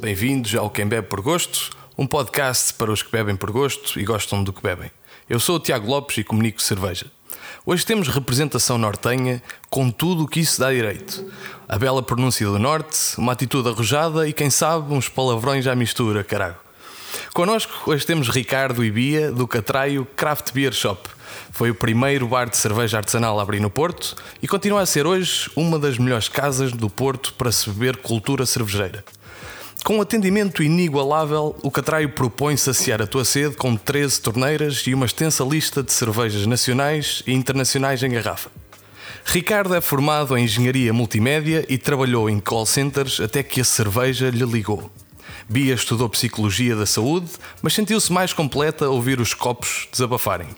Bem-vindos 0.00 0.54
ao 0.54 0.70
Quem 0.70 0.86
Bebe 0.86 1.08
por 1.08 1.20
Gosto, 1.20 1.76
um 1.98 2.06
podcast 2.06 2.72
para 2.72 2.90
os 2.90 3.02
que 3.02 3.12
bebem 3.12 3.36
por 3.36 3.50
gosto 3.50 4.00
e 4.00 4.04
gostam 4.04 4.42
do 4.42 4.50
que 4.50 4.62
bebem. 4.62 4.90
Eu 5.28 5.38
sou 5.38 5.56
o 5.56 5.60
Tiago 5.60 5.86
Lopes 5.86 6.16
e 6.16 6.24
comunico 6.24 6.62
cerveja. 6.62 7.04
Hoje 7.66 7.84
temos 7.84 8.08
representação 8.08 8.78
nortenha 8.78 9.42
com 9.68 9.90
tudo 9.90 10.24
o 10.24 10.26
que 10.26 10.40
isso 10.40 10.58
dá 10.58 10.72
direito. 10.72 11.30
A 11.68 11.78
bela 11.78 12.02
pronúncia 12.02 12.46
do 12.46 12.58
Norte, 12.58 12.96
uma 13.18 13.32
atitude 13.32 13.68
arrojada 13.68 14.26
e, 14.26 14.32
quem 14.32 14.48
sabe, 14.48 14.94
uns 14.94 15.06
palavrões 15.06 15.66
à 15.66 15.76
mistura, 15.76 16.24
carago. 16.24 16.56
Connosco 17.34 17.90
hoje 17.90 18.06
temos 18.06 18.30
Ricardo 18.30 18.82
e 18.82 18.90
Bia 18.90 19.30
do 19.30 19.46
Catraio 19.46 20.06
Craft 20.16 20.54
Beer 20.54 20.72
Shop. 20.72 21.10
Foi 21.52 21.70
o 21.70 21.74
primeiro 21.74 22.26
bar 22.26 22.48
de 22.48 22.56
cerveja 22.56 22.96
artesanal 22.96 23.38
a 23.38 23.42
abrir 23.42 23.60
no 23.60 23.68
Porto 23.68 24.16
e 24.42 24.48
continua 24.48 24.80
a 24.80 24.86
ser 24.86 25.06
hoje 25.06 25.50
uma 25.54 25.78
das 25.78 25.98
melhores 25.98 26.26
casas 26.26 26.72
do 26.72 26.88
Porto 26.88 27.34
para 27.34 27.52
se 27.52 27.68
beber 27.68 27.98
cultura 27.98 28.46
cervejeira. 28.46 29.04
Com 29.84 29.96
um 29.96 30.00
atendimento 30.02 30.62
inigualável, 30.62 31.56
o 31.62 31.70
Catraio 31.70 32.10
propõe 32.10 32.56
saciar 32.56 33.00
a 33.00 33.06
tua 33.06 33.24
sede 33.24 33.56
com 33.56 33.76
13 33.76 34.20
torneiras 34.20 34.84
e 34.86 34.94
uma 34.94 35.06
extensa 35.06 35.42
lista 35.42 35.82
de 35.82 35.90
cervejas 35.90 36.46
nacionais 36.46 37.22
e 37.26 37.32
internacionais 37.32 38.02
em 38.02 38.10
garrafa. 38.10 38.50
Ricardo 39.24 39.74
é 39.74 39.80
formado 39.80 40.36
em 40.36 40.44
engenharia 40.44 40.92
multimédia 40.92 41.64
e 41.68 41.78
trabalhou 41.78 42.28
em 42.28 42.38
call 42.38 42.66
centers 42.66 43.20
até 43.20 43.42
que 43.42 43.60
a 43.60 43.64
cerveja 43.64 44.28
lhe 44.28 44.44
ligou. 44.44 44.90
Bia 45.48 45.74
estudou 45.74 46.08
psicologia 46.08 46.76
da 46.76 46.86
saúde, 46.86 47.30
mas 47.62 47.72
sentiu-se 47.72 48.12
mais 48.12 48.32
completa 48.32 48.84
a 48.84 48.90
ouvir 48.90 49.18
os 49.18 49.34
copos 49.34 49.88
desabafarem. 49.90 50.48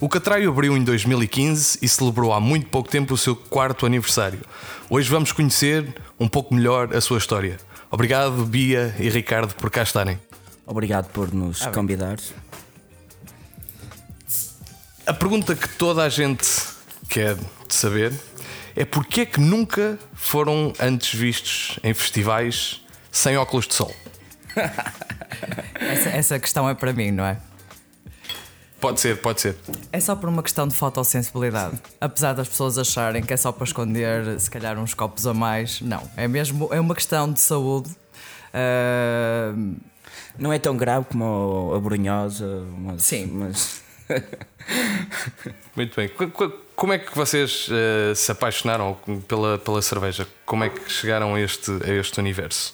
O 0.00 0.08
Catraio 0.08 0.50
abriu 0.50 0.76
em 0.76 0.84
2015 0.84 1.78
e 1.82 1.88
celebrou 1.88 2.32
há 2.32 2.40
muito 2.40 2.68
pouco 2.68 2.88
tempo 2.88 3.14
o 3.14 3.18
seu 3.18 3.34
quarto 3.34 3.84
aniversário. 3.84 4.40
Hoje 4.88 5.10
vamos 5.10 5.32
conhecer 5.32 5.94
um 6.18 6.28
pouco 6.28 6.54
melhor 6.54 6.94
a 6.96 7.00
sua 7.00 7.18
história. 7.18 7.58
Obrigado, 7.90 8.44
Bia 8.44 8.94
e 8.98 9.08
Ricardo, 9.08 9.54
por 9.54 9.70
cá 9.70 9.82
estarem. 9.82 10.20
Obrigado 10.66 11.06
por 11.10 11.32
nos 11.32 11.62
Ah, 11.62 11.70
convidar. 11.70 12.18
A 15.06 15.14
pergunta 15.14 15.54
que 15.54 15.68
toda 15.70 16.02
a 16.02 16.08
gente 16.08 16.46
quer 17.08 17.36
saber 17.68 18.12
é 18.76 18.84
porque 18.84 19.22
é 19.22 19.26
que 19.26 19.40
nunca 19.40 19.98
foram 20.12 20.72
antes 20.78 21.18
vistos 21.18 21.78
em 21.82 21.94
festivais 21.94 22.82
sem 23.10 23.36
óculos 23.38 23.66
de 23.66 23.74
sol? 23.74 23.94
Essa, 25.80 26.08
essa 26.10 26.38
questão 26.40 26.68
é 26.68 26.74
para 26.74 26.92
mim, 26.92 27.12
não 27.12 27.24
é? 27.24 27.38
Pode 28.80 29.00
ser, 29.00 29.20
pode 29.20 29.40
ser. 29.40 29.56
É 29.92 29.98
só 29.98 30.14
por 30.14 30.28
uma 30.28 30.42
questão 30.42 30.68
de 30.68 30.74
fotossensibilidade. 30.74 31.80
Apesar 32.00 32.32
das 32.32 32.48
pessoas 32.48 32.78
acharem 32.78 33.22
que 33.22 33.32
é 33.32 33.36
só 33.36 33.50
para 33.50 33.64
esconder, 33.64 34.38
se 34.38 34.48
calhar, 34.50 34.78
uns 34.78 34.94
copos 34.94 35.26
a 35.26 35.34
mais, 35.34 35.80
não. 35.80 36.08
É 36.16 36.28
mesmo 36.28 36.68
é 36.72 36.80
uma 36.80 36.94
questão 36.94 37.32
de 37.32 37.40
saúde. 37.40 37.90
Ah, 38.52 39.52
Não 40.38 40.52
é 40.52 40.58
tão 40.58 40.76
grave 40.76 41.06
como 41.10 41.72
a 41.74 41.80
brunhosa, 41.80 42.64
mas. 42.78 43.02
Sim. 43.02 43.26
Mas... 43.26 43.82
Muito 45.74 45.96
bem. 45.96 46.10
Como 46.76 46.92
é 46.92 46.98
que 46.98 47.14
vocês 47.16 47.68
eh, 47.70 48.14
se 48.14 48.30
apaixonaram 48.30 48.96
pela, 49.26 49.58
pela 49.58 49.82
cerveja? 49.82 50.26
Como 50.46 50.62
é 50.62 50.68
que 50.68 50.90
chegaram 50.90 51.34
a 51.34 51.40
este, 51.40 51.70
a 51.84 51.92
este 51.92 52.20
universo? 52.20 52.72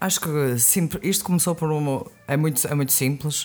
Acho 0.00 0.20
que 0.20 0.58
sim, 0.58 0.88
isto 1.02 1.22
começou 1.22 1.54
por 1.54 1.70
uma. 1.70 2.06
É 2.26 2.34
muito, 2.34 2.66
é 2.66 2.74
muito 2.74 2.90
simples. 2.90 3.44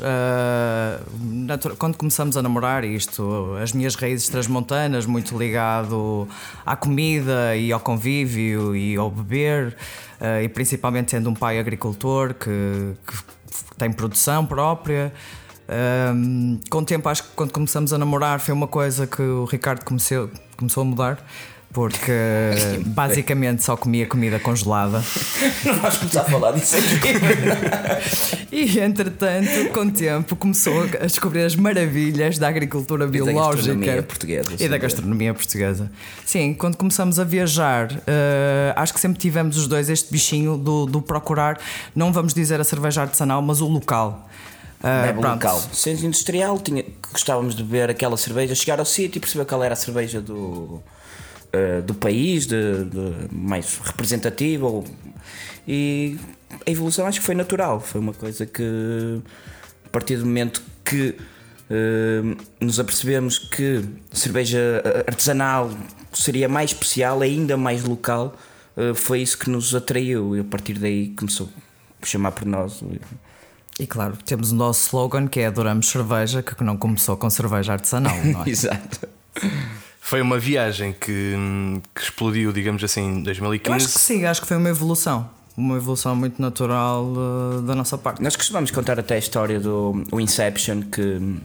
Natura- 1.22 1.76
quando 1.76 1.98
começamos 1.98 2.38
a 2.38 2.42
namorar, 2.42 2.86
isto, 2.86 3.56
as 3.62 3.74
minhas 3.74 3.96
raízes 3.96 4.30
transmontanas, 4.30 5.06
muito 5.06 5.38
ligado 5.38 6.28
à 6.66 6.76
comida 6.78 7.58
e 7.58 7.74
ao 7.74 7.80
convívio 7.82 8.74
e 8.74 8.96
ao 8.96 9.12
beber, 9.12 9.76
ah, 10.20 10.42
e 10.42 10.48
principalmente 10.48 11.12
sendo 11.12 11.30
um 11.30 11.34
pai 11.34 11.60
agricultor 11.60 12.34
que, 12.34 12.94
que 13.06 13.76
tem 13.78 13.92
produção 13.92 14.46
própria. 14.46 15.12
Ah, 15.68 16.14
com 16.70 16.78
o 16.78 16.86
tempo, 16.86 17.10
acho 17.10 17.24
que 17.24 17.30
quando 17.36 17.52
começamos 17.52 17.92
a 17.92 17.98
namorar, 17.98 18.40
foi 18.40 18.54
uma 18.54 18.68
coisa 18.68 19.06
que 19.06 19.22
o 19.22 19.44
Ricardo 19.44 19.84
comeceu, 19.84 20.32
começou 20.56 20.84
a 20.84 20.86
mudar. 20.86 21.26
Porque 21.76 22.14
basicamente 22.86 23.62
só 23.62 23.76
comia 23.76 24.08
comida 24.08 24.40
congelada. 24.40 25.04
Não 25.66 25.74
vais 25.76 25.98
começar 25.98 26.22
a 26.22 26.24
falar 26.24 26.52
disso 26.54 26.78
aqui. 26.78 26.96
E 28.56 28.80
entretanto, 28.80 29.70
com 29.74 29.82
o 29.82 29.92
tempo, 29.92 30.36
começou 30.38 30.84
a 30.84 31.06
descobrir 31.06 31.44
as 31.44 31.58
maravilhas 31.58 32.38
da 32.38 32.48
agricultura 32.48 33.06
da 33.06 33.12
biológica 33.12 33.56
gastronomia 33.56 34.04
portuguesa, 34.04 34.52
e 34.58 34.70
da 34.70 34.78
gastronomia 34.78 35.34
portuguesa. 35.34 35.92
Sim, 36.26 36.54
quando 36.54 36.78
começamos 36.78 37.20
a 37.20 37.26
viajar, 37.26 37.92
eh, 38.08 38.74
acho 38.78 38.94
que 38.94 39.00
sempre 39.02 39.20
tivemos 39.20 39.58
os 39.58 39.68
dois 39.68 39.90
este 39.90 40.10
bichinho 40.10 40.58
do, 40.58 40.86
do 40.86 41.02
procurar, 41.02 41.60
não 41.94 42.14
vamos 42.14 42.34
dizer 42.34 42.62
a 42.62 42.64
cerveja 42.64 43.02
artesanal, 43.02 43.42
mas 43.42 43.60
o 43.60 43.68
local. 43.68 44.30
Pronto. 44.80 45.34
local. 45.34 45.60
Centro 45.74 46.06
industrial, 46.06 46.58
tinha, 46.58 46.86
gostávamos 47.12 47.56
de 47.56 47.64
beber 47.64 47.90
aquela 47.90 48.16
cerveja, 48.16 48.56
chegar 48.56 48.80
ao 48.80 48.86
sítio 48.86 49.18
e 49.18 49.20
perceber 49.20 49.44
qual 49.44 49.62
era 49.62 49.74
a 49.74 49.78
cerveja 49.78 50.22
do, 50.22 50.82
eh, 51.56 51.82
do 51.82 51.94
país, 51.94 52.46
de, 52.46 52.84
de- 52.86 53.34
mais 53.36 53.80
representativa. 53.84 54.66
ou- 54.68 54.86
E 55.68 56.18
a 56.68 56.70
evolução 56.72 57.06
acho 57.08 57.20
que 57.20 57.26
foi 57.26 57.36
natural. 57.36 57.80
Foi 57.80 58.00
uma 58.02 58.14
coisa 58.14 58.46
que, 58.46 59.22
a 59.86 59.90
partir 59.90 60.18
do 60.18 60.26
momento 60.26 60.62
que 60.84 61.16
eh, 61.70 62.22
nos 62.60 62.80
apercebemos 62.80 63.40
que 63.40 63.84
cerveja 64.12 64.60
eh, 64.84 65.06
artesanal 65.08 65.72
seria 66.14 66.48
mais 66.48 66.72
especial, 66.72 67.22
ainda 67.22 67.58
mais 67.58 67.84
local, 67.84 68.36
eh, 68.78 68.94
foi 68.94 69.22
isso 69.22 69.38
que 69.38 69.50
nos 69.50 69.74
atraiu. 69.74 70.36
E 70.36 70.40
a 70.42 70.44
partir 70.44 70.76
daí 70.78 71.10
começou 71.18 71.50
a 72.02 72.06
chamar 72.06 72.32
por 72.32 72.46
nós. 72.46 72.84
E 73.80 73.86
claro, 73.88 74.16
temos 74.26 74.52
o 74.52 74.56
nosso 74.56 74.82
slogan 74.88 75.28
que 75.28 75.40
é 75.42 75.48
Adoramos 75.48 75.90
cerveja, 75.90 76.42
que 76.44 76.64
não 76.64 76.78
começou 76.78 77.18
com 77.18 77.30
cerveja 77.30 77.74
artesanal, 77.74 78.16
não 78.24 78.44
é? 78.44 78.48
Exato. 78.50 79.00
Foi 80.06 80.22
uma 80.22 80.38
viagem 80.38 80.94
que, 80.94 81.34
que 81.96 82.00
explodiu, 82.00 82.54
digamos 82.54 82.84
assim, 82.84 83.02
em 83.02 83.18
Eu 83.18 83.24
2015. 83.24 83.76
acho 83.76 83.92
que 83.92 84.00
sim, 84.00 84.24
acho 84.24 84.40
que 84.40 84.48
foi 84.48 84.56
uma 84.56 84.70
evolução. 84.70 85.28
Uma 85.58 85.78
evolução 85.78 86.16
muito 86.16 86.40
natural 86.40 87.12
eh, 87.58 87.62
da 87.62 87.74
nossa 87.74 87.98
parte. 87.98 88.22
Nós 88.22 88.36
costumamos 88.36 88.70
contar 88.70 89.00
até 89.00 89.16
a 89.16 89.18
história 89.18 89.60
do 89.60 90.04
o 90.12 90.22
Inception 90.22 90.84
que 90.84 91.40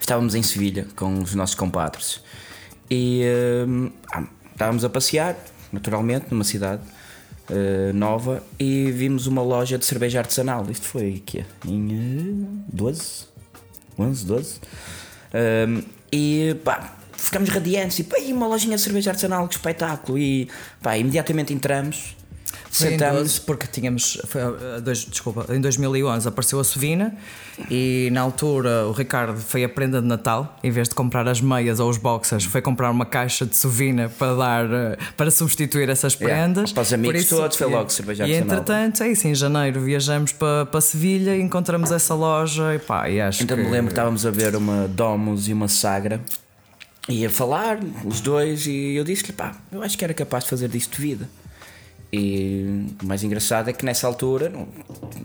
estávamos 0.00 0.34
em 0.34 0.42
Sevilha 0.42 0.86
com 0.96 1.18
os 1.18 1.34
nossos 1.34 1.54
compadres 1.54 2.22
e 2.90 3.24
ah, 4.10 4.22
estávamos 4.52 4.82
a 4.82 4.88
passear, 4.88 5.36
naturalmente, 5.70 6.28
numa 6.30 6.44
cidade 6.44 6.80
eh, 7.50 7.92
nova 7.92 8.42
e 8.58 8.90
vimos 8.90 9.26
uma 9.26 9.42
loja 9.42 9.76
de 9.76 9.84
cerveja 9.84 10.20
artesanal. 10.20 10.66
Isto 10.70 10.86
foi 10.86 11.22
que 11.26 11.44
em 11.68 11.92
eh, 11.92 12.62
12? 12.72 13.26
11, 13.98 14.24
12? 14.24 14.60
Hum, 15.68 15.82
e 16.10 16.56
pá, 16.64 16.96
ficamos 17.20 17.48
radiantes 17.50 17.98
e 17.98 18.04
pá, 18.04 18.18
e 18.18 18.32
uma 18.32 18.46
lojinha 18.46 18.76
de 18.76 18.82
cerveja 18.82 19.10
artesanal, 19.10 19.46
que 19.48 19.54
espetáculo! 19.54 20.18
E 20.18 20.48
pá, 20.82 20.96
imediatamente 20.96 21.52
entramos. 21.52 22.16
Foi 22.72 22.86
em 22.88 22.90
Sentamos, 22.92 23.18
12, 23.22 23.40
porque 23.42 23.66
tínhamos. 23.66 24.20
Foi, 24.26 24.42
uh, 24.42 24.80
dois, 24.80 25.04
desculpa, 25.04 25.44
em 25.52 25.60
2011 25.60 26.28
apareceu 26.28 26.58
a 26.60 26.64
Sovina 26.64 27.12
e 27.68 28.08
na 28.12 28.20
altura 28.20 28.86
o 28.86 28.92
Ricardo 28.92 29.40
foi 29.40 29.64
a 29.64 29.68
prenda 29.68 30.00
de 30.00 30.06
Natal, 30.06 30.56
em 30.62 30.70
vez 30.70 30.88
de 30.88 30.94
comprar 30.94 31.26
as 31.28 31.40
meias 31.40 31.80
ou 31.80 31.90
os 31.90 31.96
boxers, 31.98 32.44
foi 32.44 32.62
comprar 32.62 32.90
uma 32.92 33.04
caixa 33.04 33.44
de 33.44 33.56
Sovina 33.56 34.08
para 34.08 34.34
dar 34.36 34.66
uh, 34.66 34.96
para 35.16 35.30
substituir 35.32 35.88
essas 35.88 36.14
Yeah, 36.14 36.44
prendas. 36.44 36.72
para 36.72 36.82
os 36.82 36.92
amigos 36.92 37.24
Por 37.24 37.38
todos, 37.38 37.56
foi 37.56 37.66
logo 37.68 37.90
cerveja 37.90 38.26
E 38.26 38.34
entretanto, 38.34 39.02
é 39.02 39.08
isso, 39.10 39.26
em 39.26 39.34
janeiro 39.34 39.80
viajamos 39.80 40.32
para, 40.32 40.66
para 40.66 40.80
Sevilha 40.80 41.36
e 41.36 41.42
encontramos 41.42 41.90
essa 41.90 42.14
loja 42.14 42.74
e 42.74 42.78
pá, 42.78 43.08
e 43.08 43.20
acho 43.20 43.42
Então 43.42 43.56
que. 43.56 43.64
me 43.64 43.70
lembro 43.70 43.86
que 43.86 43.92
estávamos 43.92 44.24
a 44.24 44.30
ver 44.30 44.54
uma 44.54 44.86
Domus 44.86 45.48
e 45.48 45.52
uma 45.52 45.66
Sagra 45.66 46.20
e 47.08 47.24
a 47.26 47.30
falar, 47.30 47.78
os 48.04 48.20
dois, 48.20 48.66
e 48.66 48.94
eu 48.94 49.04
disse-lhe, 49.04 49.32
pá, 49.32 49.56
eu 49.72 49.82
acho 49.82 49.96
que 49.98 50.04
era 50.04 50.14
capaz 50.14 50.44
de 50.44 50.50
fazer 50.50 50.68
disto 50.68 51.00
vida. 51.00 51.28
E 52.12 52.86
o 53.02 53.06
mais 53.06 53.22
engraçado 53.22 53.70
é 53.70 53.72
que 53.72 53.84
nessa 53.84 54.06
altura 54.06 54.48
nu- 54.48 54.68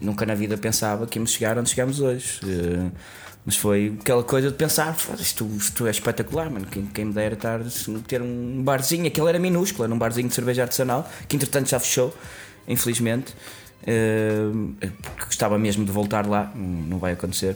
nunca 0.01 0.25
na 0.25 0.35
vida 0.35 0.55
pensava 0.57 1.07
que 1.07 1.17
íamos 1.17 1.31
chegar 1.31 1.57
onde 1.57 1.69
chegamos 1.69 1.99
hoje. 1.99 2.39
Eh, 2.43 2.89
Mas 3.47 3.55
foi 3.57 3.95
aquela 4.01 4.23
coisa 4.23 4.49
de 4.49 4.55
pensar, 4.55 4.91
"Foda-se, 4.95 5.21
isto, 5.23 5.47
isto 5.55 5.85
é 5.85 5.91
espetacular, 5.91 6.49
mano. 6.49 6.65
Quem, 6.65 6.83
quem 6.87 7.05
me 7.05 7.13
dera 7.13 7.35
estar, 7.35 7.59
ter 8.07 8.19
um 8.19 8.63
barzinho, 8.63 9.05
aquele 9.05 9.29
era 9.29 9.37
minúsculo, 9.37 9.83
era 9.83 9.93
um 9.93 9.99
barzinho 9.99 10.27
de 10.27 10.33
cerveja 10.33 10.63
artesanal, 10.63 11.07
que 11.27 11.35
entretanto 11.35 11.69
já 11.69 11.79
fechou, 11.79 12.11
infelizmente. 12.67 13.35
Eh, 13.85 14.49
porque 15.03 15.25
gostava 15.25 15.59
mesmo 15.59 15.85
de 15.85 15.91
voltar 15.91 16.25
lá, 16.25 16.51
não 16.55 16.97
vai 16.97 17.13
acontecer. 17.13 17.55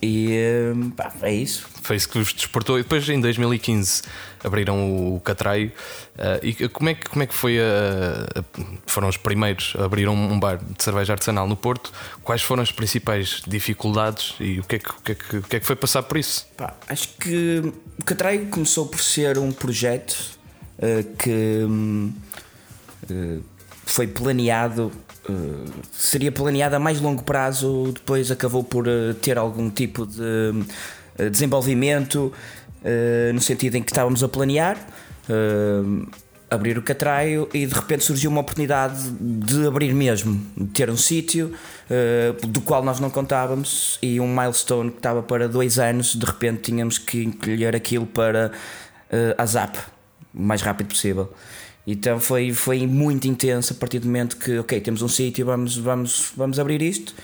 E 0.00 0.72
pá, 0.96 1.12
é 1.22 1.34
isso. 1.34 1.66
Foi 1.82 1.96
isso 1.96 2.08
que 2.08 2.18
vos 2.18 2.32
despertou. 2.32 2.78
E 2.78 2.82
depois, 2.82 3.08
em 3.08 3.20
2015, 3.20 4.02
abriram 4.44 5.14
o 5.16 5.20
Catraio. 5.20 5.72
Ah, 6.16 6.38
e 6.40 6.68
como 6.68 6.88
é 6.90 6.94
que, 6.94 7.08
como 7.08 7.22
é 7.22 7.26
que 7.26 7.34
foi 7.34 7.58
a, 7.58 7.64
a- 8.38 8.44
Foram 8.86 9.08
os 9.08 9.16
primeiros 9.16 9.74
a 9.76 9.84
abrir 9.84 10.08
um, 10.08 10.38
bar 10.38 10.58
de 10.58 10.82
cerveja 10.84 11.14
artesanal 11.14 11.48
no 11.48 11.56
Porto. 11.56 11.92
Quais 12.22 12.42
foram 12.42 12.62
as 12.62 12.70
principais 12.70 13.42
dificuldades 13.46 14.34
e 14.38 14.60
o 14.60 14.62
que 14.62 14.76
é 14.76 14.78
que, 14.78 14.90
o 14.90 14.94
que, 15.02 15.12
é 15.12 15.14
que, 15.16 15.36
o 15.38 15.42
que, 15.42 15.56
é 15.56 15.60
que 15.60 15.66
foi 15.66 15.74
passar 15.74 16.04
por 16.04 16.16
isso? 16.16 16.46
Pá, 16.56 16.74
acho 16.88 17.08
que 17.18 17.62
o 18.00 18.04
Catraio 18.04 18.46
começou 18.46 18.86
por 18.86 19.00
ser 19.00 19.36
um 19.36 19.50
projeto 19.50 20.16
eh, 20.80 21.04
que 21.18 21.66
eh, 23.10 23.38
foi 23.84 24.06
planeado. 24.06 24.92
Seria 25.92 26.32
planeado 26.32 26.76
a 26.76 26.78
mais 26.78 27.00
longo 27.00 27.22
prazo, 27.22 27.92
depois 27.94 28.30
acabou 28.30 28.64
por 28.64 28.86
uh, 28.86 29.14
ter 29.14 29.36
algum 29.36 29.70
tipo 29.70 30.06
de 30.06 30.22
uh, 30.22 31.30
desenvolvimento 31.30 32.32
no 33.34 33.40
sentido 33.40 33.74
em 33.74 33.82
que 33.82 33.90
estávamos 33.90 34.22
a 34.22 34.28
planear 34.28 34.78
abrir 36.48 36.78
o 36.78 36.82
catraio 36.82 37.48
e 37.52 37.66
de 37.66 37.74
repente 37.74 38.04
surgiu 38.04 38.30
uma 38.30 38.40
oportunidade 38.40 39.10
de 39.20 39.66
abrir 39.66 39.92
mesmo, 39.92 40.40
de 40.56 40.66
ter 40.66 40.88
um 40.88 40.96
sítio 40.96 41.52
do 42.48 42.60
qual 42.60 42.84
nós 42.84 43.00
não 43.00 43.10
contávamos 43.10 43.98
e 44.00 44.20
um 44.20 44.28
milestone 44.28 44.92
que 44.92 44.98
estava 44.98 45.24
para 45.24 45.48
dois 45.48 45.76
anos, 45.76 46.14
de 46.14 46.24
repente 46.24 46.70
tínhamos 46.70 46.98
que 46.98 47.24
encolher 47.24 47.74
aquilo 47.74 48.06
para 48.06 48.52
a 49.36 49.44
ZAP 49.44 49.76
o 50.34 50.42
mais 50.42 50.62
rápido 50.62 50.88
possível. 50.88 51.32
Então 51.90 52.20
foi, 52.20 52.52
foi 52.52 52.86
muito 52.86 53.26
intenso 53.26 53.72
a 53.72 53.76
partir 53.76 53.98
do 53.98 54.04
momento 54.04 54.36
que, 54.36 54.58
ok, 54.58 54.78
temos 54.78 55.00
um 55.00 55.08
sítio, 55.08 55.46
vamos, 55.46 55.78
vamos, 55.78 56.32
vamos 56.36 56.58
abrir 56.58 56.82
isto. 56.82 57.14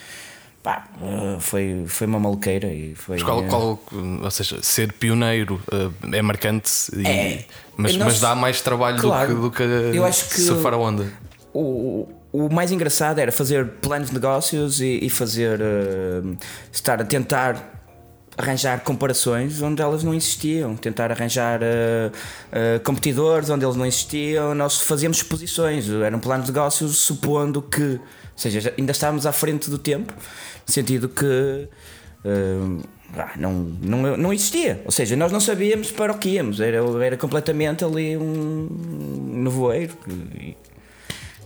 Pá, 0.62 0.88
uh, 1.02 1.38
foi, 1.38 1.84
foi 1.86 2.06
uma 2.06 2.18
maluqueira 2.18 2.72
e 2.72 2.94
foi. 2.94 3.20
Qual, 3.20 3.44
qual, 3.44 3.78
ou 4.22 4.30
seja, 4.30 4.62
ser 4.62 4.90
pioneiro 4.94 5.60
uh, 5.70 5.92
é 6.14 6.22
marcante, 6.22 6.70
e, 6.96 7.06
é, 7.06 7.44
mas, 7.76 7.94
nós, 7.94 8.06
mas 8.06 8.20
dá 8.20 8.34
mais 8.34 8.62
trabalho 8.62 8.98
claro, 8.98 9.34
do 9.34 9.50
que, 9.50 9.66
do 9.66 9.90
que, 9.90 9.98
eu 9.98 10.02
acho 10.02 10.30
que 10.30 10.40
surfar 10.40 10.72
a 10.72 10.78
onda. 10.78 11.12
O, 11.52 12.08
o 12.32 12.48
mais 12.50 12.72
engraçado 12.72 13.18
era 13.18 13.30
fazer 13.30 13.66
planos 13.82 14.08
de 14.08 14.14
negócios 14.14 14.80
e, 14.80 15.00
e 15.02 15.10
fazer. 15.10 15.60
Uh, 15.60 16.38
estar 16.72 17.02
a 17.02 17.04
tentar 17.04 17.73
arranjar 18.36 18.80
comparações 18.82 19.62
onde 19.62 19.80
elas 19.80 20.02
não 20.02 20.14
existiam, 20.14 20.76
tentar 20.76 21.10
arranjar 21.10 21.60
uh, 21.62 22.08
uh, 22.08 22.80
competidores 22.82 23.48
onde 23.50 23.64
eles 23.64 23.76
não 23.76 23.86
existiam. 23.86 24.54
Nós 24.54 24.80
fazíamos 24.80 25.18
exposições, 25.18 25.88
era 25.88 26.16
um 26.16 26.20
plano 26.20 26.42
de 26.42 26.50
negócios 26.50 26.98
supondo 26.98 27.62
que, 27.62 27.82
ou 27.82 28.00
seja, 28.36 28.74
ainda 28.76 28.92
estávamos 28.92 29.26
à 29.26 29.32
frente 29.32 29.70
do 29.70 29.78
tempo, 29.78 30.12
no 30.66 30.72
sentido 30.72 31.08
que 31.08 31.68
uh, 32.24 32.82
não, 33.36 33.52
não, 33.80 34.16
não 34.16 34.32
existia. 34.32 34.82
Ou 34.84 34.90
seja, 34.90 35.16
nós 35.16 35.30
não 35.30 35.40
sabíamos 35.40 35.90
para 35.92 36.12
o 36.12 36.18
que 36.18 36.30
íamos, 36.30 36.60
era, 36.60 36.78
era 37.04 37.16
completamente 37.16 37.84
ali 37.84 38.16
um 38.16 39.42
nevoeiro. 39.44 39.96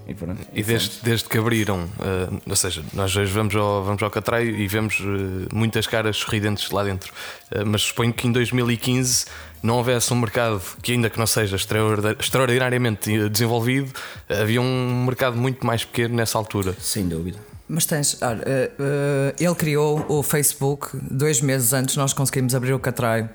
E, 0.09 0.15
pronto, 0.15 0.41
e 0.55 0.63
desde, 0.63 1.03
desde 1.03 1.29
que 1.29 1.37
abriram, 1.37 1.85
uh, 1.85 2.41
ou 2.49 2.57
seja, 2.57 2.83
nós 2.95 3.15
hoje 3.15 3.31
vamos 3.31 3.55
ao, 3.55 3.85
vamos 3.85 4.03
ao 4.03 4.11
Catraio 4.11 4.57
e 4.57 4.67
vemos 4.67 4.99
uh, 5.01 5.47
muitas 5.53 5.87
caras 5.87 6.17
sorridentes 6.17 6.71
lá 6.71 6.83
dentro, 6.83 7.13
uh, 7.53 7.67
mas 7.67 7.83
suponho 7.83 8.11
que 8.15 8.27
em 8.27 8.33
2015 8.33 9.27
não 9.63 9.77
houvesse 9.77 10.11
um 10.15 10.17
mercado 10.17 10.63
que, 10.83 10.93
ainda 10.93 11.11
que 11.11 11.19
não 11.19 11.27
seja 11.27 11.57
extraordinariamente 11.57 13.29
desenvolvido, 13.29 13.93
havia 14.31 14.63
um 14.63 15.05
mercado 15.05 15.37
muito 15.37 15.67
mais 15.67 15.85
pequeno 15.85 16.15
nessa 16.15 16.39
altura. 16.39 16.75
Sem 16.81 17.07
dúvida. 17.07 17.39
Mas 17.69 17.85
tens, 17.85 18.23
olha, 18.23 18.43
ele 19.39 19.55
criou 19.57 20.07
o 20.09 20.23
Facebook 20.23 20.89
dois 21.03 21.43
meses 21.43 21.75
antes 21.75 21.97
nós 21.97 22.15
conseguimos 22.15 22.55
abrir 22.55 22.73
o 22.73 22.79
Catraio. 22.79 23.29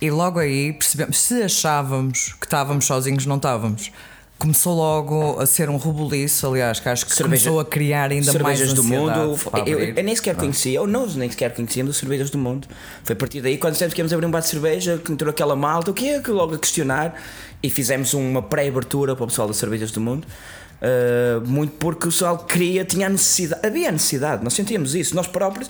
E 0.00 0.10
logo 0.10 0.38
aí 0.38 0.72
percebemos, 0.72 1.18
se 1.18 1.42
achávamos 1.42 2.34
que 2.34 2.46
estávamos 2.46 2.84
sozinhos, 2.84 3.24
não 3.24 3.36
estávamos 3.36 3.90
começou 4.40 4.74
logo 4.74 5.38
a 5.38 5.44
ser 5.44 5.68
um 5.68 5.76
rebuliço, 5.76 6.46
aliás, 6.46 6.80
que 6.80 6.88
acho 6.88 7.04
que 7.04 7.14
Cerveja, 7.14 7.44
começou 7.44 7.60
a 7.60 7.64
criar 7.64 8.10
ainda 8.10 8.32
cervejas 8.32 8.68
mais 8.68 8.72
do 8.72 8.82
mundo. 8.82 9.38
Eu, 9.66 9.78
eu, 9.78 10.02
nem 10.02 10.16
sequer 10.16 10.30
ah. 10.30 10.34
conhecia, 10.34 10.80
ou 10.80 10.86
nós 10.86 11.14
nem 11.14 11.30
sequer 11.30 11.54
conhecíamos 11.54 11.90
as 11.90 11.98
cervejas 11.98 12.30
do 12.30 12.38
mundo. 12.38 12.66
Foi 13.04 13.12
a 13.12 13.16
partir 13.16 13.42
daí, 13.42 13.58
quando 13.58 13.74
sempre 13.74 13.94
que 13.94 14.00
íamos 14.00 14.12
abrir 14.14 14.26
um 14.26 14.30
bar 14.30 14.40
de 14.40 14.48
cerveja, 14.48 14.98
que 15.04 15.12
entrou 15.12 15.30
aquela 15.30 15.54
malta, 15.54 15.90
o 15.90 15.94
que 15.94 16.08
é 16.08 16.20
que 16.20 16.30
logo 16.30 16.54
a 16.54 16.58
questionar, 16.58 17.14
e 17.62 17.68
fizemos 17.68 18.14
uma 18.14 18.40
pré-abertura 18.40 19.14
para 19.14 19.24
o 19.24 19.26
pessoal 19.26 19.46
das 19.46 19.58
cervejas 19.58 19.90
do 19.92 20.00
mundo. 20.00 20.26
Uh, 20.80 21.46
muito 21.46 21.74
porque 21.74 22.08
o 22.08 22.10
pessoal 22.10 22.38
queria, 22.38 22.82
tinha 22.86 23.10
necessidade, 23.10 23.66
havia 23.66 23.92
necessidade, 23.92 24.42
nós 24.42 24.54
sentíamos 24.54 24.94
isso, 24.94 25.14
nós 25.14 25.26
próprios, 25.26 25.68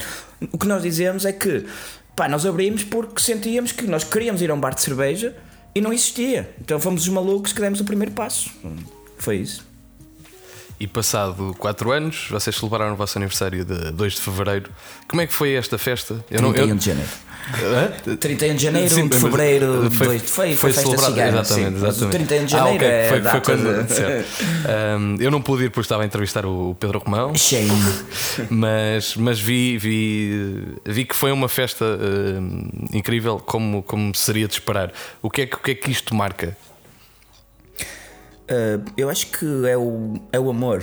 o 0.52 0.56
que 0.56 0.68
nós 0.68 0.80
dizemos 0.80 1.24
é 1.24 1.32
que 1.32 1.66
pá, 2.14 2.28
nós 2.28 2.46
abrimos 2.46 2.84
porque 2.84 3.20
sentíamos 3.20 3.72
que 3.72 3.88
nós 3.88 4.04
queríamos 4.04 4.40
ir 4.40 4.52
a 4.52 4.54
um 4.54 4.60
bar 4.60 4.72
de 4.72 4.80
cerveja 4.80 5.34
e 5.74 5.80
não 5.80 5.92
existia. 5.92 6.54
Então 6.60 6.78
fomos 6.80 7.02
os 7.02 7.08
malucos 7.08 7.52
que 7.52 7.60
demos 7.60 7.80
o 7.80 7.84
primeiro 7.84 8.12
passo. 8.12 8.50
Foi 9.18 9.36
isso. 9.36 9.69
E 10.80 10.86
passado 10.86 11.54
4 11.58 11.92
anos, 11.92 12.26
vocês 12.30 12.56
celebraram 12.56 12.94
o 12.94 12.96
vosso 12.96 13.18
aniversário 13.18 13.66
de 13.66 13.90
2 13.90 14.14
de 14.14 14.20
fevereiro. 14.22 14.70
Como 15.06 15.20
é 15.20 15.26
que 15.26 15.34
foi 15.34 15.52
esta 15.52 15.76
festa? 15.76 16.24
Eu 16.30 16.38
31 16.38 16.52
não, 16.52 16.56
eu... 16.56 16.74
de 16.74 16.86
janeiro. 16.86 17.10
Hã? 18.08 18.16
31 18.16 18.54
de 18.54 18.62
janeiro, 18.62 18.94
sim, 18.94 19.02
1 19.02 19.08
de 19.08 19.18
fevereiro, 19.18 19.90
foi, 19.90 20.06
dois, 20.06 20.22
foi, 20.22 20.56
foi, 20.56 20.72
foi 20.72 20.82
celebrado. 20.82 21.12
Cigana, 21.12 21.40
exatamente, 21.40 21.78
sim, 21.78 21.86
exatamente. 21.86 22.26
31 22.26 22.44
de 22.46 22.50
janeiro 22.52 22.84
ah, 22.84 22.86
okay. 22.86 22.88
é 22.88 23.08
foi, 23.08 23.22
foi 23.22 23.40
quando. 23.42 23.66
um, 24.98 25.16
eu 25.20 25.30
não 25.30 25.42
pude 25.42 25.64
ir 25.64 25.70
porque 25.70 25.82
estava 25.82 26.02
a 26.02 26.06
entrevistar 26.06 26.46
o 26.46 26.74
Pedro 26.80 26.98
Romão. 26.98 27.34
Shame. 27.36 27.70
Mas, 28.48 29.16
mas 29.16 29.38
vi, 29.38 29.76
vi, 29.76 30.78
vi 30.86 31.04
que 31.04 31.14
foi 31.14 31.30
uma 31.30 31.48
festa 31.48 31.84
uh, 31.84 32.96
incrível, 32.96 33.38
como, 33.38 33.82
como 33.82 34.14
seria 34.14 34.48
de 34.48 34.54
esperar. 34.54 34.92
O 35.20 35.28
que 35.28 35.42
é 35.42 35.46
que, 35.46 35.56
o 35.56 35.58
que, 35.58 35.72
é 35.72 35.74
que 35.74 35.90
isto 35.90 36.14
marca? 36.14 36.56
Uh, 38.50 38.82
eu 38.96 39.08
acho 39.08 39.28
que 39.28 39.46
é 39.68 39.76
o, 39.76 40.20
é 40.32 40.40
o 40.40 40.50
amor. 40.50 40.82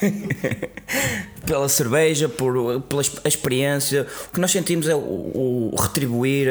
pela 1.46 1.68
cerveja, 1.68 2.28
por, 2.28 2.80
pela 2.82 3.02
experiência. 3.24 4.06
O 4.28 4.34
que 4.34 4.40
nós 4.40 4.50
sentimos 4.50 4.88
é 4.88 4.94
o, 4.94 5.70
o 5.72 5.74
retribuir, 5.78 6.48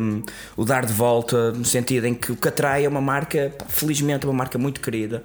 um, 0.00 0.22
o 0.56 0.64
dar 0.64 0.86
de 0.86 0.92
volta, 0.92 1.52
no 1.52 1.64
sentido 1.64 2.06
em 2.06 2.14
que 2.14 2.32
o 2.32 2.36
Catrai 2.36 2.84
é 2.84 2.88
uma 2.88 3.00
marca, 3.00 3.54
felizmente, 3.68 4.26
uma 4.26 4.32
marca 4.32 4.58
muito 4.58 4.80
querida. 4.80 5.22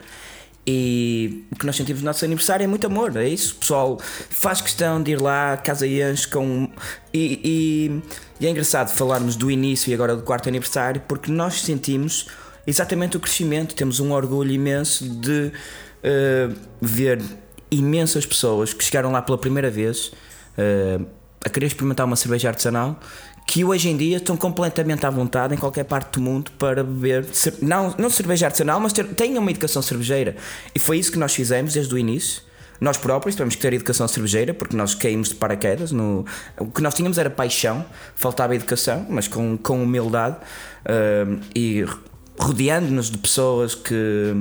E 0.68 1.45
o 1.51 1.56
que 1.56 1.66
nós 1.66 1.75
sentimos 1.75 2.01
no 2.01 2.07
nosso 2.07 2.25
aniversário 2.25 2.63
é 2.63 2.68
muito 2.68 2.88
amor, 2.88 3.16
é 3.18 3.30
isso. 3.30 3.56
Pessoal 3.56 4.00
faz 4.01 4.62
questão 4.62 5.01
de 5.01 5.12
ir 5.12 5.22
lá, 5.22 5.57
casa 5.57 5.88
enche 5.88 6.27
com. 6.27 6.68
E, 7.13 7.39
e, 7.44 8.01
e 8.39 8.48
é 8.48 8.50
engraçado 8.50 8.89
falarmos 8.89 9.36
do 9.36 9.51
início 9.51 9.92
e 9.92 9.94
agora 9.94 10.16
do 10.16 10.24
quarto 10.24 10.50
aniversário, 10.50 11.01
porque 11.07 11.31
nós 11.31 11.62
sentimos 11.62 12.27
exatamente 12.65 13.17
o 13.17 13.19
crescimento. 13.19 13.75
Temos 13.75 14.00
um 14.00 14.12
orgulho 14.12 14.51
imenso 14.51 15.07
de 15.07 15.51
uh, 16.03 16.56
ver 16.81 17.21
imensas 17.72 18.25
pessoas 18.25 18.74
que 18.74 18.84
chegaram 18.84 19.12
lá 19.12 19.22
pela 19.22 19.38
primeira 19.38 19.69
vez 19.69 20.07
uh, 20.57 21.05
a 21.43 21.50
querer 21.50 21.67
experimentar 21.67 22.05
uma 22.05 22.15
cerveja 22.15 22.50
artesanal 22.50 23.00
que 23.48 23.63
hoje 23.63 23.89
em 23.89 23.95
dia 23.95 24.17
estão 24.17 24.36
completamente 24.36 25.05
à 25.05 25.10
vontade 25.10 25.53
em 25.53 25.57
qualquer 25.57 25.84
parte 25.84 26.13
do 26.13 26.22
mundo 26.22 26.51
para 26.57 26.84
beber, 26.84 27.25
não, 27.62 27.93
não 27.98 28.10
cerveja 28.10 28.48
artesanal, 28.48 28.79
mas 28.79 28.91
ter, 28.91 29.05
tenham 29.10 29.41
uma 29.41 29.51
educação 29.51 29.81
cervejeira. 29.81 30.36
E 30.74 30.79
foi 30.79 30.98
isso 30.98 31.12
que 31.12 31.19
nós 31.19 31.34
fizemos 31.34 31.74
desde 31.74 31.93
o 31.93 31.98
início. 31.98 32.41
Nós 32.81 32.98
próprios 32.98 33.36
tivemos 33.36 33.55
que 33.55 33.62
ter 33.62 33.72
educação 33.74 34.07
cervejeira 34.07 34.53
porque 34.53 34.75
nós 34.75 34.95
caímos 34.95 35.29
de 35.29 35.36
paraquedas. 35.36 35.91
No, 35.91 36.25
o 36.57 36.65
que 36.65 36.81
nós 36.81 36.93
tínhamos 36.95 37.17
era 37.17 37.29
paixão, 37.29 37.86
faltava 38.15 38.55
educação, 38.55 39.05
mas 39.10 39.27
com, 39.27 39.57
com 39.57 39.81
humildade 39.81 40.38
uh, 40.38 41.39
e 41.55 41.86
rodeando-nos 42.38 43.10
de 43.10 43.18
pessoas 43.18 43.75
que 43.75 44.34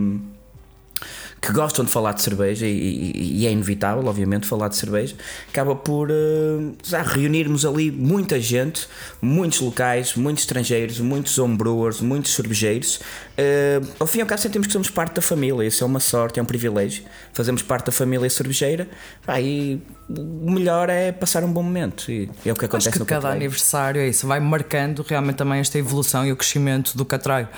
que 1.45 1.53
gostam 1.53 1.85
de 1.85 1.91
falar 1.91 2.13
de 2.13 2.23
cerveja 2.23 2.67
e, 2.67 3.13
e, 3.15 3.47
é 3.47 3.53
inevitável, 3.53 4.07
obviamente, 4.07 4.47
falar 4.47 4.69
de 4.69 4.77
cerveja, 4.77 5.15
acaba 5.51 5.77
por 5.77 6.11
uh, 6.11 6.77
reunirmos 7.13 7.67
ali 7.67 7.91
muita 7.91 8.41
gente, 8.41 8.89
muitos 9.21 9.61
locais, 9.61 10.15
muitos 10.15 10.45
estrangeiros, 10.45 11.01
muitos 11.01 11.39
homebrewers, 11.39 12.01
muitos 12.01 12.35
cervejeiros. 12.35 12.97
Uh, 12.97 13.87
ao 14.01 14.07
fim 14.07 14.19
e 14.19 14.21
ao 14.23 14.27
cabo, 14.27 14.41
sentimos 14.41 14.67
que 14.67 14.73
somos 14.73 14.89
parte 14.89 15.17
da 15.17 15.23
família. 15.23 15.67
Isso 15.67 15.85
é 15.85 15.87
uma 15.87 16.01
sorte, 16.01 16.41
é 16.41 16.43
um 16.43 16.47
privilégio. 16.47 17.05
Fazemos 17.35 17.63
parte 17.63 17.87
da 17.87 17.93
família 17.93 18.29
cervejeira 18.31 18.89
pá, 19.27 19.39
e 19.39 19.83
o 20.09 20.51
melhor 20.51 20.89
é 20.89 21.13
passar 21.13 21.45
um 21.45 21.53
bom 21.53 21.63
momento. 21.63 22.11
E 22.11 22.31
é 22.47 22.53
o 22.53 22.55
que 22.55 22.65
acontece 22.65 22.89
Acho 22.89 22.93
que 22.93 22.99
no 23.01 23.07
cada 23.07 23.29
aniversário 23.29 24.01
é 24.01 24.09
isso, 24.09 24.27
vai 24.27 24.41
marcando 24.41 25.05
realmente 25.07 25.37
também 25.37 25.61
esta 25.61 25.79
evolução 25.79 26.25
e 26.25 26.33
o 26.33 26.37
crescimento 26.37 26.97
do 26.97 27.05
Catraio. 27.05 27.49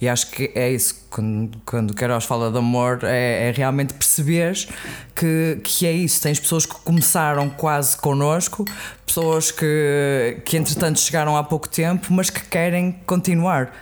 E 0.00 0.08
acho 0.08 0.30
que 0.30 0.52
é 0.54 0.70
isso, 0.70 1.06
quando, 1.10 1.58
quando 1.66 1.94
Queiroz 1.94 2.24
fala 2.24 2.50
de 2.50 2.58
amor, 2.58 3.00
é, 3.02 3.48
é 3.48 3.52
realmente 3.52 3.94
perceberes 3.94 4.68
que, 5.14 5.58
que 5.64 5.86
é 5.86 5.92
isso. 5.92 6.20
Tens 6.22 6.38
pessoas 6.38 6.64
que 6.64 6.74
começaram 6.76 7.50
quase 7.50 7.96
connosco, 7.96 8.64
pessoas 9.04 9.50
que, 9.50 10.40
que 10.44 10.56
entretanto 10.56 11.00
chegaram 11.00 11.36
há 11.36 11.42
pouco 11.42 11.68
tempo, 11.68 12.12
mas 12.12 12.30
que 12.30 12.44
querem 12.46 12.92
continuar 13.06 13.72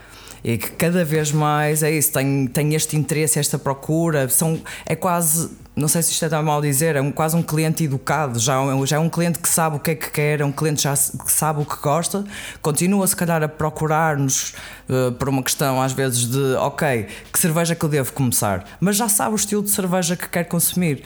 e 0.43 0.57
que 0.57 0.71
cada 0.71 1.05
vez 1.05 1.33
mais 1.33 1.83
é 1.83 1.91
isso, 1.91 2.13
tem, 2.13 2.47
tem 2.47 2.73
este 2.75 2.97
interesse, 2.97 3.37
esta 3.37 3.59
procura, 3.59 4.29
são, 4.29 4.63
é 4.87 4.95
quase 4.95 5.51
não 5.77 5.89
sei 5.89 6.03
se 6.03 6.13
isto 6.13 6.25
é 6.25 6.29
tão 6.31 6.43
mal 6.43 6.63
dizer, 6.63 6.97
é 6.97 7.03
um, 7.03 7.13
quase 7.13 7.37
um 7.37 7.43
cliente 7.43 7.85
educado, 7.85 8.39
já, 8.39 8.55
é 8.63 8.87
já 8.87 8.97
é 8.97 8.99
um 8.99 9.11
cliente 9.11 9.39
que 9.39 9.49
sabe 9.49 9.77
o 9.77 9.79
que 9.79 9.91
é 9.91 9.95
que 9.95 10.11
quer, 10.11 10.41
é 10.41 10.45
um 10.45 10.51
cliente 10.51 10.83
já 10.83 10.95
que 10.95 11.31
sabe 11.31 11.61
o 11.61 11.67
que 11.67 11.77
gosta, 11.77 12.25
continua 12.63 13.07
se 13.07 13.15
calhar 13.15 13.43
a 13.43 13.49
procurar-nos 13.49 14.55
uh, 14.89 15.13
por 15.13 15.29
uma 15.29 15.43
questão 15.43 15.83
às 15.83 15.93
vezes 15.93 16.31
de 16.31 16.55
ok, 16.55 17.07
que 17.31 17.39
cerveja 17.39 17.75
que 17.75 17.85
eu 17.85 17.91
devo 17.91 18.11
começar, 18.15 18.65
mas 18.81 18.97
já 18.97 19.07
sabe 19.07 19.35
o 19.35 19.37
estilo 19.37 19.63
de 19.63 19.69
cerveja 19.69 20.17
que 20.17 20.27
quer 20.27 20.45
consumir. 20.45 21.03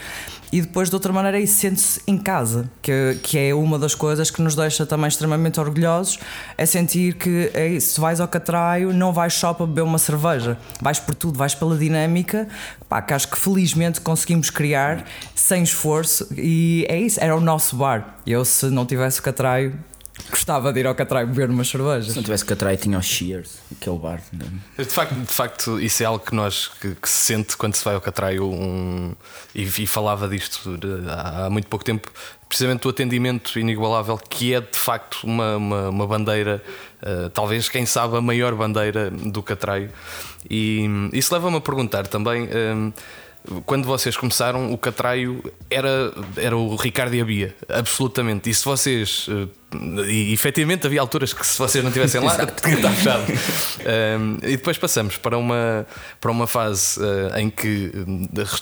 E 0.53 0.61
depois, 0.61 0.89
de 0.89 0.97
outra 0.97 1.13
maneira, 1.13 1.39
isso 1.39 1.61
sente-se 1.61 2.01
em 2.09 2.19
casa, 2.19 2.69
que, 2.83 3.19
que 3.23 3.39
é 3.39 3.55
uma 3.55 3.79
das 3.79 3.95
coisas 3.95 4.33
que 4.33 4.43
nos 4.43 4.57
deixa 4.57 4.85
também 4.85 5.07
extremamente 5.07 5.61
orgulhosos. 5.61 6.19
É 6.59 6.67
sentir 6.67 7.15
que 7.15 7.51
é 7.55 7.79
se 7.79 8.01
vais 8.01 8.21
ao 8.21 8.27
Catraio, 8.27 8.93
não 8.93 9.13
vais 9.13 9.33
só 9.33 9.55
para 9.55 9.65
beber 9.65 9.83
uma 9.83 9.99
cerveja, 9.99 10.59
vais 10.81 10.99
por 10.99 11.15
tudo, 11.15 11.39
vais 11.39 11.55
pela 11.55 11.77
dinâmica, 11.77 12.49
pá, 12.91 13.01
que 13.01 13.15
acho 13.15 13.29
que 13.29 13.39
felizmente 13.39 14.01
conseguimos 14.01 14.51
criar 14.51 15.07
sem 15.33 15.63
esforço. 15.63 16.27
E 16.37 16.85
é 16.89 16.99
isso, 16.99 17.21
era 17.23 17.35
o 17.37 17.41
nosso 17.41 17.77
bar. 17.77 18.17
Eu, 18.27 18.45
se 18.45 18.67
não 18.67 18.85
tivesse 18.85 19.21
o 19.21 19.23
Catraio, 19.23 19.79
Gostava 20.29 20.73
de 20.73 20.81
ir 20.81 20.87
ao 20.87 20.95
Catrai 20.95 21.25
beber 21.25 21.49
umas 21.49 21.69
cervejas. 21.69 22.09
Se 22.09 22.17
não 22.17 22.23
tivesse 22.23 22.45
Catrai, 22.45 22.77
tinha 22.77 22.99
os 22.99 23.07
Cheers, 23.07 23.59
aquele 23.73 23.99
bar. 23.99 24.21
De 24.77 24.85
facto, 24.85 25.15
de 25.15 25.33
facto, 25.33 25.81
isso 25.81 26.03
é 26.03 26.07
algo 26.07 26.25
que 26.25 26.35
nós 26.35 26.69
que, 26.69 26.95
que 26.95 27.09
se 27.09 27.33
sente 27.33 27.57
quando 27.57 27.75
se 27.75 27.85
vai 27.85 27.95
ao 27.95 28.01
Catrai. 28.01 28.39
Um, 28.39 29.15
e, 29.55 29.63
e, 29.63 29.87
falava 29.87 30.29
disto 30.29 30.79
há, 31.09 31.47
há, 31.47 31.51
muito 31.51 31.69
pouco 31.69 31.85
tempo, 31.85 32.11
precisamente 32.49 32.87
o 32.87 32.91
atendimento 32.91 33.59
inigualável, 33.59 34.19
que 34.19 34.55
é 34.55 34.61
de 34.61 34.77
facto 34.77 35.25
uma, 35.25 35.57
uma, 35.57 35.89
uma 35.89 36.07
bandeira, 36.07 36.63
uh, 37.03 37.31
talvez, 37.31 37.69
quem 37.69 37.87
sabe, 37.87 38.17
a 38.17 38.21
maior 38.21 38.55
bandeira 38.55 39.11
do 39.11 39.43
Catraio. 39.43 39.91
E 40.49 40.89
isso 41.13 41.33
leva-me 41.35 41.57
a 41.57 41.61
perguntar 41.61 42.07
também. 42.07 42.45
Uh, 42.45 42.93
quando 43.65 43.87
vocês 43.87 44.17
começaram, 44.17 44.73
o 44.73 44.77
Catraio 44.77 45.43
era, 45.71 46.13
era 46.37 46.57
o 46.57 46.77
Ricardo 46.77 47.15
e 47.15 47.21
a 47.21 47.25
Bia, 47.25 47.57
absolutamente. 47.69 48.51
E 48.51 48.55
se 48.55 48.65
vocês. 48.65 49.27
Eh, 49.29 49.49
e 50.09 50.33
efetivamente 50.33 50.87
havia 50.87 51.01
alturas 51.01 51.33
que 51.33 51.47
se 51.47 51.57
vocês 51.57 51.83
não 51.83 51.91
estivessem 51.91 52.21
lá, 52.21 52.33
estado 52.33 52.95
fechado. 52.95 53.25
Um, 54.21 54.37
e 54.43 54.57
depois 54.57 54.77
passamos 54.77 55.17
para 55.17 55.39
uma, 55.39 55.87
para 56.21 56.31
uma 56.31 56.47
fase 56.47 57.01
uh, 57.01 57.39
em 57.39 57.49
que 57.49 57.91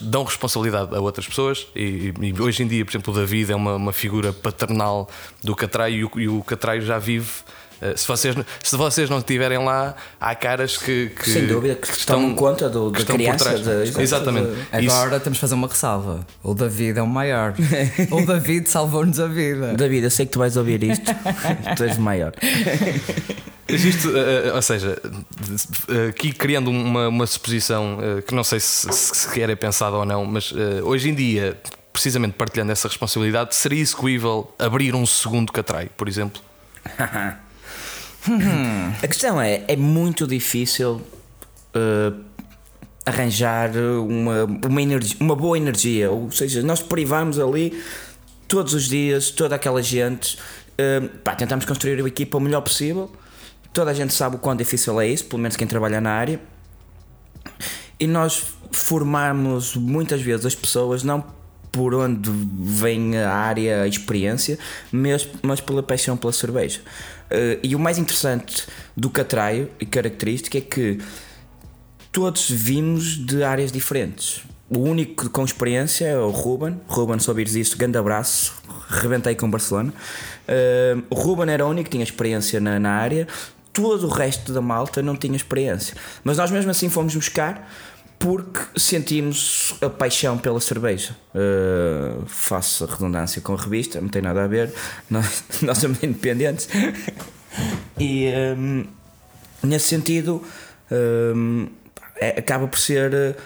dão 0.01 0.23
responsabilidade 0.23 0.95
a 0.95 0.99
outras 0.99 1.27
pessoas. 1.27 1.67
E, 1.75 2.13
e, 2.21 2.41
hoje 2.41 2.63
em 2.63 2.67
dia, 2.67 2.85
por 2.85 2.91
exemplo, 2.91 3.13
o 3.13 3.17
David 3.17 3.51
é 3.51 3.55
uma, 3.55 3.75
uma 3.75 3.91
figura 3.91 4.31
paternal 4.31 5.09
do 5.43 5.55
Catraio 5.55 5.95
e 5.95 6.03
o, 6.05 6.19
e 6.21 6.27
o 6.29 6.43
Catraio 6.43 6.81
já 6.83 6.99
vive 6.99 7.27
eh, 7.27 7.68
se 7.95 8.07
vocês, 8.07 8.35
se 8.63 8.75
vocês 8.75 9.09
não 9.09 9.19
estiverem 9.19 9.57
lá, 9.59 9.95
há 10.19 10.35
caras 10.35 10.77
que, 10.77 11.09
que 11.09 11.29
sem 11.29 11.47
dúvida 11.47 11.75
que, 11.75 11.91
que 11.91 11.97
estão 11.97 12.33
conta 12.35 12.69
do, 12.69 12.91
da 12.91 13.03
criança. 13.03 13.57
De, 13.57 14.01
Exatamente. 14.01 14.49
Agora 14.71 15.15
Isso. 15.15 15.19
temos 15.23 15.37
de 15.37 15.41
fazer 15.41 15.55
uma 15.55 15.67
ressalva. 15.67 16.25
O 16.43 16.53
David 16.53 16.99
é 16.99 17.01
o 17.01 17.07
maior. 17.07 17.53
o 18.11 18.25
David 18.25 18.69
salvou-nos 18.69 19.19
a 19.19 19.27
vida. 19.27 19.73
David, 19.73 20.03
eu 20.03 20.11
sei 20.11 20.25
que 20.25 20.31
tu 20.31 20.39
vais 20.39 20.55
ouvir 20.57 20.83
isto. 20.83 21.05
tu 21.75 21.83
és 21.83 21.97
o 21.97 22.01
maior. 22.01 22.33
Isto, 23.67 24.09
uh, 24.09 24.55
ou 24.55 24.61
seja, 24.61 24.99
aqui 26.09 26.33
criando 26.33 26.71
uma, 26.71 27.07
uma 27.07 27.27
suposição 27.27 27.99
uh, 27.99 28.21
que 28.23 28.33
não 28.33 28.43
sei 28.43 28.59
se, 28.59 28.91
se 28.91 29.15
sequer 29.15 29.49
é 29.49 29.55
pensada 29.55 29.95
ou 29.95 30.05
não, 30.05 30.25
mas 30.25 30.51
uh, 30.51 30.81
hoje 30.83 31.09
em 31.09 31.13
dia, 31.13 31.55
precisamente 31.93 32.33
partilhando 32.33 32.71
essa 32.71 32.87
responsabilidade, 32.87 33.55
seria 33.55 33.79
execuível 33.79 34.51
abrir 34.57 34.95
um 34.95 35.05
segundo 35.05 35.51
catrai, 35.51 35.89
por 35.95 36.07
exemplo? 36.07 36.41
A 39.01 39.07
questão 39.07 39.41
é: 39.41 39.63
é 39.67 39.75
muito 39.75 40.27
difícil 40.27 41.01
uh, 41.75 42.19
arranjar 43.05 43.71
uma, 43.75 44.45
uma, 44.67 44.81
energia, 44.81 45.17
uma 45.19 45.35
boa 45.35 45.57
energia, 45.57 46.11
ou 46.11 46.31
seja, 46.31 46.61
nós 46.61 46.81
privamos 46.81 47.39
ali 47.39 47.81
todos 48.47 48.73
os 48.73 48.87
dias 48.87 49.31
toda 49.31 49.55
aquela 49.55 49.81
gente. 49.81 50.37
Uh, 50.79 51.09
pá, 51.19 51.35
tentamos 51.35 51.65
construir 51.65 52.01
a 52.01 52.07
equipa 52.07 52.37
o 52.37 52.41
melhor 52.41 52.61
possível. 52.61 53.11
Toda 53.73 53.91
a 53.91 53.93
gente 53.93 54.13
sabe 54.13 54.35
o 54.35 54.39
quão 54.39 54.55
difícil 54.55 54.99
é 54.99 55.07
isso, 55.07 55.25
pelo 55.25 55.41
menos 55.41 55.55
quem 55.55 55.67
trabalha 55.67 56.01
na 56.01 56.11
área. 56.11 56.39
E 57.99 58.07
nós 58.07 58.43
formamos 58.71 59.75
muitas 59.75 60.21
vezes 60.21 60.45
as 60.45 60.55
pessoas 60.55 61.03
não 61.03 61.23
por 61.71 61.93
onde 61.93 62.29
vem 62.31 63.17
a 63.17 63.31
área, 63.31 63.83
a 63.83 63.87
experiência, 63.87 64.57
mas, 64.91 65.27
mas 65.41 65.61
pela 65.61 65.83
paixão 65.83 66.17
pela 66.17 66.33
cerveja. 66.33 66.81
Uh, 67.31 67.59
e 67.61 67.75
o 67.75 67.79
mais 67.79 67.97
interessante 67.97 68.65
do 68.97 69.09
Catraio 69.09 69.69
e 69.79 69.85
característica 69.85 70.57
é 70.57 70.61
que 70.61 70.99
todos 72.11 72.49
vimos 72.49 73.17
de 73.17 73.43
áreas 73.43 73.71
diferentes. 73.71 74.41
O 74.69 74.79
único 74.79 75.29
com 75.29 75.43
experiência 75.43 76.05
é 76.05 76.17
o 76.17 76.29
Ruben. 76.29 76.79
Ruben, 76.87 77.19
se 77.19 77.29
ouvires 77.29 77.55
isto, 77.55 77.77
grande 77.77 77.97
abraço. 77.97 78.53
Rebentei 78.87 79.35
com 79.35 79.47
o 79.47 79.49
Barcelona. 79.49 79.93
Uh, 80.47 81.03
o 81.09 81.15
Ruben 81.15 81.49
era 81.49 81.65
o 81.65 81.69
único 81.69 81.85
que 81.85 81.91
tinha 81.91 82.03
experiência 82.03 82.59
na, 82.59 82.79
na 82.79 82.91
área. 82.91 83.27
Todo 83.71 84.07
o 84.07 84.09
resto 84.09 84.51
da 84.51 84.61
malta 84.61 85.01
não 85.01 85.15
tinha 85.15 85.35
experiência. 85.35 85.95
Mas 86.23 86.37
nós 86.37 86.51
mesmo 86.51 86.71
assim 86.71 86.89
fomos 86.89 87.15
buscar 87.15 87.71
porque 88.19 88.77
sentimos 88.77 89.73
a 89.81 89.89
paixão 89.89 90.37
pela 90.37 90.59
cerveja. 90.59 91.15
Uh, 91.33 92.25
faço 92.27 92.83
a 92.83 92.87
redundância 92.87 93.41
com 93.41 93.53
a 93.53 93.57
revista, 93.57 94.01
não 94.01 94.09
tem 94.09 94.21
nada 94.21 94.43
a 94.43 94.47
ver, 94.47 94.73
nós, 95.09 95.43
nós 95.63 95.77
somos 95.77 96.03
independentes. 96.03 96.67
e 97.97 98.27
um, 98.57 98.85
nesse 99.63 99.87
sentido, 99.87 100.43
um, 100.91 101.69
é, 102.17 102.39
acaba 102.39 102.67
por 102.67 102.77
ser 102.77 103.37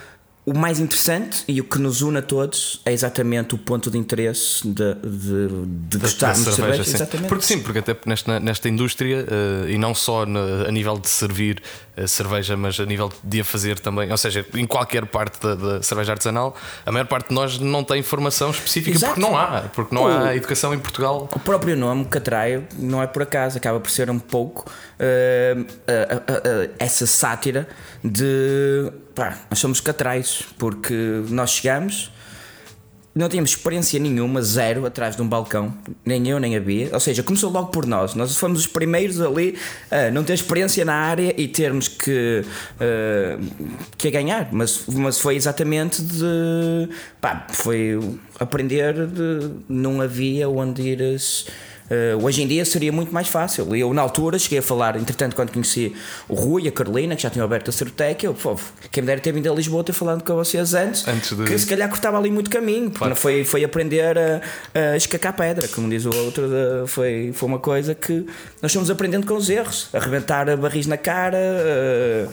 o 0.46 0.54
mais 0.54 0.80
interessante 0.80 1.44
e 1.48 1.62
o 1.62 1.64
que 1.64 1.80
nos 1.80 2.02
une 2.02 2.18
a 2.18 2.22
todos 2.22 2.82
é 2.86 2.92
exatamente 2.92 3.56
o 3.56 3.58
ponto 3.58 3.90
de 3.90 3.98
interesse 3.98 4.68
de, 4.68 4.94
de, 4.96 5.66
de 5.88 5.98
gostarmos 5.98 6.46
de 6.46 6.54
cerveja. 6.54 6.84
cerveja 6.84 7.18
sim. 7.18 7.28
Porque 7.28 7.46
sim, 7.46 7.60
porque 7.62 7.80
até 7.80 7.96
nesta, 8.06 8.40
nesta 8.42 8.68
indústria, 8.68 9.26
uh, 9.26 9.70
e 9.70 9.78
não 9.78 9.96
só 9.96 10.24
a 10.24 10.72
nível 10.72 10.98
de 10.98 11.08
servir 11.08 11.62
uh, 11.93 11.93
cerveja, 12.08 12.58
mas 12.58 12.80
a 12.80 12.86
nível 12.86 13.12
de 13.24 13.42
a 13.42 13.44
fazer 13.44 13.80
também, 13.80 14.12
ou 14.12 14.18
seja, 14.18 14.46
em 14.56 14.66
qualquer 14.66 15.06
parte 15.06 15.40
da, 15.40 15.56
da 15.56 15.84
cerveja 15.84 16.14
artesanal, 16.14 16.56
a 16.86 16.92
maior 16.92 17.06
parte 17.06 17.30
de 17.30 17.36
nós 17.36 17.60
não 17.60 17.84
tem 17.84 18.02
formação 18.02 18.50
específica 18.50 18.98
Exato. 18.98 19.14
porque 19.14 19.30
não 19.30 19.38
há, 19.38 19.62
porque 19.74 19.96
não 19.96 20.04
o, 20.04 20.08
há 20.08 20.36
educação 20.36 20.74
em 20.74 20.80
Portugal. 20.80 21.30
O 21.32 21.40
próprio 21.40 21.78
nome, 21.78 22.06
Catraio, 22.06 22.68
não 22.78 23.02
é 23.02 23.08
por 23.08 23.22
acaso, 23.22 23.58
acaba 23.58 23.80
por 23.80 23.92
ser 23.92 24.10
um 24.10 24.20
pouco 24.20 24.70
uh, 25.00 26.74
essa 26.80 27.06
sátira 27.06 27.68
de 28.04 28.92
pá, 29.14 29.38
nós 29.50 29.60
somos 29.60 29.80
catrais, 29.80 30.44
porque 30.58 31.24
nós 31.30 31.52
chegamos, 31.52 32.12
não 33.16 33.30
tínhamos 33.30 33.52
experiência 33.52 34.00
nenhuma, 34.00 34.42
zero, 34.42 34.86
atrás 34.86 35.16
de 35.16 35.22
um 35.22 35.28
balcão, 35.28 35.74
nem 36.04 36.28
eu 36.28 36.40
nem 36.40 36.56
a 36.56 36.60
Bia. 36.60 36.90
Ou 36.92 37.00
seja, 37.00 37.22
começou 37.22 37.52
logo 37.52 37.68
por 37.68 37.86
nós. 37.86 38.16
Nós 38.16 38.36
fomos 38.38 38.62
os 38.62 38.68
primeiros 38.68 39.22
ali 39.22 39.56
a 39.92 40.10
não 40.10 40.24
ter 40.24 40.34
experiência 40.34 40.84
na 40.84 40.96
área 40.96 41.34
e 41.40 41.48
termos 41.48 41.88
que, 41.88 42.44
uh, 42.44 43.68
que 43.98 44.10
ganhar. 44.10 44.50
Mas, 44.52 44.86
mas 44.88 45.20
foi 45.20 45.36
exatamente 45.36 46.02
de. 46.02 46.90
pá, 47.22 47.46
foi 47.52 48.00
aprender 48.40 49.06
de. 49.06 49.52
não 49.70 50.02
havia 50.02 50.50
onde 50.50 50.82
ires 50.82 51.46
Uh, 51.90 52.24
hoje 52.24 52.42
em 52.42 52.48
dia 52.48 52.64
seria 52.64 52.92
muito 52.92 53.14
mais 53.14 53.28
fácil. 53.28 53.76
Eu, 53.76 53.94
na 53.94 54.02
altura, 54.02 54.40
cheguei 54.40 54.60
a 54.60 54.62
falar, 54.62 54.96
entretanto, 54.96 55.36
quando 55.36 55.52
conheci 55.52 55.94
o 56.30 56.34
Rui 56.34 56.64
e 56.64 56.68
a 56.68 56.72
Carolina, 56.72 57.16
que 57.16 57.24
já 57.24 57.30
tinham 57.30 57.46
aberto 57.46 57.70
a 57.70 57.72
Certec, 57.72 58.26
eu, 58.26 58.34
pô, 58.34 58.58
quem 58.92 59.04
me 59.04 59.08
dera 59.08 59.20
ter 59.20 59.32
vindo 59.32 59.52
a 59.52 59.56
Lisboa 59.56 59.84
ter 59.84 59.94
falado 59.94 60.24
com 60.24 60.34
vocês 60.36 60.74
antes, 60.74 61.08
antes 61.08 61.36
de... 61.36 61.44
que 61.44 61.58
se 61.58 61.68
calhar 61.68 61.90
cortava 61.90 62.18
ali 62.18 62.32
muito 62.32 62.50
caminho, 62.50 62.86
porque 62.86 63.00
claro. 63.00 63.16
foi, 63.16 63.44
foi 63.44 63.64
aprender 63.64 64.18
a, 64.18 64.42
a 64.74 64.98
escacar 64.98 65.36
pedra, 65.36 65.68
como 65.68 65.90
diz 65.90 66.06
o 66.06 66.16
outro, 66.16 66.44
foi, 66.88 67.32
foi 67.34 67.50
uma 67.50 67.60
coisa 67.60 67.94
que 67.94 68.26
nós 68.62 68.74
fomos 68.74 68.90
aprendendo 68.90 69.28
com 69.28 69.36
os 69.36 69.50
erros, 69.50 69.90
arrebentar 69.94 70.56
barris 70.58 70.88
na 70.88 70.98
cara, 70.98 71.38
uh, 71.38 72.30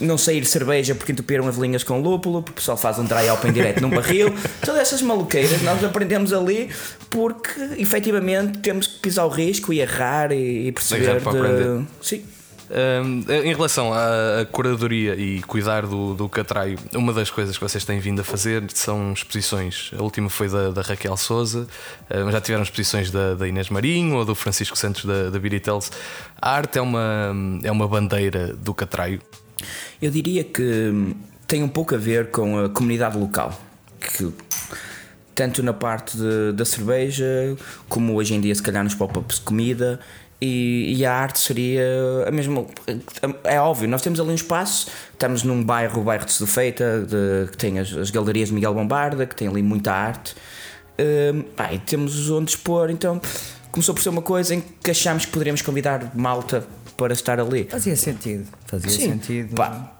não 0.00 0.16
sair 0.16 0.44
cerveja 0.44 0.94
porque 0.94 1.12
entupiram 1.12 1.46
as 1.46 1.56
linhas 1.56 1.84
com 1.84 2.00
lúpulo, 2.00 2.42
porque 2.42 2.58
o 2.58 2.60
pessoal 2.60 2.76
faz 2.76 2.98
um 2.98 3.04
dry 3.04 3.28
open 3.30 3.52
direto 3.52 3.80
num 3.80 3.90
barril, 3.90 4.34
todas 4.64 4.80
essas 4.80 5.02
maluqueiras 5.02 5.62
nós 5.62 5.82
aprendemos 5.84 6.32
ali 6.32 6.70
porque 7.10 7.60
efetivamente 7.78 8.58
temos 8.58 8.77
que 8.86 8.98
pisar 9.00 9.24
o 9.24 9.28
risco 9.28 9.72
e 9.72 9.80
errar 9.80 10.32
e, 10.32 10.70
perceber. 10.72 11.20
De... 11.20 11.86
Sim. 12.00 12.24
Um, 12.70 13.24
em 13.32 13.54
relação 13.54 13.94
à, 13.94 14.44
curadoria 14.52 15.14
e 15.14 15.40
cuidar 15.42 15.86
do, 15.86 16.12
do 16.12 16.28
catraio, 16.28 16.78
uma 16.94 17.14
das 17.14 17.30
coisas 17.30 17.56
que 17.56 17.64
vocês 17.64 17.82
têm 17.82 17.98
vindo 17.98 18.20
a 18.20 18.24
fazer 18.24 18.62
são 18.74 19.12
exposições. 19.12 19.90
A 19.98 20.02
última 20.02 20.28
foi 20.28 20.50
da, 20.50 20.70
da 20.70 20.82
Raquel 20.82 21.16
Souza, 21.16 21.66
um, 22.14 22.30
já 22.30 22.40
tiveram 22.42 22.62
exposições 22.62 23.10
da, 23.10 23.34
da, 23.34 23.48
Inês 23.48 23.70
Marinho 23.70 24.16
ou 24.16 24.24
do 24.24 24.34
Francisco 24.34 24.76
Santos 24.76 25.06
da, 25.06 25.30
da 25.30 25.38
Biritells. 25.38 25.90
A 26.40 26.50
arte 26.50 26.78
é 26.78 26.82
uma, 26.82 27.34
é 27.64 27.72
uma 27.72 27.88
bandeira 27.88 28.52
do 28.54 28.74
catraio? 28.74 29.22
Eu 30.00 30.10
diria 30.10 30.44
que 30.44 31.14
tem 31.46 31.62
um 31.62 31.68
pouco 31.68 31.94
a 31.94 31.98
ver 31.98 32.30
com 32.30 32.66
a 32.66 32.68
comunidade 32.68 33.16
local. 33.16 33.58
Que 33.98 34.30
tanto 35.38 35.62
na 35.62 35.72
parte 35.72 36.18
de, 36.18 36.52
da 36.52 36.64
cerveja, 36.64 37.56
como 37.88 38.14
hoje 38.14 38.34
em 38.34 38.40
dia, 38.40 38.52
se 38.52 38.60
calhar, 38.60 38.82
nos 38.82 38.96
pop-ups 38.96 39.36
de 39.36 39.42
comida 39.42 40.00
e, 40.40 40.96
e, 40.96 41.06
a 41.06 41.12
arte 41.12 41.38
seria 41.38 41.84
a 42.26 42.30
mesma. 42.32 42.66
É 43.44 43.60
óbvio, 43.60 43.88
nós 43.88 44.02
temos 44.02 44.18
ali 44.18 44.30
um 44.30 44.34
espaço, 44.34 44.88
estamos 45.12 45.44
num 45.44 45.62
bairro, 45.62 46.00
o 46.00 46.04
bairro 46.04 46.24
de 46.24 46.32
Sedufeita, 46.32 47.06
de, 47.06 47.52
que 47.52 47.56
tem 47.56 47.78
as, 47.78 47.92
as, 47.92 48.10
galerias 48.10 48.48
de 48.48 48.54
Miguel 48.54 48.74
Bombarda, 48.74 49.26
que 49.26 49.36
tem 49.36 49.46
ali 49.46 49.62
muita 49.62 49.92
arte, 49.92 50.34
uh, 50.98 51.42
pá, 51.54 51.72
e 51.72 51.78
temos 51.78 52.30
onde 52.30 52.50
expor, 52.50 52.90
então 52.90 53.20
começou 53.70 53.94
por 53.94 54.02
ser 54.02 54.08
uma 54.08 54.22
coisa 54.22 54.56
em 54.56 54.60
que 54.60 54.90
achámos 54.90 55.24
que 55.24 55.30
poderíamos 55.30 55.62
convidar 55.62 56.12
malta 56.16 56.66
para 56.96 57.12
estar 57.12 57.38
ali. 57.38 57.64
Fazia 57.70 57.94
sentido, 57.94 58.46
fazia 58.66 58.90
Sim, 58.90 59.12
sentido. 59.12 59.54
Pá, 59.54 59.97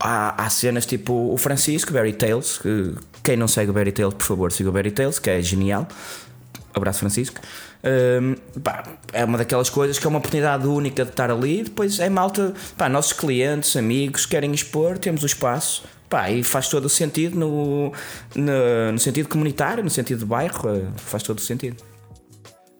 há, 0.00 0.44
há 0.44 0.50
cenas 0.50 0.86
tipo 0.86 1.12
o 1.32 1.36
Francisco, 1.36 1.92
Barry 1.92 2.12
Tales, 2.12 2.58
que 2.58 2.94
quem 3.22 3.36
não 3.36 3.48
segue 3.48 3.70
o 3.70 3.74
Barry 3.74 3.92
Tales, 3.92 4.14
por 4.14 4.24
favor, 4.24 4.52
siga 4.52 4.68
o 4.68 4.72
Barry 4.72 4.90
Tales, 4.90 5.18
que 5.18 5.30
é 5.30 5.40
genial. 5.42 5.88
Abraço, 6.74 7.00
Francisco. 7.00 7.40
Um, 7.82 8.60
pá, 8.60 8.84
é 9.12 9.24
uma 9.24 9.38
daquelas 9.38 9.70
coisas 9.70 9.98
que 9.98 10.06
é 10.06 10.08
uma 10.08 10.18
oportunidade 10.18 10.66
única 10.66 11.04
de 11.04 11.10
estar 11.10 11.30
ali. 11.30 11.62
Depois 11.62 11.98
é 11.98 12.08
malta, 12.08 12.52
pá, 12.76 12.88
nossos 12.88 13.12
clientes, 13.12 13.76
amigos 13.76 14.26
querem 14.26 14.52
expor, 14.52 14.98
temos 14.98 15.22
o 15.22 15.26
espaço. 15.26 15.84
Pá, 16.08 16.30
e 16.30 16.44
faz 16.44 16.68
todo 16.68 16.84
o 16.84 16.88
sentido 16.88 17.36
no, 17.36 17.92
no, 18.34 18.92
no 18.92 18.98
sentido 18.98 19.28
comunitário, 19.28 19.82
no 19.82 19.90
sentido 19.90 20.20
de 20.20 20.24
bairro, 20.24 20.68
eh, 20.68 20.82
faz 20.96 21.22
todo 21.22 21.38
o 21.38 21.40
sentido. 21.40 21.82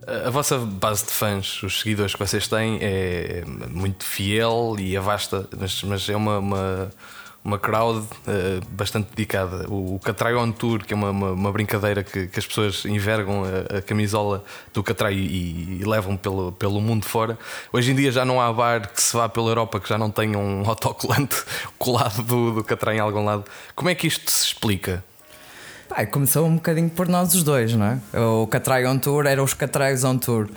A 0.07 0.31
vossa 0.31 0.59
base 0.59 1.05
de 1.05 1.11
fãs, 1.11 1.63
os 1.63 1.81
seguidores 1.81 2.15
que 2.15 2.19
vocês 2.21 2.47
têm, 2.47 2.79
é 2.81 3.45
muito 3.69 4.05
fiel 4.05 4.77
e 4.79 4.97
avasta, 4.97 5.49
mas, 5.59 5.83
mas 5.83 6.09
é 6.09 6.17
uma, 6.17 6.39
uma 6.39 6.91
uma 7.47 7.61
crowd 7.61 8.01
uh, 8.01 8.67
bastante 8.71 9.11
dedicada. 9.11 9.71
O, 9.71 9.95
o 9.95 10.01
Catraio 10.01 10.41
on 10.41 10.51
Tour, 10.51 10.85
que 10.85 10.93
é 10.93 10.97
uma, 10.97 11.11
uma, 11.11 11.31
uma 11.31 11.53
brincadeira 11.53 12.03
que, 12.03 12.27
que, 12.27 12.39
as 12.41 12.45
pessoas 12.45 12.85
envergam 12.85 13.45
a, 13.45 13.79
a 13.79 13.83
camisola 13.83 14.45
do 14.75 14.83
Catraio 14.83 15.17
e, 15.17 15.81
e, 15.81 15.85
levam 15.85 16.17
pelo, 16.17 16.51
pelo 16.51 16.81
mundo 16.81 17.07
fora. 17.07 17.39
Hoje 17.73 17.93
em 17.93 17.95
dia 17.95 18.11
já 18.11 18.25
não 18.25 18.41
há 18.41 18.53
bar 18.53 18.93
que 18.93 19.01
se 19.01 19.17
vá 19.17 19.29
pela 19.29 19.49
Europa 19.49 19.79
que 19.79 19.89
já 19.89 19.97
não 19.97 20.11
tenha 20.11 20.37
um 20.37 20.67
autocolante 20.69 21.37
colado 21.79 22.21
do, 22.25 22.53
do 22.53 22.65
Catraio 22.65 22.97
em 22.97 23.01
algum 23.01 23.25
lado. 23.25 23.45
Como 23.77 23.89
é 23.89 23.95
que 23.95 24.09
isto 24.09 24.29
se 24.29 24.49
explica? 24.49 25.05
Pai, 25.89 26.07
começou 26.07 26.47
um 26.47 26.57
bocadinho 26.57 26.91
por 26.91 27.09
nós 27.09 27.33
os 27.35 27.43
dois, 27.43 27.73
não 27.75 27.87
é? 27.87 28.21
O 28.21 28.47
Catraio 28.47 28.91
on 28.91 28.99
Tour 28.99 29.27
era 29.27 29.43
os 29.43 29.55
Catraios 29.55 30.05
on 30.05 30.19
Tour. 30.19 30.49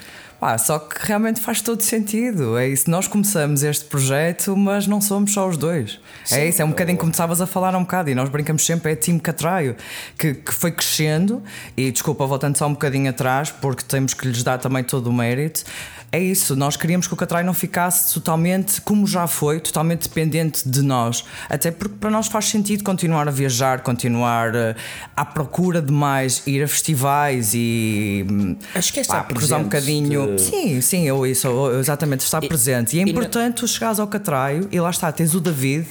Ah, 0.41 0.57
só 0.57 0.79
que 0.79 1.05
realmente 1.05 1.41
faz 1.41 1.61
todo 1.61 1.81
sentido. 1.81 2.57
É 2.57 2.67
isso. 2.67 2.89
Nós 2.89 3.07
começamos 3.07 3.61
este 3.61 3.83
projeto, 3.85 4.55
mas 4.55 4.87
não 4.87 5.01
somos 5.01 5.33
só 5.33 5.47
os 5.47 5.57
dois. 5.57 5.99
É 6.23 6.25
Sim. 6.25 6.35
É 6.37 6.47
isso. 6.47 6.61
É 6.61 6.65
um 6.65 6.69
bocadinho 6.69 6.97
como 6.97 7.11
estavas 7.11 7.41
a 7.41 7.47
falar 7.47 7.75
um 7.75 7.81
bocado. 7.81 8.09
E 8.09 8.15
nós 8.15 8.29
brincamos 8.29 8.65
sempre, 8.65 8.93
é 8.93 8.95
time 8.95 9.19
Catraio, 9.19 9.75
que, 10.17 10.35
que 10.35 10.53
foi 10.53 10.71
crescendo. 10.71 11.43
E 11.75 11.91
desculpa, 11.91 12.25
voltando 12.25 12.57
só 12.57 12.67
um 12.67 12.71
bocadinho 12.71 13.09
atrás, 13.09 13.51
porque 13.51 13.83
temos 13.83 14.13
que 14.13 14.27
lhes 14.27 14.41
dar 14.41 14.57
também 14.59 14.83
todo 14.83 15.07
o 15.07 15.13
mérito 15.13 15.65
é 16.11 16.19
isso, 16.19 16.55
nós 16.55 16.75
queríamos 16.75 17.05
que 17.07 17.13
o 17.13 17.17
Catrai 17.17 17.43
não 17.43 17.53
ficasse 17.53 18.13
totalmente, 18.13 18.81
como 18.81 19.05
já 19.05 19.27
foi, 19.27 19.59
totalmente 19.59 20.07
dependente 20.07 20.67
de 20.67 20.81
nós. 20.81 21.23
Até 21.47 21.69
porque 21.69 21.95
para 21.99 22.09
nós 22.09 22.27
faz 22.27 22.45
sentido 22.45 22.83
continuar 22.83 23.27
a 23.27 23.31
viajar, 23.31 23.81
continuar 23.81 24.55
uh, 24.55 24.75
à 25.15 25.23
procura 25.23 25.81
de 25.81 25.91
mais, 25.91 26.41
ir 26.47 26.63
a 26.63 26.67
festivais 26.67 27.51
e. 27.53 28.25
Hum, 28.29 28.55
Acho 28.73 28.91
que 28.91 28.99
é 28.99 29.01
estar 29.03 29.23
pá, 29.23 29.33
cruzar 29.33 29.59
um 29.59 29.63
bocadinho. 29.63 30.35
De... 30.35 30.41
Sim, 30.41 30.81
sim, 30.81 31.07
eu 31.07 31.27
isso, 31.27 31.47
exatamente, 31.79 32.21
estar 32.21 32.43
e, 32.43 32.47
presente. 32.47 32.97
E 32.97 32.99
é 32.99 33.03
importante 33.03 33.57
tu 33.57 33.67
chegares 33.67 33.99
ao 33.99 34.07
Catraio 34.07 34.67
e 34.71 34.79
lá 34.79 34.89
está, 34.89 35.11
tens 35.11 35.35
o 35.35 35.39
David, 35.39 35.87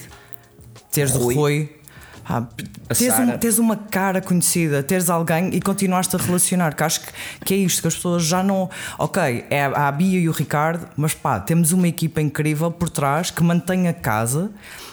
tens 0.91 1.13
Rui. 1.13 1.35
o 1.35 1.39
Rui 1.39 1.78
ah, 2.25 2.43
teres, 2.97 3.19
um, 3.19 3.39
teres, 3.39 3.59
uma 3.59 3.77
cara 3.77 4.21
conhecida, 4.21 4.83
teres 4.83 5.11
alguém 5.11 5.51
e 5.55 5.61
continuaste 5.61 6.15
a 6.17 6.19
relacionar, 6.19 6.75
que 6.75 6.83
acho 6.83 7.01
que, 7.01 7.13
que 7.45 7.55
é 7.55 7.57
isto, 7.59 7.83
que 7.83 7.89
as 7.89 7.95
pessoas 7.95 8.25
já 8.25 8.43
não. 8.43 8.69
Ok, 8.99 9.45
é 9.51 9.65
a 9.65 9.91
Bia 9.93 10.21
e 10.21 10.29
o 10.29 10.33
Ricardo, 10.33 10.89
mas 10.97 11.15
pá, 11.15 11.41
temos 11.41 11.73
uma 11.73 11.89
equipa 11.89 12.21
incrível 12.21 12.71
por 12.71 12.89
trás 12.89 13.31
que 13.31 13.43
mantém 13.43 13.89
a 13.89 13.93
casa 13.93 14.51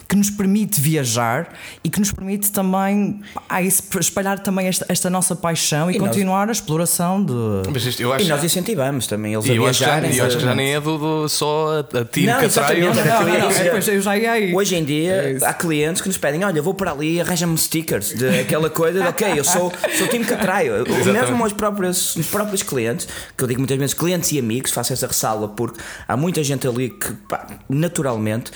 que 0.07 0.15
nos 0.15 0.29
permite 0.29 0.79
viajar 0.79 1.49
e 1.83 1.89
que 1.89 1.99
nos 1.99 2.11
permite 2.11 2.51
também 2.51 3.21
ah, 3.49 3.61
espalhar 3.61 4.39
também 4.39 4.67
esta, 4.67 4.85
esta 4.87 5.09
nossa 5.09 5.35
paixão 5.35 5.89
e, 5.89 5.95
e 5.95 5.99
continuar 5.99 6.47
nós... 6.47 6.57
a 6.57 6.61
exploração 6.61 7.23
de. 7.23 7.33
Isto, 7.75 8.01
e 8.01 8.25
nós 8.25 8.43
incentivamos 8.43 9.07
também 9.07 9.33
eles 9.33 9.45
e 9.45 9.51
a 9.51 9.53
viajar. 9.53 10.03
Eu 10.15 10.25
acho 10.25 10.37
que 10.37 10.43
já 10.43 10.55
nem 10.55 10.75
é 10.75 10.79
do, 10.79 10.97
do 10.97 11.29
só 11.29 11.79
a, 11.79 11.81
não, 11.81 12.05
que 12.05 12.45
atrai. 12.45 12.81
Aí. 14.35 14.55
Hoje 14.55 14.75
em 14.75 14.83
dia 14.83 15.37
é 15.41 15.45
há 15.45 15.53
clientes 15.53 16.01
que 16.01 16.07
nos 16.07 16.17
pedem: 16.17 16.43
olha, 16.43 16.61
vou 16.61 16.73
para 16.73 16.91
ali 16.91 17.17
e 17.17 17.21
arranja-me 17.25 17.57
stickers 17.57 18.13
de 18.13 18.39
aquela 18.39 18.69
coisa 18.69 19.01
de 19.01 19.07
ok, 19.07 19.39
eu 19.39 19.43
sou, 19.43 19.71
sou 19.97 20.05
o 20.05 20.09
time 20.09 20.23
que 20.23 20.33
atraio. 20.33 20.85
Mesmo 21.11 21.43
aos 21.43 21.53
próprios, 21.53 22.15
os 22.15 22.27
próprios 22.27 22.63
clientes, 22.63 23.07
que 23.35 23.43
eu 23.43 23.47
digo 23.47 23.59
muitas 23.59 23.77
vezes 23.77 23.93
clientes 23.93 24.31
e 24.31 24.39
amigos, 24.39 24.71
faço 24.71 24.93
essa 24.93 25.07
ressalva 25.07 25.47
porque 25.49 25.79
há 26.07 26.15
muita 26.15 26.43
gente 26.43 26.67
ali 26.67 26.89
que 26.89 27.11
pá, 27.27 27.47
naturalmente 27.67 28.51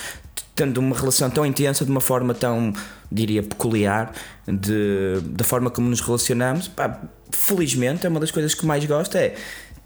tendo 0.56 0.78
uma 0.80 0.94
relação 0.94 1.30
tão 1.30 1.46
intensa, 1.46 1.86
de 1.86 1.92
uma 1.92 2.02
forma 2.02 2.34
tão, 2.34 2.74
diria, 3.10 3.42
peculiar, 3.42 4.12
de, 4.46 5.22
da 5.24 5.46
forma 5.46 5.70
como 5.70 5.90
nos 5.90 6.02
relacionamos, 6.02 6.68
pá, 6.68 7.00
felizmente 7.32 8.06
é 8.06 8.10
uma 8.10 8.20
das 8.20 8.30
coisas 8.30 8.54
que 8.54 8.66
mais 8.66 8.84
gosto 8.84 9.16
é 9.18 9.36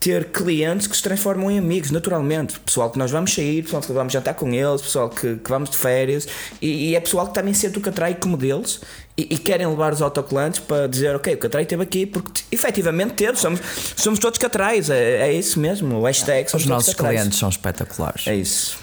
ter 0.03 0.25
clientes 0.25 0.85
que 0.85 0.97
se 0.97 1.01
transformam 1.01 1.49
em 1.49 1.57
amigos, 1.57 1.89
naturalmente. 1.89 2.59
Pessoal 2.59 2.89
que 2.89 2.99
nós 2.99 3.09
vamos 3.09 3.33
sair, 3.33 3.63
pessoal 3.63 3.81
que 3.81 3.91
vamos 3.93 4.11
jantar 4.11 4.33
com 4.33 4.53
eles, 4.53 4.81
pessoal 4.81 5.09
que, 5.09 5.37
que 5.37 5.49
vamos 5.49 5.69
de 5.69 5.77
férias, 5.77 6.27
e, 6.61 6.89
e 6.89 6.95
é 6.95 6.99
pessoal 6.99 7.27
que 7.27 7.33
também 7.33 7.53
sente 7.53 7.77
o 7.77 7.81
Catrai 7.81 8.15
como 8.15 8.35
deles 8.35 8.81
e, 9.17 9.33
e, 9.33 9.37
querem 9.37 9.65
levar 9.65 9.93
os 9.93 10.01
autocolantes 10.01 10.59
para 10.59 10.87
dizer, 10.87 11.15
ok, 11.15 11.35
o 11.35 11.37
Catrai 11.37 11.63
esteve 11.63 11.83
aqui, 11.83 12.05
porque 12.05 12.43
efetivamente 12.51 13.13
teve, 13.13 13.39
somos, 13.39 13.61
somos 13.95 14.19
todos 14.19 14.37
Catrais, 14.37 14.89
é, 14.89 15.29
é 15.29 15.33
isso 15.33 15.57
mesmo, 15.57 15.95
o 15.95 16.03
hashtag. 16.03 16.53
Os 16.53 16.65
nossos 16.65 16.93
clientes 16.93 17.39
são 17.39 17.47
espetaculares. 17.47 18.27
É 18.27 18.35
isso. 18.35 18.77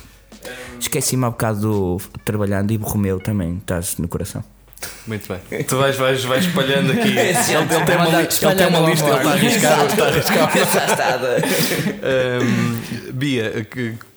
Esqueci-me 0.78 1.26
há 1.26 1.30
bocado 1.30 1.60
do 1.60 2.00
Trabalhando 2.24 2.70
e 2.70 2.76
Romeu 2.76 3.20
também, 3.20 3.58
estás 3.58 3.98
no 3.98 4.08
coração. 4.08 4.42
Muito 5.06 5.28
bem. 5.28 5.64
Tu 5.64 5.76
vais, 5.76 5.96
vais, 5.96 6.24
vais 6.24 6.44
espalhando 6.44 6.92
aqui. 6.92 7.08
ele, 7.18 7.28
ele, 7.28 7.36
tem 7.36 7.96
uma, 7.96 8.20
ele 8.20 8.54
tem 8.54 8.66
uma 8.68 8.90
lista, 8.90 9.06
ele 9.06 9.16
está 9.16 9.30
a 9.30 9.32
arriscar. 9.32 9.86
Está 9.86 10.04
a 10.04 10.44
arriscar. 10.44 10.90
Um, 12.40 13.12
Bia, 13.12 13.66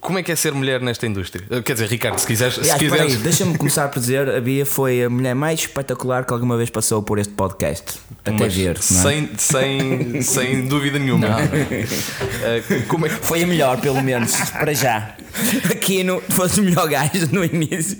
como 0.04 0.18
é 0.18 0.22
que 0.22 0.30
é 0.30 0.36
ser 0.36 0.52
mulher 0.52 0.82
nesta 0.82 1.06
indústria? 1.06 1.46
Quer 1.62 1.72
dizer, 1.72 1.88
Ricardo, 1.88 2.18
se 2.18 2.26
quiseres. 2.26 2.54
Se 2.56 2.76
quiseres... 2.76 3.16
Deixa-me 3.22 3.56
começar 3.58 3.88
por 3.88 4.00
dizer: 4.00 4.28
a 4.28 4.38
Bia 4.38 4.66
foi 4.66 5.02
a 5.02 5.08
mulher 5.08 5.34
mais 5.34 5.60
espetacular 5.60 6.26
que 6.26 6.32
alguma 6.34 6.58
vez 6.58 6.68
passou 6.68 7.02
por 7.02 7.18
este 7.18 7.32
podcast. 7.32 7.94
Até 8.20 8.32
Mas, 8.32 8.54
ver. 8.54 8.76
É? 8.76 8.80
Sem, 8.82 9.30
sem, 9.38 10.20
sem 10.20 10.68
dúvida 10.68 10.98
nenhuma. 10.98 11.28
Uh, 11.28 12.86
como 12.86 13.06
é 13.06 13.08
que... 13.08 13.14
Foi 13.14 13.44
a 13.44 13.46
melhor, 13.46 13.80
pelo 13.80 14.02
menos, 14.02 14.36
para 14.50 14.74
já. 14.74 15.16
Aqui 15.70 16.04
no, 16.04 16.20
fosse 16.20 16.60
o 16.60 16.62
melhor 16.62 16.86
gajo 16.86 17.28
no 17.32 17.42
início. 17.42 17.96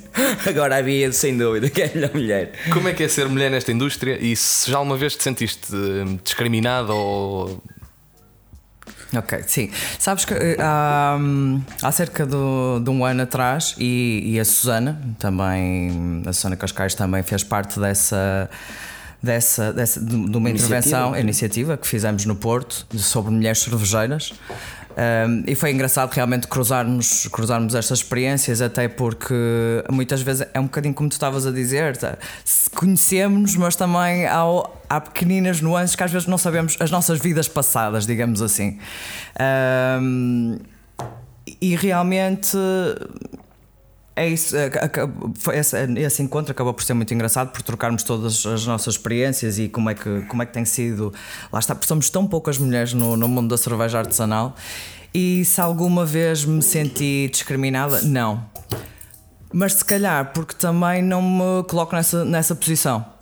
Agora 0.47 0.77
a 0.77 0.81
Bia, 0.83 1.11
sem 1.11 1.35
dúvida, 1.35 1.71
que 1.71 1.81
é 1.81 1.87
a 1.87 1.95
melhor 1.95 2.13
mulher. 2.13 2.51
Como 2.71 2.87
é 2.87 2.93
que 2.93 3.03
é 3.03 3.07
ser 3.07 3.27
mulher 3.27 3.49
nesta 3.49 3.71
indústria 3.71 4.17
e 4.21 4.35
se 4.35 4.69
já 4.69 4.77
alguma 4.77 4.95
vez 4.95 5.15
te 5.15 5.23
sentiste 5.23 5.73
eh, 5.73 6.17
discriminada 6.23 6.93
ou. 6.93 7.63
Ok, 9.17 9.43
sim. 9.47 9.69
Sabes 9.99 10.25
que 10.25 10.33
eh, 10.33 10.57
há, 10.59 11.17
há 11.81 11.91
cerca 11.91 12.25
de, 12.25 12.35
de, 12.83 12.89
um 12.89 13.05
ano 13.05 13.23
atrás, 13.23 13.75
e, 13.77 14.23
e, 14.25 14.39
a 14.39 14.45
Susana 14.45 14.99
também, 15.19 16.23
a 16.25 16.33
Susana 16.33 16.55
Cascais 16.55 16.95
também 16.95 17.23
fez 17.23 17.43
parte 17.43 17.79
dessa 17.79 18.49
dessa, 19.21 19.73
dessa 19.73 19.99
de, 19.99 20.15
uma 20.15 20.49
iniciativa. 20.49 20.77
intervenção, 20.77 21.17
iniciativa 21.17 21.77
que 21.77 21.87
fizemos 21.87 22.25
no 22.25 22.35
Porto 22.35 22.85
sobre 22.97 23.31
mulheres 23.31 23.59
cervejeiras. 23.59 24.33
Um, 24.97 25.43
e 25.45 25.55
foi 25.55 25.71
engraçado 25.71 26.11
realmente 26.13 26.47
cruzarmos, 26.47 27.27
cruzarmos 27.27 27.75
estas 27.75 27.99
experiências, 27.99 28.61
até 28.61 28.87
porque 28.87 29.33
muitas 29.91 30.21
vezes 30.21 30.47
é 30.53 30.59
um 30.59 30.63
bocadinho 30.63 30.93
como 30.93 31.09
tu 31.09 31.13
estavas 31.13 31.45
a 31.45 31.51
dizer, 31.51 31.97
tá? 31.97 32.17
conhecemos, 32.73 33.55
mas 33.55 33.75
também 33.75 34.25
há, 34.25 34.43
há 34.89 35.01
pequeninas 35.01 35.59
nuances 35.59 35.95
que 35.95 36.03
às 36.03 36.11
vezes 36.11 36.27
não 36.27 36.37
sabemos 36.37 36.77
as 36.79 36.91
nossas 36.91 37.19
vidas 37.19 37.47
passadas, 37.47 38.05
digamos 38.05 38.41
assim. 38.41 38.79
Um, 40.01 40.57
e 41.61 41.75
realmente 41.75 42.57
é 44.15 44.29
isso, 44.29 44.55
é, 44.55 44.69
esse, 45.53 45.75
esse, 45.97 46.23
encontro 46.23 46.51
acabou 46.51 46.73
por 46.73 46.83
ser 46.83 46.93
muito 46.93 47.13
engraçado 47.13 47.51
por 47.51 47.61
trocarmos 47.61 48.01
todas 48.01 48.45
as 48.45 48.65
nossas 48.65 48.93
experiências 48.93 49.59
e 49.59 49.67
como 49.67 49.89
é 49.89 49.93
que, 49.93 50.21
como 50.21 50.41
é 50.41 50.45
que 50.45 50.53
tem 50.53 50.63
sido. 50.63 51.13
Lá 51.51 51.59
está, 51.59 51.75
porque 51.75 51.87
somos 51.87 52.09
tão 52.09 52.25
poucas 52.25 52.57
mulheres 52.57 52.93
no, 52.93 53.17
no 53.17 53.27
mundo 53.27 53.49
da 53.49 53.57
cerveja 53.57 53.99
artesanal 53.99 54.55
e 55.13 55.43
se 55.45 55.59
alguma 55.59 56.05
vez 56.05 56.45
me 56.45 56.61
senti 56.61 57.29
discriminada, 57.31 58.01
não. 58.01 58.45
Mas 59.53 59.73
se 59.73 59.85
calhar 59.85 60.31
porque 60.33 60.53
também 60.53 61.01
não 61.01 61.21
me 61.21 61.63
coloco 61.63 61.95
nessa, 61.95 62.23
nessa 62.23 62.55
posição. 62.55 63.14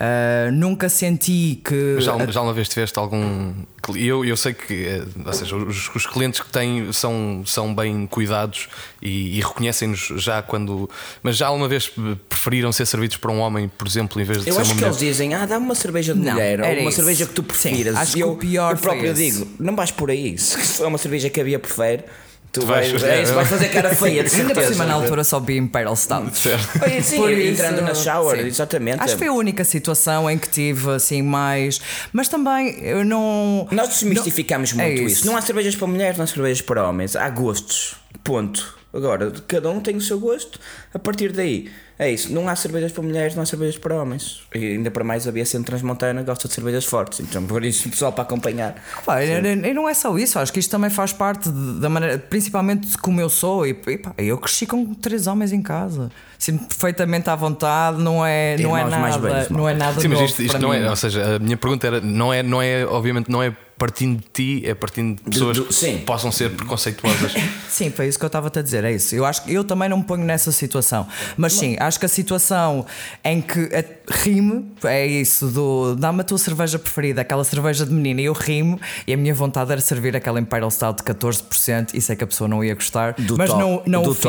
Uh, 0.00 0.52
nunca 0.52 0.88
senti 0.88 1.60
que. 1.64 2.00
Já, 2.00 2.16
já 2.30 2.40
uma 2.40 2.52
vez 2.52 2.68
tiveste 2.68 2.96
algum. 3.00 3.52
Eu, 3.96 4.24
eu 4.24 4.36
sei 4.36 4.52
que, 4.54 4.86
eh, 4.86 5.02
ou 5.26 5.32
seja, 5.32 5.56
os, 5.56 5.92
os 5.92 6.06
clientes 6.06 6.40
que 6.40 6.48
têm 6.50 6.92
são, 6.92 7.42
são 7.44 7.74
bem 7.74 8.06
cuidados 8.06 8.68
e, 9.02 9.38
e 9.38 9.40
reconhecem-nos 9.40 10.12
já 10.22 10.40
quando. 10.40 10.88
Mas 11.20 11.36
já 11.36 11.48
alguma 11.48 11.66
vez 11.66 11.90
preferiram 12.28 12.70
ser 12.70 12.86
servidos 12.86 13.16
por 13.16 13.28
um 13.30 13.38
homem, 13.40 13.66
por 13.76 13.88
exemplo, 13.88 14.20
em 14.22 14.24
vez 14.24 14.44
de 14.44 14.50
eu 14.50 14.54
ser 14.54 14.60
acho 14.60 14.70
uma 14.70 14.74
que 14.76 14.84
mulher? 14.84 14.86
eles 14.88 15.00
dizem, 15.00 15.34
ah, 15.34 15.46
dá-me 15.46 15.64
uma 15.64 15.74
cerveja 15.74 16.14
de 16.14 16.20
Não, 16.20 16.32
mulher, 16.32 16.60
ou 16.60 16.66
era 16.66 16.80
uma 16.80 16.90
isso. 16.90 16.96
cerveja 16.96 17.26
que 17.26 17.32
tu 17.32 17.42
Sim, 17.54 17.70
prefiras. 17.70 17.96
acho 17.96 18.12
E 18.12 18.14
que 18.14 18.20
eu, 18.20 18.32
o 18.32 18.36
pior 18.36 18.74
eu 18.74 18.78
próprio 18.78 19.12
digo, 19.14 19.48
não 19.58 19.74
vais 19.74 19.90
por 19.90 20.10
aí. 20.10 20.36
Se 20.38 20.78
for 20.78 20.86
uma 20.86 20.98
cerveja 20.98 21.28
que 21.28 21.40
a 21.40 21.44
Bia 21.44 21.58
prefere, 21.58 22.04
tu, 22.52 22.60
Tu 22.60 22.66
vais, 22.66 22.90
vais- 22.92 23.02
é 23.04 23.22
isso, 23.22 23.34
vais 23.34 23.48
fazer 23.48 23.68
cara 23.68 23.94
feia, 23.94 24.24
de 24.24 24.30
Ainda 24.34 24.48
por 24.48 24.54
certeza. 24.54 24.72
cima, 24.72 24.84
na 24.86 24.94
altura, 24.94 25.24
só 25.24 25.38
vi 25.40 25.56
Imperial 25.56 25.94
Stout. 25.96 26.36
Sim, 26.36 27.16
Por 27.18 27.30
entrando 27.32 27.74
isso, 27.76 27.84
na 27.84 27.94
shower, 27.94 28.40
sim. 28.40 28.46
exatamente. 28.46 29.00
Acho 29.02 29.12
que 29.14 29.18
foi 29.18 29.28
a 29.28 29.32
única 29.32 29.64
situação 29.64 30.30
em 30.30 30.38
que 30.38 30.48
tive 30.48 30.90
assim 30.92 31.22
mais. 31.22 31.80
Mas 32.12 32.28
também 32.28 32.78
eu 32.82 33.04
não. 33.04 33.66
Nós 33.70 33.88
desmistificamos 33.88 34.72
Não- 34.72 34.84
é 34.84 34.88
muito 34.88 35.02
isso. 35.02 35.14
isso. 35.20 35.26
Não 35.26 35.36
há 35.36 35.40
cervejas 35.42 35.74
para 35.76 35.86
mulheres, 35.86 36.16
não 36.16 36.24
há 36.24 36.26
cervejas 36.26 36.60
para 36.60 36.88
homens. 36.88 37.14
Há 37.16 37.28
gostos. 37.30 37.94
Ponto. 38.24 38.77
Agora, 38.92 39.30
cada 39.46 39.68
um 39.68 39.80
tem 39.80 39.96
o 39.96 40.00
seu 40.00 40.18
gosto. 40.18 40.58
A 40.94 40.98
partir 40.98 41.30
daí, 41.32 41.68
é 41.98 42.10
isso. 42.10 42.32
Não 42.32 42.48
há 42.48 42.56
cervejas 42.56 42.90
para 42.90 43.02
mulheres, 43.02 43.34
não 43.34 43.42
há 43.42 43.46
cervejas 43.46 43.76
para 43.76 43.94
homens. 43.94 44.40
E 44.54 44.64
ainda 44.72 44.90
para 44.90 45.04
mais, 45.04 45.28
a 45.28 45.32
Bia 45.32 45.44
Centro 45.44 45.66
Transmontana 45.66 46.22
gosta 46.22 46.48
de 46.48 46.54
cervejas 46.54 46.86
fortes. 46.86 47.20
Então, 47.20 47.44
por 47.44 47.62
isso, 47.64 47.86
pessoal 47.90 48.12
para 48.12 48.22
acompanhar. 48.22 48.82
Pá, 49.04 49.22
e, 49.22 49.30
e 49.30 49.74
não 49.74 49.86
é 49.88 49.92
só 49.92 50.16
isso, 50.16 50.38
acho 50.38 50.50
que 50.52 50.58
isto 50.58 50.70
também 50.70 50.88
faz 50.88 51.12
parte 51.12 51.50
de- 51.50 51.80
da 51.80 51.88
maneira, 51.90 52.16
principalmente 52.18 52.88
de 52.88 52.96
como 52.96 53.20
eu 53.20 53.28
sou. 53.28 53.66
E, 53.66 53.76
e 53.86 53.98
pá, 53.98 54.14
eu 54.16 54.38
cresci 54.38 54.66
com 54.66 54.94
três 54.94 55.26
homens 55.26 55.52
em 55.52 55.60
casa, 55.60 56.10
sinto 56.38 56.66
perfeitamente 56.66 57.28
à 57.28 57.36
vontade, 57.36 57.98
não 58.00 58.24
é, 58.24 58.56
não 58.56 58.74
é 58.76 58.84
nada, 58.84 59.18
velhos, 59.18 59.48
não 59.50 59.68
é 59.68 59.74
nada 59.74 60.00
Sim, 60.00 60.08
mas 60.08 60.18
novo 60.18 60.30
isto, 60.30 60.42
isto 60.42 60.52
para 60.52 60.60
não 60.60 60.70
mim. 60.70 60.76
é. 60.78 60.88
Ou 60.88 60.96
seja, 60.96 61.36
a 61.36 61.38
minha 61.38 61.56
pergunta 61.58 61.86
era: 61.86 62.00
não 62.00 62.32
é, 62.32 62.42
não 62.42 62.62
é 62.62 62.86
obviamente, 62.86 63.30
não 63.30 63.42
é 63.42 63.54
partindo 63.78 64.18
de 64.20 64.26
ti, 64.60 64.66
é 64.66 64.74
partindo 64.74 65.16
de 65.16 65.30
pessoas 65.30 65.56
do- 65.56 65.64
que 65.66 65.74
sim. 65.74 65.98
possam 65.98 66.30
ser 66.32 66.50
preconceituosas. 66.50 67.32
Sim, 67.68 67.90
foi 67.92 68.08
isso 68.08 68.18
que 68.18 68.24
eu 68.24 68.28
estava 68.28 68.50
a 68.52 68.62
dizer, 68.62 68.82
é 68.82 68.90
isso. 68.92 69.14
Eu 69.14 69.24
acho 69.24 69.44
que 69.44 69.52
eu 69.54 69.62
também 69.62 69.88
não 69.88 69.98
me 69.98 70.02
ponho 70.04 70.24
nessa 70.24 70.50
situação. 70.50 71.06
Mas 71.36 71.52
sim, 71.52 71.76
acho 71.78 72.00
que 72.00 72.06
a 72.06 72.08
situação 72.08 72.84
em 73.24 73.40
que 73.40 73.60
a- 73.74 73.84
rime 74.24 74.72
é 74.84 75.06
isso 75.06 75.46
do 75.48 75.94
dá-me 75.94 76.22
a 76.22 76.24
tua 76.24 76.38
cerveja 76.38 76.78
preferida, 76.78 77.20
aquela 77.20 77.44
cerveja 77.44 77.84
de 77.86 77.92
menina, 77.92 78.20
e 78.20 78.24
eu 78.24 78.32
rimo, 78.32 78.80
e 79.06 79.12
a 79.12 79.16
minha 79.16 79.32
vontade 79.34 79.70
era 79.70 79.80
servir 79.80 80.16
aquela 80.16 80.40
Imperial 80.40 80.70
Stout 80.70 81.04
de 81.04 81.12
14% 81.14 81.90
e 81.94 82.00
sei 82.00 82.16
que 82.16 82.24
a 82.24 82.26
pessoa 82.26 82.48
não 82.48 82.64
ia 82.64 82.74
gostar. 82.74 83.12
Do 83.18 83.36
mas 83.36 83.50
to- 83.50 83.58
não, 83.58 83.82
não 83.86 84.02
do 84.02 84.10
o 84.10 84.14
fiz. 84.14 84.24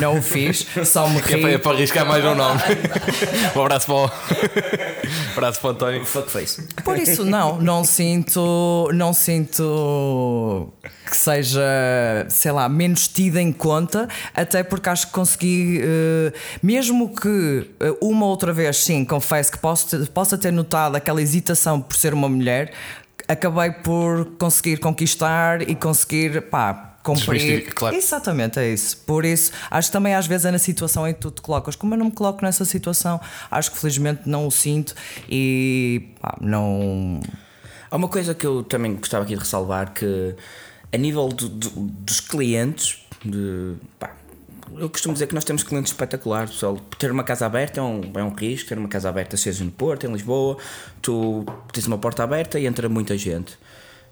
Não 0.00 0.18
o 0.18 0.22
fiz, 0.22 0.66
só 0.84 1.08
me 1.08 1.20
Que 1.22 1.34
é, 1.34 1.38
para, 1.38 1.50
é 1.52 1.58
para 1.58 1.72
arriscar 1.76 2.06
mais 2.06 2.24
um 2.24 2.34
nome. 2.34 2.60
um 3.56 3.60
abraço 3.62 3.86
para 3.86 3.94
o, 3.94 4.04
um 4.04 5.32
abraço 5.32 5.60
para 5.60 5.68
o 5.68 5.70
António. 5.72 6.04
Fuck 6.04 6.30
face. 6.30 6.62
Por 6.84 6.98
isso, 6.98 7.24
não, 7.24 7.58
não 7.60 7.84
sinto, 7.84 8.40
não 8.92 9.12
sinto 9.12 10.72
que 11.06 11.16
seja, 11.16 11.60
sei 12.28 12.52
lá, 12.52 12.68
menos 12.68 13.08
tida 13.08 13.40
em 13.40 13.52
conta, 13.52 14.08
até 14.34 14.62
porque 14.62 14.88
acho 14.88 15.08
que 15.08 15.12
consegui, 15.12 15.80
eh, 15.82 16.32
mesmo 16.62 17.14
que 17.14 17.70
eh, 17.80 17.94
uma 18.00 18.26
outra 18.26 18.52
vez, 18.52 18.76
sim, 18.76 19.04
confesso 19.04 19.50
que 19.50 19.58
posso 19.58 20.06
possa 20.12 20.38
ter 20.38 20.52
notado 20.52 20.96
aquela 20.96 21.20
hesitação 21.20 21.80
por 21.80 21.96
ser 21.96 22.14
uma 22.14 22.28
mulher, 22.28 22.72
acabei 23.26 23.70
por 23.70 24.24
conseguir 24.38 24.78
conquistar 24.78 25.68
e 25.68 25.74
conseguir, 25.74 26.42
pá. 26.42 26.86
Cumprir. 27.02 27.72
Claro. 27.72 27.96
Exatamente, 27.96 28.58
é 28.58 28.68
isso. 28.68 28.98
Por 29.06 29.24
isso, 29.24 29.52
acho 29.70 29.88
que 29.88 29.92
também 29.92 30.14
às 30.14 30.26
vezes 30.26 30.44
é 30.44 30.50
na 30.50 30.58
situação 30.58 31.08
em 31.08 31.14
que 31.14 31.20
tu 31.20 31.30
te 31.30 31.40
colocas. 31.40 31.74
Como 31.74 31.94
eu 31.94 31.98
não 31.98 32.06
me 32.06 32.12
coloco 32.12 32.44
nessa 32.44 32.64
situação, 32.66 33.18
acho 33.50 33.72
que 33.72 33.78
felizmente 33.78 34.28
não 34.28 34.46
o 34.46 34.50
sinto 34.50 34.94
e 35.26 36.10
pá, 36.20 36.36
não. 36.42 37.20
Há 37.90 37.96
uma 37.96 38.08
coisa 38.08 38.34
que 38.34 38.46
eu 38.46 38.62
também 38.62 38.94
gostava 38.96 39.24
aqui 39.24 39.34
de 39.34 39.40
ressalvar 39.40 39.92
que 39.92 40.34
a 40.92 40.96
nível 40.96 41.28
do- 41.28 41.48
do- 41.48 41.70
dos 41.70 42.20
clientes 42.20 43.04
de, 43.24 43.74
pá, 43.98 44.14
eu 44.76 44.88
costumo 44.88 45.12
dizer 45.14 45.26
que 45.26 45.34
nós 45.34 45.44
temos 45.44 45.62
clientes 45.64 45.90
espetaculares 45.92 46.52
pessoal. 46.52 46.78
ter 46.98 47.10
uma 47.10 47.24
casa 47.24 47.46
aberta 47.46 47.80
é 47.80 47.82
um, 47.82 48.00
é 48.14 48.22
um 48.22 48.32
risco 48.32 48.68
ter 48.68 48.78
uma 48.78 48.88
casa 48.88 49.08
aberta 49.08 49.36
seja 49.36 49.64
no 49.64 49.70
Porto, 49.72 50.06
em 50.06 50.12
Lisboa 50.12 50.56
tu 51.02 51.44
tens 51.72 51.86
uma 51.86 51.98
porta 51.98 52.22
aberta 52.22 52.58
e 52.58 52.66
entra 52.66 52.88
muita 52.88 53.16
gente 53.18 53.58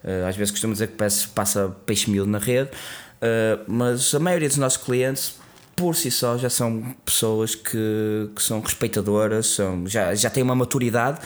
Eh, 0.04 0.24
às 0.28 0.36
vezes 0.36 0.52
costumo 0.52 0.72
dizer 0.74 0.88
que 0.88 0.96
passa 1.34 1.68
peixe 1.84 2.08
mil 2.08 2.24
na 2.24 2.38
rede 2.38 2.70
eh, 3.20 3.58
mas 3.66 4.14
a 4.14 4.20
maioria 4.20 4.46
dos 4.48 4.56
nossos 4.56 4.78
clientes 4.84 5.34
por 5.78 5.94
si 5.94 6.10
só 6.10 6.36
já 6.36 6.50
são 6.50 6.82
pessoas 7.04 7.54
que, 7.54 8.28
que 8.34 8.42
são 8.42 8.60
respeitadoras, 8.60 9.46
são, 9.46 9.86
já, 9.86 10.12
já 10.12 10.28
têm 10.28 10.42
uma 10.42 10.54
maturidade 10.56 11.20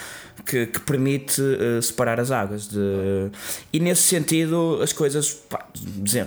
que, 0.44 0.66
que 0.66 0.78
permite 0.80 1.40
eh, 1.40 1.80
separar 1.80 2.20
as 2.20 2.30
águas. 2.30 2.68
De, 2.68 3.30
e 3.72 3.80
nesse 3.80 4.02
sentido, 4.02 4.78
as 4.82 4.92
coisas, 4.92 5.32
pá, 5.32 5.66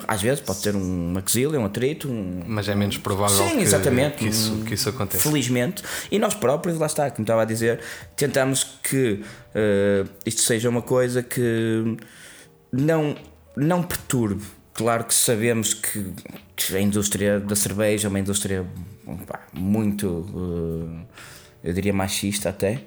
às 0.08 0.22
vezes 0.24 0.40
pode 0.40 0.60
ter 0.60 0.76
um 0.76 1.12
maxila, 1.14 1.60
um 1.60 1.66
atrito, 1.66 2.10
um, 2.10 2.42
Mas 2.48 2.68
é 2.68 2.74
menos 2.74 2.98
provável 2.98 3.48
Sim, 3.48 3.58
que, 3.58 3.62
exatamente. 3.62 4.18
que, 4.18 4.28
isso, 4.28 4.58
que 4.66 4.74
isso 4.74 4.90
aconteça. 4.90 5.30
Felizmente. 5.30 5.84
E 6.10 6.18
nós 6.18 6.34
próprios, 6.34 6.80
lá 6.80 6.88
está, 6.88 7.12
como 7.12 7.24
estava 7.24 7.44
a 7.44 7.46
dizer, 7.46 7.80
tentamos 8.16 8.80
que 8.82 9.22
eh, 9.54 10.04
isto 10.26 10.42
seja 10.42 10.68
uma 10.68 10.82
coisa 10.82 11.22
que 11.22 11.96
não, 12.72 13.16
não 13.56 13.84
perturbe. 13.84 14.44
Claro 14.76 15.06
que 15.06 15.14
sabemos 15.14 15.74
que, 15.74 16.14
a 16.76 16.80
indústria 16.82 17.40
da 17.40 17.56
cerveja 17.56 18.08
é 18.08 18.10
uma 18.10 18.20
indústria 18.20 18.66
pá, 19.26 19.40
muito, 19.54 21.06
eh, 21.64 21.70
eu 21.70 21.74
diria, 21.74 21.94
machista 21.94 22.50
até. 22.50 22.84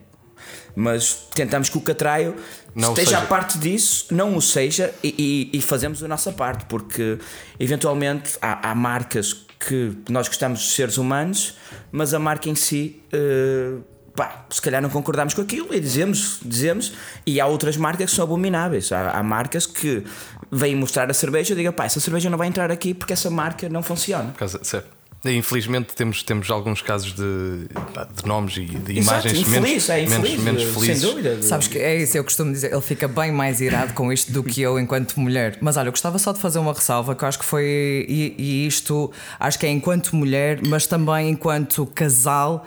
Mas 0.76 1.26
tentamos 1.34 1.68
que 1.70 1.76
o 1.78 1.80
Catraio 1.80 2.36
Não 2.74 2.90
esteja 2.90 3.10
seja. 3.12 3.22
a 3.22 3.26
parte 3.26 3.58
disso, 3.58 4.06
não 4.14 4.36
o 4.36 4.42
seja, 4.42 4.94
e, 5.02 5.48
e- 5.52 5.58
e 5.58 5.62
fazemos 5.62 6.02
a 6.04 6.06
nossa 6.08 6.30
parte, 6.30 6.66
porque 6.66 7.18
eventualmente 7.58 8.36
há, 8.40 8.70
há 8.70 8.74
marcas 8.74 9.32
que 9.58 9.96
nós 10.10 10.28
gostamos 10.28 10.60
de 10.60 10.66
seres 10.70 10.96
humanos, 10.98 11.56
mas 11.90 12.12
a 12.14 12.18
marca 12.18 12.48
em 12.50 12.54
si, 12.54 13.02
eh, 13.12 13.78
pá, 14.18 14.44
se 14.50 14.60
calhar 14.60 14.82
não 14.82 14.90
concordamos 14.90 15.32
com 15.32 15.40
aquilo 15.40 15.72
e 15.72 15.78
dizemos, 15.78 16.40
dizemos, 16.44 16.92
e 17.24 17.40
há 17.40 17.46
outras 17.46 17.76
marcas 17.76 18.10
que 18.10 18.16
são 18.16 18.24
abomináveis. 18.24 18.90
Há, 18.90 19.12
há 19.12 19.22
marcas 19.22 19.64
que 19.64 20.02
vêm 20.50 20.74
mostrar 20.74 21.08
a 21.08 21.14
cerveja 21.14 21.52
e 21.52 21.56
digam, 21.56 21.72
pá, 21.72 21.84
essa 21.84 22.00
cerveja 22.00 22.28
não 22.28 22.36
vai 22.36 22.48
entrar 22.48 22.68
aqui 22.72 22.92
porque 22.92 23.12
essa 23.12 23.30
marca 23.30 23.68
não 23.68 23.80
funciona. 23.80 24.34
Certo. 24.64 24.97
Infelizmente 25.24 25.94
temos, 25.94 26.22
temos 26.22 26.50
alguns 26.50 26.80
casos 26.80 27.12
de, 27.12 27.22
de 27.22 28.26
nomes 28.26 28.56
e 28.56 28.64
de 28.64 28.98
Exato, 28.98 29.28
imagens 29.28 29.38
infeliz, 29.40 29.48
menos, 29.48 29.90
é 29.90 30.02
infeliz, 30.02 30.40
menos, 30.40 30.44
menos 30.44 30.74
felizes. 30.74 31.00
sem 31.00 31.10
dúvida. 31.10 31.42
Sabes 31.42 31.68
que 31.68 31.78
é 31.78 31.96
isso, 31.96 32.16
eu 32.16 32.24
costumo 32.24 32.52
dizer, 32.52 32.72
ele 32.72 32.80
fica 32.80 33.08
bem 33.08 33.32
mais 33.32 33.60
irado 33.60 33.92
com 33.94 34.12
isto 34.12 34.32
do 34.32 34.44
que 34.44 34.60
eu 34.62 34.78
enquanto 34.78 35.18
mulher. 35.18 35.58
Mas 35.60 35.76
olha, 35.76 35.88
eu 35.88 35.92
gostava 35.92 36.18
só 36.18 36.32
de 36.32 36.38
fazer 36.38 36.58
uma 36.60 36.72
ressalva 36.72 37.14
que 37.14 37.24
eu 37.24 37.28
acho 37.28 37.38
que 37.38 37.44
foi. 37.44 38.06
E, 38.08 38.34
e 38.38 38.66
isto 38.66 39.10
acho 39.40 39.58
que 39.58 39.66
é 39.66 39.70
enquanto 39.70 40.14
mulher, 40.14 40.60
mas 40.66 40.86
também 40.86 41.30
enquanto 41.30 41.84
casal. 41.86 42.64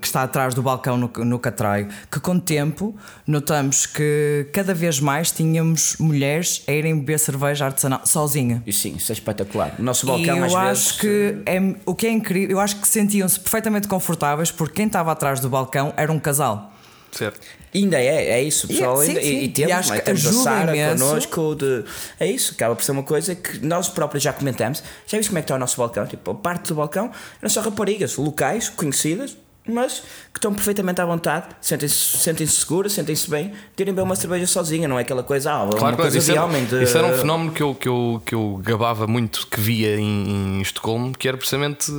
que 0.00 0.06
está 0.06 0.22
atrás 0.22 0.54
do 0.54 0.62
balcão 0.62 0.96
no, 0.96 1.10
no 1.24 1.38
Catraio, 1.38 1.88
que 2.10 2.18
com 2.18 2.32
o 2.32 2.40
tempo 2.40 2.96
notamos 3.26 3.84
que 3.84 4.48
cada 4.52 4.72
vez 4.72 5.00
mais 5.00 5.30
tínhamos 5.30 5.96
mulheres 5.98 6.62
a 6.66 6.72
irem 6.72 6.98
beber 6.98 7.18
cerveja 7.18 7.66
artesanal 7.66 8.00
sozinha. 8.06 8.62
E 8.66 8.72
sim, 8.72 8.94
isso 8.96 9.12
é 9.12 9.14
espetacular. 9.14 9.74
O 9.78 9.82
nosso 9.82 10.06
E 10.06 10.08
balcão 10.08 10.38
eu 10.38 10.44
às 10.44 10.54
acho 10.54 10.66
vezes. 10.66 10.92
Que 11.06 11.50
é, 11.50 11.74
o 11.84 11.94
que 11.94 12.06
é 12.06 12.10
incrível, 12.10 12.56
eu 12.56 12.60
acho 12.60 12.76
que 12.80 12.88
sentiam-se 12.88 13.38
perfeitamente 13.40 13.88
confortáveis 13.88 14.50
porque 14.50 14.74
quem 14.74 14.86
estava 14.86 15.12
atrás 15.12 15.40
do 15.40 15.48
balcão 15.48 15.92
era 15.96 16.10
um 16.12 16.18
casal. 16.18 16.72
Certo. 17.12 17.40
Ainda 17.74 17.98
é, 17.98 18.30
é 18.30 18.42
isso, 18.42 18.68
pessoal. 18.68 18.96
sim, 18.98 19.08
ainda, 19.08 19.20
sim. 19.22 19.26
E, 19.26 19.32
e 19.40 19.44
E 19.44 19.48
temos, 19.48 19.72
acho 19.72 19.88
não 19.88 19.96
é? 19.96 19.98
que 20.00 20.04
temos 20.04 20.26
a 20.26 20.32
Sara 20.32 20.76
imenso. 20.76 21.04
connosco. 21.04 21.54
De, 21.54 21.84
é 22.20 22.26
isso, 22.26 22.52
acaba 22.54 22.74
por 22.76 22.84
ser 22.84 22.92
uma 22.92 23.02
coisa 23.02 23.34
que 23.34 23.64
nós 23.64 23.88
próprios 23.88 24.22
já 24.22 24.32
comentamos. 24.32 24.82
Já 25.06 25.16
viste 25.16 25.30
como 25.30 25.38
é 25.38 25.42
que 25.42 25.44
está 25.44 25.54
o 25.54 25.58
nosso 25.58 25.76
balcão? 25.78 26.06
Tipo, 26.06 26.32
a 26.32 26.34
parte 26.34 26.68
do 26.68 26.74
balcão 26.74 27.10
eram 27.40 27.48
só 27.48 27.60
raparigas 27.62 28.16
locais, 28.16 28.68
conhecidas, 28.68 29.36
mas 29.68 30.00
que 30.32 30.38
estão 30.38 30.52
perfeitamente 30.54 31.00
à 31.00 31.04
vontade, 31.06 31.46
sentem-se 31.60 32.18
sentem 32.18 32.46
seguras, 32.46 32.92
sentem-se 32.92 33.28
bem, 33.28 33.48
de 33.76 33.82
irem 33.82 33.92
beber 33.94 34.02
uma 34.04 34.16
cerveja 34.16 34.46
sozinha, 34.46 34.86
não 34.86 34.98
é 34.98 35.02
aquela 35.02 35.22
coisa, 35.22 35.52
ah, 35.52 35.68
Claro, 35.76 35.96
coisa 35.96 36.18
Isso, 36.18 36.30
era. 36.32 36.46
De... 36.46 36.82
isso 36.84 36.96
era 36.98 37.06
um 37.06 37.12
fenómeno 37.14 37.50
que 37.52 37.62
eu, 37.62 37.74
que, 37.74 37.88
eu, 37.88 38.22
que 38.24 38.34
eu 38.34 38.60
gabava 38.64 39.06
muito 39.06 39.46
que 39.46 39.60
via 39.60 39.96
em, 39.96 40.58
em 40.58 40.60
Estocolmo, 40.60 41.12
que 41.16 41.26
era 41.28 41.36
precisamente 41.36 41.90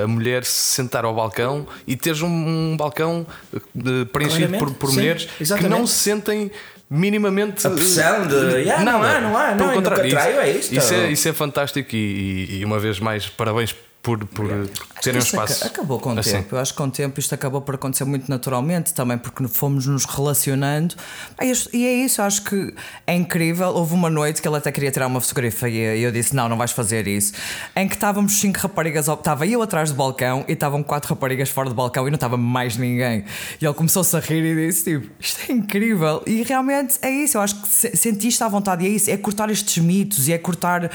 a, 0.00 0.04
a 0.04 0.06
mulher 0.06 0.44
se 0.44 0.52
sentar 0.74 1.04
ao 1.04 1.14
balcão 1.14 1.66
e 1.86 1.96
teres 1.96 2.22
um, 2.22 2.28
um 2.28 2.76
balcão 2.76 3.26
de- 3.74 4.04
preenchido 4.06 4.56
por, 4.58 4.72
por 4.74 4.90
sim, 4.90 4.96
mulheres 4.96 5.28
exatamente. 5.40 5.72
que 5.72 5.78
não 5.80 5.86
se 5.86 5.94
sentem 5.98 6.50
minimamente 6.90 7.66
A 7.66 7.70
pressão 7.70 8.26
de, 8.26 8.70
"Ah, 8.70 8.80
não 8.84 9.02
há, 9.02 9.20
não 9.20 9.36
há, 9.36 9.52
Pelo 9.52 9.66
não, 9.68 9.74
contrário, 9.74 10.06
isso, 10.06 10.18
é 10.18 10.50
isto." 10.50 10.72
Isso 10.76 10.94
é, 10.94 11.10
isso 11.10 11.28
é 11.28 11.32
fantástico 11.32 11.96
e, 11.96 11.98
e- 11.98 12.58
e 12.60 12.64
uma 12.64 12.78
vez 12.78 13.00
mais 13.00 13.26
parabéns 13.28 13.74
por, 14.02 14.18
por, 14.26 14.48
por 14.48 14.68
terem 15.00 15.20
um 15.20 15.22
espaço. 15.22 15.64
aca- 15.64 15.72
Acabou 15.74 16.00
com 16.00 16.12
o 16.12 16.18
assim. 16.18 16.32
tempo. 16.32 16.56
Eu 16.56 16.58
acho 16.60 16.72
que 16.72 16.76
com 16.78 16.84
o 16.84 16.90
tempo 16.90 17.20
isto 17.20 17.32
acabou 17.34 17.60
por 17.60 17.76
acontecer 17.76 18.04
muito 18.04 18.28
naturalmente 18.28 18.92
também, 18.92 19.16
porque 19.16 19.46
fomos 19.46 19.86
nos 19.86 20.04
relacionando. 20.04 20.94
E 21.72 21.86
é 21.86 21.92
isso, 22.04 22.20
eu 22.20 22.24
acho 22.24 22.42
que 22.42 22.74
é 23.06 23.14
incrível. 23.14 23.68
Houve 23.68 23.94
uma 23.94 24.10
noite 24.10 24.42
que 24.42 24.48
ele 24.48 24.56
até 24.56 24.72
queria 24.72 24.90
tirar 24.90 25.06
uma 25.06 25.20
fotografia 25.20 25.94
e 25.94 26.02
eu 26.02 26.10
disse: 26.10 26.34
Não, 26.34 26.48
não 26.48 26.56
vais 26.56 26.72
fazer 26.72 27.06
isso. 27.06 27.32
Em 27.76 27.86
que 27.86 27.94
estávamos 27.94 28.32
cinco 28.40 28.58
raparigas, 28.58 29.06
estava 29.06 29.46
eu 29.46 29.62
atrás 29.62 29.90
do 29.90 29.96
balcão 29.96 30.44
e 30.48 30.52
estavam 30.52 30.82
quatro 30.82 31.14
raparigas 31.14 31.48
fora 31.48 31.68
do 31.68 31.74
balcão 31.74 32.06
e 32.08 32.10
não 32.10 32.16
estava 32.16 32.36
mais 32.36 32.76
ninguém. 32.76 33.24
E 33.60 33.64
ele 33.64 33.74
começou-se 33.74 34.16
a 34.16 34.20
rir 34.20 34.44
e 34.44 34.66
disse: 34.66 34.84
tipo, 34.98 35.12
Isto 35.20 35.40
é 35.48 35.54
incrível. 35.54 36.22
E 36.26 36.42
realmente 36.42 36.98
é 37.02 37.10
isso, 37.10 37.36
eu 37.36 37.40
acho 37.40 37.60
que 37.62 37.68
se- 37.68 37.96
sentiste 37.96 38.42
à 38.42 38.48
vontade. 38.48 38.84
E 38.84 38.88
é 38.88 38.90
isso, 38.90 39.10
é 39.10 39.16
cortar 39.16 39.48
estes 39.48 39.82
mitos 39.82 40.26
e 40.26 40.32
é 40.32 40.38
cortar. 40.38 40.90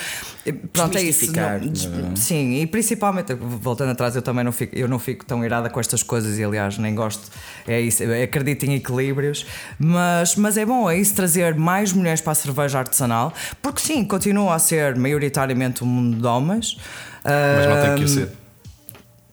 Pronto, 0.74 0.98
é 0.98 1.02
isso. 1.04 1.26
Não- 1.32 2.02
não 2.02 2.12
é? 2.12 2.16
Sim, 2.18 2.62
e 2.62 2.68
principalmente, 2.68 2.97
voltando 3.36 3.92
atrás, 3.92 4.16
eu 4.16 4.22
também 4.22 4.44
não 4.44 4.52
fico, 4.52 4.76
eu 4.76 4.88
não 4.88 5.00
fico 5.00 5.26
tão 5.26 5.44
irada 5.44 5.70
com 5.70 5.80
estas 5.80 6.04
coisas 6.04 6.38
e 6.38 6.44
aliás 6.44 6.78
nem 6.78 6.94
gosto. 6.96 7.30
É 7.68 7.80
isso, 7.80 8.04
acredito 8.24 8.66
em 8.66 8.76
equilíbrios, 8.76 9.46
mas, 9.80 10.36
mas 10.36 10.58
é 10.58 10.66
bom, 10.66 10.90
é 10.90 10.98
isso 10.98 11.16
trazer 11.16 11.56
mais 11.56 11.94
mulheres 11.94 12.22
para 12.22 12.32
a 12.32 12.36
cerveja 12.36 12.80
artesanal, 12.80 13.34
porque 13.62 13.82
sim, 13.82 14.04
continua 14.06 14.56
a 14.56 14.60
ser 14.60 14.96
maioritariamente 14.96 15.84
um 15.84 15.88
mundo 15.88 16.18
de 16.18 16.28
homens. 16.28 16.78
Mas 17.24 17.68
não 17.68 17.96
tem 17.96 18.04
que 18.04 18.10
ser. 18.10 18.47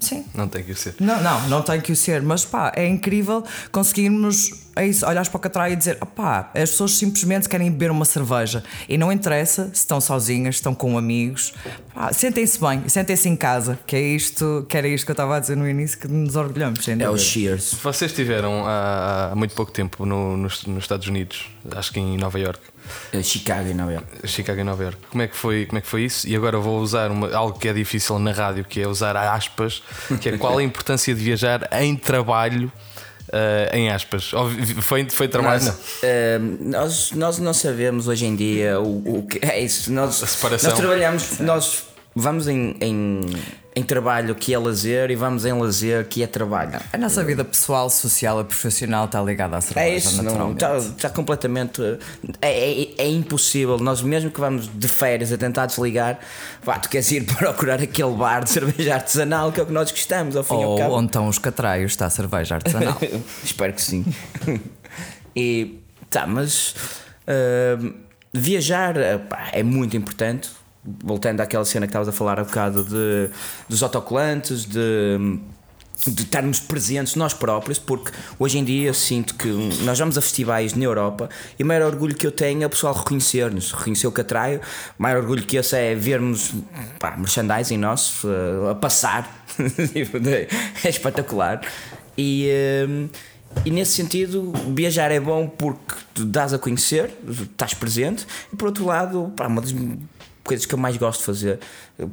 Sim. 0.05 0.25
Não 0.35 0.47
tem 0.49 0.63
que 0.63 0.73
o 0.73 0.77
ser. 0.77 0.95
Não, 1.01 1.23
não, 1.23 1.49
não 1.49 1.63
tem 1.63 1.81
que 1.81 1.93
o 1.93 1.97
ser, 1.97 2.23
mas 2.23 2.45
pá, 2.45 2.73
é 2.77 2.87
incrível 2.87 3.43
conseguirmos 3.73 4.51
é 4.77 4.87
isso, 4.89 5.07
olhares 5.07 5.29
para 5.29 5.37
o 5.39 5.41
Catraia 5.41 5.73
e 5.73 5.77
dizer: 5.77 5.97
pá, 6.17 6.51
as 6.55 6.71
pessoas 6.71 6.93
simplesmente 6.97 7.49
querem 7.49 7.71
beber 7.71 7.91
uma 7.93 8.05
cerveja 8.05 8.63
e 8.89 8.99
não 8.99 9.13
interessa 9.13 9.67
se 9.69 9.75
estão 9.77 10.01
sozinhas, 10.01 10.57
se 10.57 10.61
estão 10.61 10.75
com 10.75 10.99
amigos, 10.99 11.53
sentem-se 12.13 12.59
bem, 12.61 12.89
sentem-se 12.89 13.29
em 13.29 13.37
casa, 13.37 13.79
que 13.87 13.95
é 13.95 14.01
isto, 14.01 14.67
que 14.69 14.77
era 14.77 14.89
isto 14.89 15.05
que 15.05 15.11
eu 15.11 15.15
estava 15.15 15.37
a 15.37 15.41
dizer 15.41 15.57
no 15.57 15.69
início, 15.69 15.99
que 15.99 16.09
nos 16.09 16.35
orgulhamos. 16.37 16.85
sem 16.85 17.01
É 17.01 17.09
o. 17.09 17.17
Cheers. 17.17 17.75
Vocês 17.83 18.11
estiveram 18.11 18.67
há, 18.67 19.31
há 19.33 19.35
muito 19.35 19.55
pouco 19.55 19.71
tempo 19.73 20.05
no- 20.05 20.37
nos, 20.37 20.65
nos 20.67 20.85
Estados 20.85 21.07
Unidos, 21.07 21.49
acho 21.77 21.93
que 21.93 22.01
em 22.01 22.17
Nova 22.19 22.39
York. 22.39 22.61
Eh, 23.13 23.23
Chicago 23.23 23.69
e 23.69 23.75
Nova 23.75 23.93
York. 23.93 24.07
Chicago 24.29 24.61
e 24.61 24.65
Nova 24.65 24.83
York. 24.83 24.99
Como 25.11 25.23
é 25.23 25.29
que 25.29 25.37
foi, 25.37 25.67
como 25.67 25.79
é 25.79 25.81
que 25.81 25.87
foi 25.89 26.03
isso? 26.05 26.29
E 26.29 26.35
agora 26.37 26.59
vou 26.59 26.81
usar 26.81 27.11
uma- 27.11 27.35
algo 27.35 27.59
que 27.59 27.69
é 27.69 27.73
difícil 27.73 28.19
na 28.19 28.33
rádio, 28.33 28.65
que 28.65 28.81
é 28.81 28.87
usar 28.89 29.17
aspas, 29.17 29.83
que 30.21 30.29
é 30.31 30.39
qual 30.39 30.59
a 30.59 30.63
importância 30.65 31.15
de 31.15 31.23
viajar 31.23 31.69
em 31.81 31.97
trabalho, 31.97 32.71
eh, 33.33 33.71
em 33.75 33.91
aspas. 33.91 34.31
Foi, 34.83 35.09
foi 35.09 35.29
trabalho, 35.29 35.65
Nós, 35.65 35.75
não. 35.75 35.75
eh, 36.03 36.39
nós, 36.61 37.13
nós 37.13 37.39
não 37.39 37.55
sabemos 37.55 38.07
hoje 38.09 38.27
em 38.27 38.37
dia 38.37 38.81
o, 38.81 39.19
o 39.19 39.27
que 39.27 39.39
é 39.45 39.61
isso. 39.61 39.93
Nós, 39.93 40.23
A 40.23 40.27
separação. 40.27 40.71
nós 40.71 40.79
trabalhamos, 40.79 41.39
nós 41.41 41.85
vamos 42.15 42.47
em, 42.49 42.77
em, 42.81 43.21
em 43.77 43.83
trabalho 43.83 44.35
que 44.35 44.55
é 44.55 44.59
lazer 44.59 45.11
e 45.11 45.17
vamos 45.17 45.45
em 45.45 45.53
lazer 45.53 46.07
que 46.07 46.23
é 46.23 46.27
trabalho. 46.27 46.79
A 46.93 46.99
nossa 46.99 47.25
vida 47.25 47.45
pessoal, 47.45 47.91
social 47.91 48.41
e 48.41 48.45
profissional 48.45 49.07
está 49.07 49.21
ligada 49.21 49.57
à 49.57 49.61
cerveja, 49.61 49.87
É 49.87 49.97
isso, 49.97 50.23
não, 50.23 50.53
está, 50.53 50.77
está 50.77 51.11
completamente. 51.11 51.83
É, 52.41 52.83
é, 52.83 52.95
é 52.99 53.09
impossível. 53.09 53.77
Nós, 53.79 54.01
mesmo 54.01 54.31
que 54.31 54.39
vamos 54.39 54.71
de 54.73 54.87
férias 54.87 55.33
a 55.33 55.37
tentar 55.37 55.67
desligar, 55.67 56.21
pá, 56.65 56.79
tu 56.79 56.89
queres 56.89 57.11
ir 57.11 57.25
procurar 57.37 57.83
aquele 57.83 58.15
bar 58.15 58.45
de 58.45 58.51
cerveja 58.51 58.95
artesanal 58.95 59.51
que 59.51 59.59
é 59.59 59.63
o 59.63 59.67
que 59.67 59.73
nós 59.73 59.91
gostamos, 59.91 60.37
ao 60.37 60.45
fim 60.45 60.55
ao 60.55 60.71
Ou 60.71 60.79
cabo. 60.79 60.95
onde 60.95 61.07
estão 61.07 61.27
os 61.27 61.39
catraios, 61.39 61.93
está 61.93 62.07
a 62.07 62.11
cerveja 62.11 62.55
artesanal. 62.55 62.99
Espero 63.43 63.73
que 63.73 63.83
sim. 63.83 64.05
e 65.35 65.81
tá, 66.09 66.27
mas 66.29 66.77
ah, 67.27 67.93
viajar 68.33 68.97
ah, 68.99 69.19
pá, 69.19 69.49
é 69.53 69.63
muito 69.63 69.97
importante. 69.97 70.51
Voltando 71.03 71.41
àquela 71.41 71.65
cena 71.65 71.87
que 71.87 71.91
estavas 71.91 72.09
a 72.09 72.13
falar 72.13 72.39
há 72.39 72.45
bocado 72.45 72.85
de, 72.85 73.31
dos 73.69 73.83
autocolantes, 73.83 74.67
de, 74.67 75.39
de 76.07 76.23
estarmos 76.23 76.61
presentes 76.61 77.15
nós 77.15 77.33
próprios, 77.33 77.79
porque 77.79 78.11
hoje 78.39 78.59
em 78.59 78.65
dia 78.65 78.89
eu 78.89 78.95
sinto 78.95 79.35
que 79.35 79.49
nós 79.83 79.99
vamos 79.99 80.19
a 80.19 80.21
festivais 80.21 80.75
na 80.75 80.85
Europa 80.85 81.29
e 81.59 81.63
o 81.63 81.67
maior 81.67 81.87
orgulho 81.87 82.15
que 82.15 82.27
eu 82.27 82.33
tenho 82.33 82.63
é 82.63 82.67
o 82.67 82.71
pessoal 82.71 82.95
reconhecer-nos, 82.95 83.73
reconhecer 83.73 84.07
o 84.07 84.13
Catraio. 84.13 84.61
O 84.99 85.03
maior 85.03 85.23
orgulho 85.23 85.45
que 85.45 85.57
esse 85.57 85.77
é 85.77 85.95
vermos 85.95 86.53
pá, 86.99 87.17
merchandising 87.17 87.79
nosso 87.79 88.29
ah, 88.29 88.73
a 88.73 88.75
passar. 88.75 89.47
é 90.85 90.89
espetacular. 90.89 91.63
E, 92.19 92.49
hum, 92.89 93.09
e 93.65 93.71
nesse 93.71 93.93
sentido, 93.93 94.53
viajar 94.75 95.11
é 95.11 95.21
bom 95.21 95.49
porque 95.49 95.95
tu 96.13 96.25
dás 96.25 96.53
a 96.53 96.59
conhecer, 96.59 97.11
estás 97.29 97.73
presente, 97.73 98.27
e 98.53 98.57
por 98.57 98.67
outro 98.67 98.85
lado, 98.85 99.33
pá, 99.37 99.47
uma 99.47 99.61
das 99.61 99.73
coisas 100.45 100.67
que 100.67 100.75
eu 100.75 100.79
mais 100.79 100.97
gosto 100.97 101.21
de 101.21 101.27
fazer, 101.27 101.59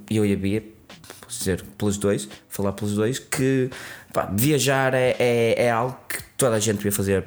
eu 0.09 0.25
e 0.25 0.33
a 0.33 0.35
Bia, 0.35 0.63
posso 1.21 1.39
dizer 1.39 1.63
pelos 1.77 1.97
dois, 1.97 2.27
falar 2.49 2.71
pelos 2.73 2.95
dois, 2.95 3.19
que 3.19 3.69
pá, 4.13 4.29
viajar 4.33 4.93
é, 4.93 5.15
é, 5.19 5.65
é 5.65 5.71
algo 5.71 5.97
que 6.07 6.23
toda 6.37 6.55
a 6.55 6.59
gente 6.59 6.77
devia 6.77 6.91
fazer 6.91 7.25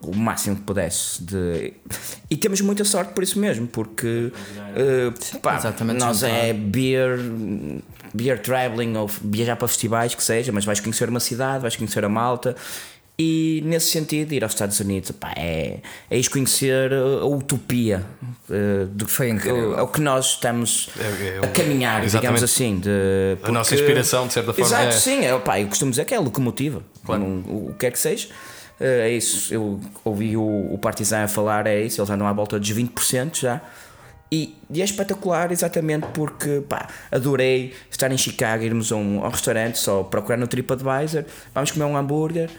o 0.00 0.14
máximo 0.14 0.56
que 0.56 0.62
pudesse 0.62 1.22
de... 1.22 1.72
e 2.30 2.36
temos 2.36 2.60
muita 2.60 2.84
sorte 2.84 3.12
por 3.12 3.22
isso 3.22 3.38
mesmo 3.38 3.66
porque 3.66 4.32
eh, 4.76 5.12
pá, 5.42 5.60
nós 5.98 6.22
é 6.22 6.52
beer, 6.52 7.18
beer 8.14 8.40
traveling 8.40 8.96
ou 8.96 9.08
viajar 9.08 9.56
para 9.56 9.66
festivais 9.66 10.14
que 10.14 10.22
seja, 10.22 10.52
mas 10.52 10.64
vais 10.64 10.78
conhecer 10.78 11.08
uma 11.08 11.20
cidade, 11.20 11.62
vais 11.62 11.74
conhecer 11.74 12.04
a 12.04 12.08
Malta. 12.08 12.54
E 13.20 13.60
nesse 13.64 13.86
sentido, 13.90 14.32
ir 14.32 14.44
aos 14.44 14.52
Estados 14.52 14.78
Unidos 14.78 15.10
pá, 15.10 15.32
é, 15.36 15.80
é 16.08 16.22
conhecer 16.30 16.92
a 16.92 17.24
utopia 17.26 18.04
eh, 18.48 18.86
do 18.92 19.06
que 19.06 19.10
Foi 19.10 19.28
incrível. 19.30 19.76
é 19.76 19.82
o 19.82 19.88
que 19.88 20.00
nós 20.00 20.26
estamos 20.34 20.88
É- 20.96 21.38
é 21.38 21.38
a 21.44 21.48
caminhar, 21.48 22.06
digamos 22.06 22.42
exatamente. 22.42 22.44
assim. 22.44 22.78
De, 22.78 23.36
A 23.42 23.50
nossa 23.50 23.74
inspiração, 23.74 24.28
de 24.28 24.34
certa 24.34 24.52
forma, 24.52 24.68
Exato, 24.68 24.86
é- 24.86 24.92
sim. 24.92 25.24
É, 25.24 25.36
pá, 25.40 25.58
eu 25.58 25.66
costumo 25.66 25.90
dizer 25.90 26.04
que 26.04 26.14
é 26.14 26.16
a 26.16 26.20
locomotiva. 26.20 26.80
Claro. 27.04 27.22
Não- 27.24 27.52
o, 27.52 27.68
o 27.70 27.72
que 27.72 27.78
quer 27.80 27.90
que 27.90 27.98
seja. 27.98 28.28
Eh, 28.78 29.08
é 29.08 29.10
isso. 29.10 29.52
Eu 29.52 29.80
ouvi 30.04 30.36
o, 30.36 30.72
o 30.72 30.78
Partizan 30.78 31.24
a 31.24 31.28
falar, 31.28 31.66
é 31.66 31.82
isso. 31.82 32.00
Eles 32.00 32.10
andam 32.10 32.24
à 32.28 32.32
volta 32.32 32.56
dos 32.56 32.70
20% 32.70 33.40
já. 33.40 33.60
E, 34.30 34.54
e 34.70 34.80
é 34.80 34.84
espetacular 34.84 35.50
exatamente 35.50 36.06
porque 36.14 36.62
pá, 36.68 36.86
adorei 37.10 37.74
estar 37.90 38.12
em 38.12 38.18
Chicago, 38.18 38.62
irmos 38.62 38.92
a 38.92 38.96
um, 38.96 39.24
a 39.24 39.26
um 39.26 39.30
restaurante, 39.30 39.76
só 39.78 40.04
procurar 40.04 40.36
no 40.36 40.46
TripAdvisor, 40.46 41.24
vamos 41.54 41.70
comer 41.72 41.86
um 41.86 41.96
hambúrguer, 41.96 42.50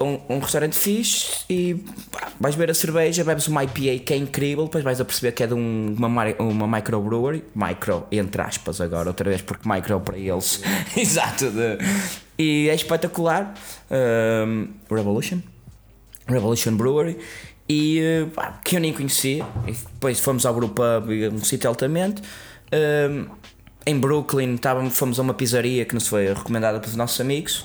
um, 0.00 0.18
um 0.28 0.38
restaurante 0.38 0.76
fixe 0.76 1.44
e 1.48 1.74
pá, 2.10 2.32
vais 2.40 2.54
beber 2.56 2.70
a 2.70 2.74
cerveja, 2.74 3.22
bebes 3.24 3.46
uma 3.48 3.62
IPA 3.64 4.04
que 4.04 4.12
é 4.12 4.16
incrível, 4.16 4.64
depois 4.64 4.82
vais 4.82 5.00
a 5.00 5.04
perceber 5.04 5.32
que 5.32 5.42
é 5.42 5.46
de 5.46 5.54
um- 5.54 5.94
uma, 5.96 6.24
uma 6.38 6.66
microbrewery, 6.76 7.44
micro 7.54 8.06
entre 8.10 8.42
aspas 8.42 8.80
agora, 8.80 9.08
outra 9.08 9.28
vez 9.28 9.40
porque 9.42 9.68
micro 9.68 10.00
para 10.00 10.18
eles, 10.18 10.60
exato, 10.96 11.50
de- 11.50 11.78
e 12.38 12.68
é 12.68 12.74
espetacular. 12.74 13.54
Um, 13.90 14.68
Revolution? 14.90 15.38
Revolution 16.26 16.76
Brewery 16.76 17.18
e 17.68 18.26
pá, 18.34 18.60
que 18.64 18.76
eu 18.76 18.80
nem 18.80 18.92
conhecia. 18.92 19.44
E 19.68 19.72
depois 19.72 20.18
fomos 20.20 20.44
ao 20.44 20.54
e 21.12 21.28
um 21.28 21.38
sítio 21.44 21.68
altamente. 21.68 22.22
Um, 22.72 23.26
em 23.86 23.98
Brooklyn 23.98 24.54
estávamos, 24.54 24.96
fomos 24.98 25.18
a 25.18 25.22
uma 25.22 25.34
pizzaria 25.34 25.84
que 25.84 25.94
nos 25.94 26.08
foi 26.08 26.32
recomendada 26.32 26.80
pelos 26.80 26.96
nossos 26.96 27.20
amigos. 27.20 27.64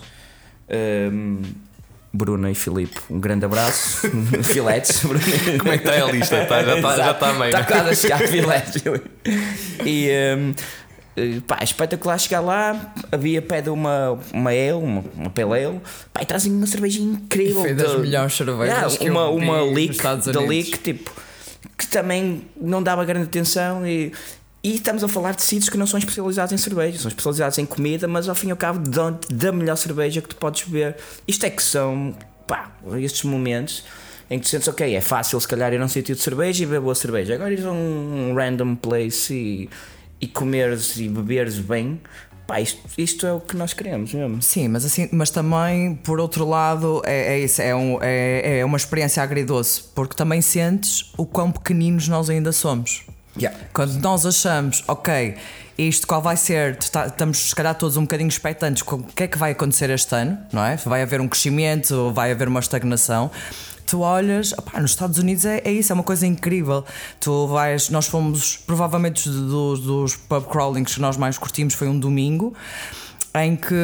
Um, 0.70 1.42
Bruna 2.12 2.50
e 2.50 2.56
Filipe, 2.56 3.00
um 3.10 3.20
grande 3.20 3.46
abraço. 3.46 4.10
Filetes. 4.44 5.00
Como 5.02 5.20
Como 5.60 5.72
é 5.72 5.78
que 5.78 5.88
está 5.88 6.06
a 6.06 6.12
lista? 6.12 6.46
Tá- 6.46 6.64
já 6.64 6.76
está 6.78 6.98
já 6.98 7.14
tá 7.14 7.30
a 7.30 7.34
meio. 7.34 7.46
Está 7.46 7.60
né? 7.60 7.66
quase 7.66 7.90
a 7.90 7.96
chegar 7.96 8.20
Filetes. 8.28 8.84
E 9.86 10.10
um, 10.38 10.54
eh, 11.16 11.42
pá, 11.48 11.60
espetacular 11.62 12.18
chegar 12.20 12.40
lá. 12.42 12.94
Havia 13.12 13.42
pede 13.42 13.70
uma, 13.70 14.20
uma 14.34 14.50
ale, 14.50 14.72
uma, 14.74 15.04
uma 15.16 15.32
ale. 15.56 15.80
Pá, 16.14 16.22
e 16.22 16.26
trazem 16.26 16.52
uma 16.52 16.68
cerveja 16.68 17.00
incrível. 17.00 17.62
Foi 17.62 17.74
das 17.74 17.92
de- 17.92 17.98
melhores 18.00 18.34
cervejas 18.34 18.96
Yeah, 18.96 19.12
uma, 19.12 19.30
uma 19.30 19.62
leak 19.62 19.98
da 20.34 20.40
leak, 20.42 20.80
tipo, 20.80 21.12
que 21.78 21.88
também 21.88 22.42
não 22.60 22.82
dava 22.82 23.06
grande 23.06 23.26
atenção 23.26 23.86
e. 23.86 24.12
E 24.62 24.76
estamos 24.76 25.04
a 25.04 25.08
falar 25.08 25.36
de 25.36 25.42
sítios 25.42 25.70
que 25.70 25.78
não 25.78 25.88
são 25.88 25.98
especializados 25.98 26.52
em 26.52 26.58
cerveja, 26.58 27.00
são 27.00 27.08
especializados 27.08 27.58
em 27.58 27.66
comida, 27.66 28.08
mas 28.10 28.28
ao 28.28 28.36
fim 28.36 28.50
e 28.50 28.52
ao 28.52 28.58
cabo 28.58 28.80
dão 28.80 29.18
da 29.30 29.54
melhor 29.54 29.78
cerveja 29.78 30.22
que 30.22 30.28
tu 30.28 30.36
podes 30.36 30.64
beber. 30.64 30.98
Isto 31.26 31.46
é 31.46 31.50
que 31.50 31.64
são, 31.64 32.14
pá, 32.46 32.70
estes 32.98 33.24
momentos 33.24 33.86
em 34.30 34.38
que 34.38 34.46
tu 34.46 34.50
sentes, 34.50 34.68
ok, 34.68 34.94
é 34.94 35.00
fácil 35.00 35.40
se 35.40 35.48
calhar 35.48 35.74
ir 35.74 35.82
a 35.82 35.86
um 35.86 35.88
sítio 35.88 36.14
de 36.14 36.22
cerveja 36.22 36.64
e 36.64 36.66
beber 36.66 36.82
boa 36.82 36.94
cerveja. 36.94 37.36
Agora 37.36 37.54
ir 37.54 37.66
a 37.66 37.72
um 37.72 38.34
random 38.36 38.76
place 38.76 39.34
e, 39.34 39.70
e 40.20 40.28
comeres 40.28 40.98
e 40.98 41.08
beberes 41.08 41.58
bem, 41.58 42.00
pá, 42.46 42.60
isto, 42.60 42.82
isto 42.98 43.26
é 43.26 43.32
o 43.32 43.40
que 43.40 43.56
nós 43.56 43.74
queremos 43.74 44.14
mesmo. 44.14 44.42
Sim, 44.42 44.68
mas 44.68 44.84
assim, 44.84 45.08
mas 45.14 45.30
também 45.30 45.96
por 45.96 46.20
outro 46.20 46.46
lado 46.46 47.02
é, 47.06 47.36
é 47.36 47.40
isso, 47.40 47.62
é, 47.62 47.74
um, 47.74 47.98
é, 48.02 48.60
é 48.60 48.66
uma 48.66 48.76
experiência 48.78 49.24
agridoce, 49.24 49.84
porque 49.96 50.16
também 50.16 50.42
sentes 50.42 51.14
o 51.18 51.26
quão 51.26 51.50
pequeninos 51.50 52.10
nós 52.10 52.30
ainda 52.30 52.52
somos. 52.52 53.09
Yeah. 53.38 53.58
Quando 53.74 53.94
nós 54.00 54.26
achamos, 54.26 54.84
ok, 54.88 55.36
isto 55.78 56.06
qual 56.08 56.22
vai 56.22 56.36
ser, 56.36 56.76
tá- 56.78 57.08
estamos 57.08 57.50
se 57.50 57.56
calhar 57.56 57.74
todos 57.76 57.96
um 57.96 58.02
bocadinho 58.02 58.28
expectantes 58.28 58.82
com 58.84 58.98
o 58.98 59.04
que 59.04 59.24
é 59.24 59.28
que 59.28 59.38
vai 59.38 59.52
acontecer 59.52 59.90
este 59.90 60.14
ano, 60.16 60.38
não 60.52 60.64
é? 60.64 60.76
Vai 60.76 61.02
haver 61.02 61.22
um 61.22 61.28
crescimento 61.28 62.12
vai 62.12 62.32
haver 62.32 62.48
uma 62.48 62.60
estagnação. 62.60 63.32
Tu 63.86 64.02
olhas, 64.02 64.54
nos 64.80 64.92
Estados 64.92 65.18
Unidos 65.18 65.46
é, 65.46 65.62
é 65.66 65.72
isso, 65.72 65.92
é 65.92 65.96
uma 65.96 66.04
coisa 66.04 66.28
incrível. 66.28 66.86
Tu 67.20 67.48
vais, 67.48 67.90
nós 67.90 68.06
fomos, 68.08 68.58
provavelmente 68.58 69.28
dos, 69.28 69.80
dos 69.80 70.16
pub 70.16 70.46
crawlings 70.48 70.94
que 70.94 71.02
nós 71.02 71.18
mais 71.18 71.38
curtimos 71.40 71.74
foi 71.74 71.88
um 71.88 71.98
domingo 71.98 72.54
em 73.36 73.56
que 73.56 73.76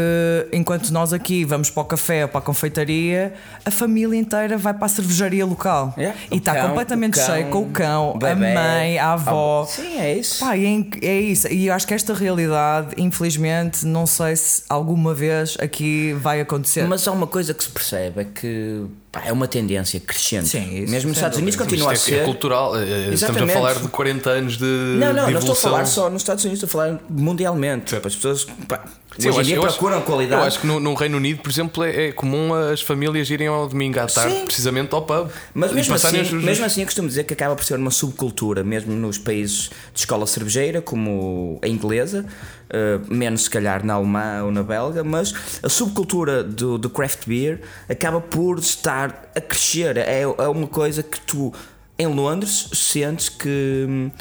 enquanto 0.52 0.90
nós 0.92 1.14
aqui 1.14 1.46
vamos 1.46 1.70
para 1.70 1.82
o 1.84 1.86
café 1.86 2.24
ou 2.24 2.30
para 2.30 2.40
a 2.40 2.42
confeitaria, 2.42 3.34
a 3.64 3.70
família 3.70 4.18
inteira 4.20 4.58
vai 4.58 4.74
para 4.74 4.86
a 4.86 4.90
cervejaria 4.90 5.46
local 5.46 5.94
Yeah. 5.98 6.20
e 6.32 6.38
está 6.38 6.68
completamente 6.68 7.14
cão, 7.20 7.26
cheio 7.26 7.48
com 7.50 7.62
o 7.62 7.70
cão, 7.70 8.18
o 8.20 8.26
a 8.26 8.36
mãe, 8.36 8.98
a 8.98 9.14
avó. 9.14 9.64
a- 9.64 9.68
Sim, 9.68 10.00
é 10.00 10.18
isso. 10.18 10.40
Pá, 10.44 10.58
é, 10.58 10.84
é 11.04 11.20
isso. 11.22 11.48
E 11.48 11.68
eu 11.68 11.74
acho 11.74 11.86
que 11.86 11.94
esta 11.94 12.14
realidade, 12.14 12.96
infelizmente, 12.98 13.86
não 13.86 14.06
sei 14.08 14.36
se 14.36 14.64
alguma 14.68 15.14
vez 15.14 15.56
aqui 15.60 16.14
vai 16.14 16.42
acontecer. 16.42 16.84
Mas 16.88 17.08
há 17.08 17.12
uma 17.12 17.28
coisa 17.28 17.54
que 17.54 17.64
se 17.64 17.70
percebe 17.70 18.22
é 18.22 18.24
que 18.26 18.84
pá, 19.12 19.24
é 19.26 19.32
uma 19.32 19.48
tendência 19.48 20.00
crescente. 20.00 20.48
Sim, 20.48 20.84
isso, 20.84 20.92
Mesmo 20.92 21.10
nos 21.10 21.18
Estados 21.18 21.38
Unidos 21.38 21.56
continua 21.56 21.92
a 21.92 21.94
Isto 21.94 22.10
é, 22.10 22.14
ser. 22.16 22.22
é 22.22 22.26
cultural. 22.26 22.76
eh, 22.76 22.82
Estamos 22.84 23.08
a 23.10 23.14
Exatamente. 23.14 23.54
falar 23.54 23.74
de 23.76 23.88
40 23.90 24.30
anos 24.32 24.58
de, 24.58 24.66
Não, 24.66 25.14
não, 25.14 25.26
de 25.28 25.32
não 25.34 25.40
estou 25.40 25.54
a 25.54 25.56
falar 25.56 25.86
só 25.86 26.10
nos 26.10 26.24
Estados 26.24 26.44
Unidos, 26.44 26.64
estou 26.64 26.82
a 26.82 26.86
falar 26.88 27.00
mundialmente. 27.10 27.94
Tipo, 27.96 28.08
as 28.08 28.16
pessoas 28.16 28.46
pá, 28.68 28.84
Sim, 29.18 29.30
hoje 29.30 29.40
em 29.40 29.44
dia 29.44 29.56
eu 29.56 29.66
acho- 29.66 29.78
procuram 29.78 30.02
qualidade. 30.02 30.42
Eu 30.42 30.48
acho 30.48 30.60
que 30.60 30.68
no, 30.68 30.80
no 30.80 30.94
Reino 30.94 31.18
Unido, 31.18 31.42
por 31.42 31.50
exemplo, 31.50 31.84
é, 31.84 32.08
é 32.08 32.12
comum 32.12 32.54
as 32.54 32.82
famílias 32.82 33.30
irem 33.30 33.48
ao 33.48 33.68
domingo 33.68 34.00
à 34.00 34.06
tarde, 34.08 34.34
Sim. 34.36 34.46
precisamente 34.46 34.94
ao 34.94 35.02
pub. 35.02 35.30
Mas 35.54 35.72
mesmo 35.72 35.96
assim, 35.96 36.22
os- 36.22 36.32
mesmo 36.32 36.66
assim, 36.66 36.82
eu 36.82 36.86
costumo 36.86 37.08
dizer 37.08 37.24
que 37.24 37.34
acaba 37.34 37.56
por 37.56 37.64
ser 37.64 37.76
uma 37.80 37.92
subcultura, 37.92 38.64
mesmo 38.64 38.94
nos 38.94 39.18
países 39.18 39.70
de 39.94 40.00
escola 40.00 40.28
cervejeira, 40.28 40.82
como 40.82 41.60
a 41.64 41.68
inglesa, 41.68 42.26
eh, 42.70 43.00
menos 43.10 43.44
se 43.44 43.50
calhar 43.50 43.86
na 43.86 43.94
alemã 43.94 44.44
ou 44.44 44.52
na 44.52 44.64
belga, 44.64 45.04
mas 45.04 45.34
a 45.64 45.70
subcultura 45.70 46.44
do, 46.44 46.78
do 46.78 46.90
craft 46.90 47.26
beer 47.28 47.62
acaba 47.90 48.20
por 48.20 48.60
estar 48.60 49.32
a 49.36 49.40
crescer. 49.42 49.98
É, 49.98 50.22
é 50.22 50.48
uma 50.48 50.68
coisa 50.68 51.02
que 51.04 51.20
tu, 51.22 51.54
em 51.98 52.08
Londres, 52.08 52.70
sentes 52.74 53.30
que. 53.30 54.12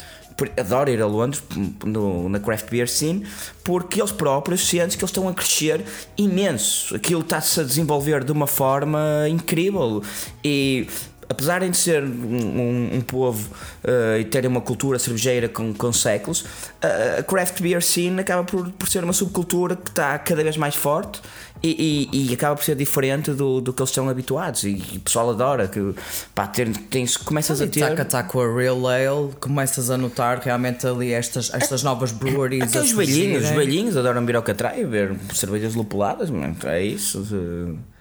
Adoro 0.58 0.90
ir 0.90 1.00
a 1.00 1.06
Londres 1.06 1.42
no- 1.84 2.28
na 2.28 2.40
craft 2.40 2.68
beer 2.70 2.88
scene 2.88 3.24
porque 3.62 4.00
eles 4.00 4.10
próprios 4.12 4.66
sentem 4.66 4.98
que 4.98 5.04
eles 5.04 5.10
estão 5.10 5.28
a 5.28 5.32
crescer 5.34 5.82
imenso. 6.18 6.94
Aquilo 6.96 7.20
está-se 7.20 7.60
a 7.60 7.62
desenvolver 7.62 8.24
de 8.24 8.32
uma 8.32 8.46
forma 8.46 9.00
incrível 9.28 10.02
e 10.44 10.88
apesar 11.28 11.60
de 11.68 11.76
ser 11.76 12.02
um, 12.02 12.06
um- 12.06 12.96
um 12.96 13.00
povo 13.00 13.48
eh, 13.82 14.18
e 14.20 14.24
terem 14.24 14.50
uma 14.50 14.60
cultura 14.60 14.98
cervejeira 14.98 15.48
com, 15.48 15.72
com 15.72 15.92
séculos, 15.92 16.44
a- 16.82 17.20
a 17.20 17.22
craft 17.22 17.62
beer 17.62 17.82
scene 17.82 18.20
acaba 18.20 18.44
por, 18.44 18.70
por 18.72 18.88
ser 18.88 19.04
uma 19.04 19.12
subcultura 19.12 19.76
que 19.76 19.88
está 19.90 20.18
cada 20.18 20.42
vez 20.42 20.56
mais 20.56 20.74
forte 20.74 21.20
e, 21.68 22.08
e- 22.12 22.30
e 22.30 22.34
acaba 22.34 22.54
por 22.56 22.64
ser 22.64 22.76
diferente 22.76 23.30
do, 23.32 23.60
do 23.60 23.72
que 23.72 23.80
eles 23.80 23.90
estão 23.90 24.08
habituados. 24.08 24.64
E, 24.64 24.74
o 24.96 25.00
pessoal 25.00 25.30
adora 25.30 25.66
que 25.66 25.94
pá, 26.34 26.46
ter, 26.46 26.68
tens, 26.90 27.16
começas 27.16 27.60
a 27.60 27.66
ter. 27.66 27.80
taca 27.80 28.04
taca 28.04 28.28
com 28.28 28.40
a 28.40 28.54
Real 28.54 28.86
Ale, 28.86 29.32
começas 29.40 29.90
a 29.90 29.96
notar 29.96 30.38
realmente 30.40 30.86
ali 30.86 31.12
estas, 31.12 31.52
estas 31.54 31.82
novas 31.82 32.12
breweries. 32.12 32.64
Aqueles 32.74 32.92
a 32.92 32.96
velhinhos, 32.96 33.44
os 33.44 33.50
velhinhos 33.50 33.96
adoram 33.96 34.24
vir 34.26 34.36
ao 34.36 34.42
Catraia 34.42 34.86
ver 34.86 35.16
cervejas 35.32 35.74
lupuladas, 35.74 36.28
mano, 36.30 36.54
é 36.64 36.82
isso. 36.84 37.26
eh, 37.32 37.93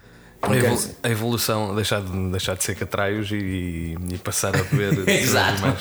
A, 1.03 1.09
evolução, 1.09 1.73
deixar 1.73 2.01
de, 2.01 2.31
deixar 2.31 2.55
de 2.55 2.63
ser 2.63 2.75
catraios 2.75 3.31
e, 3.31 3.95
e 4.11 4.17
passar 4.17 4.53
a 4.53 4.63
beber. 4.63 5.07
Exato. 5.07 5.61
mais. 5.61 5.77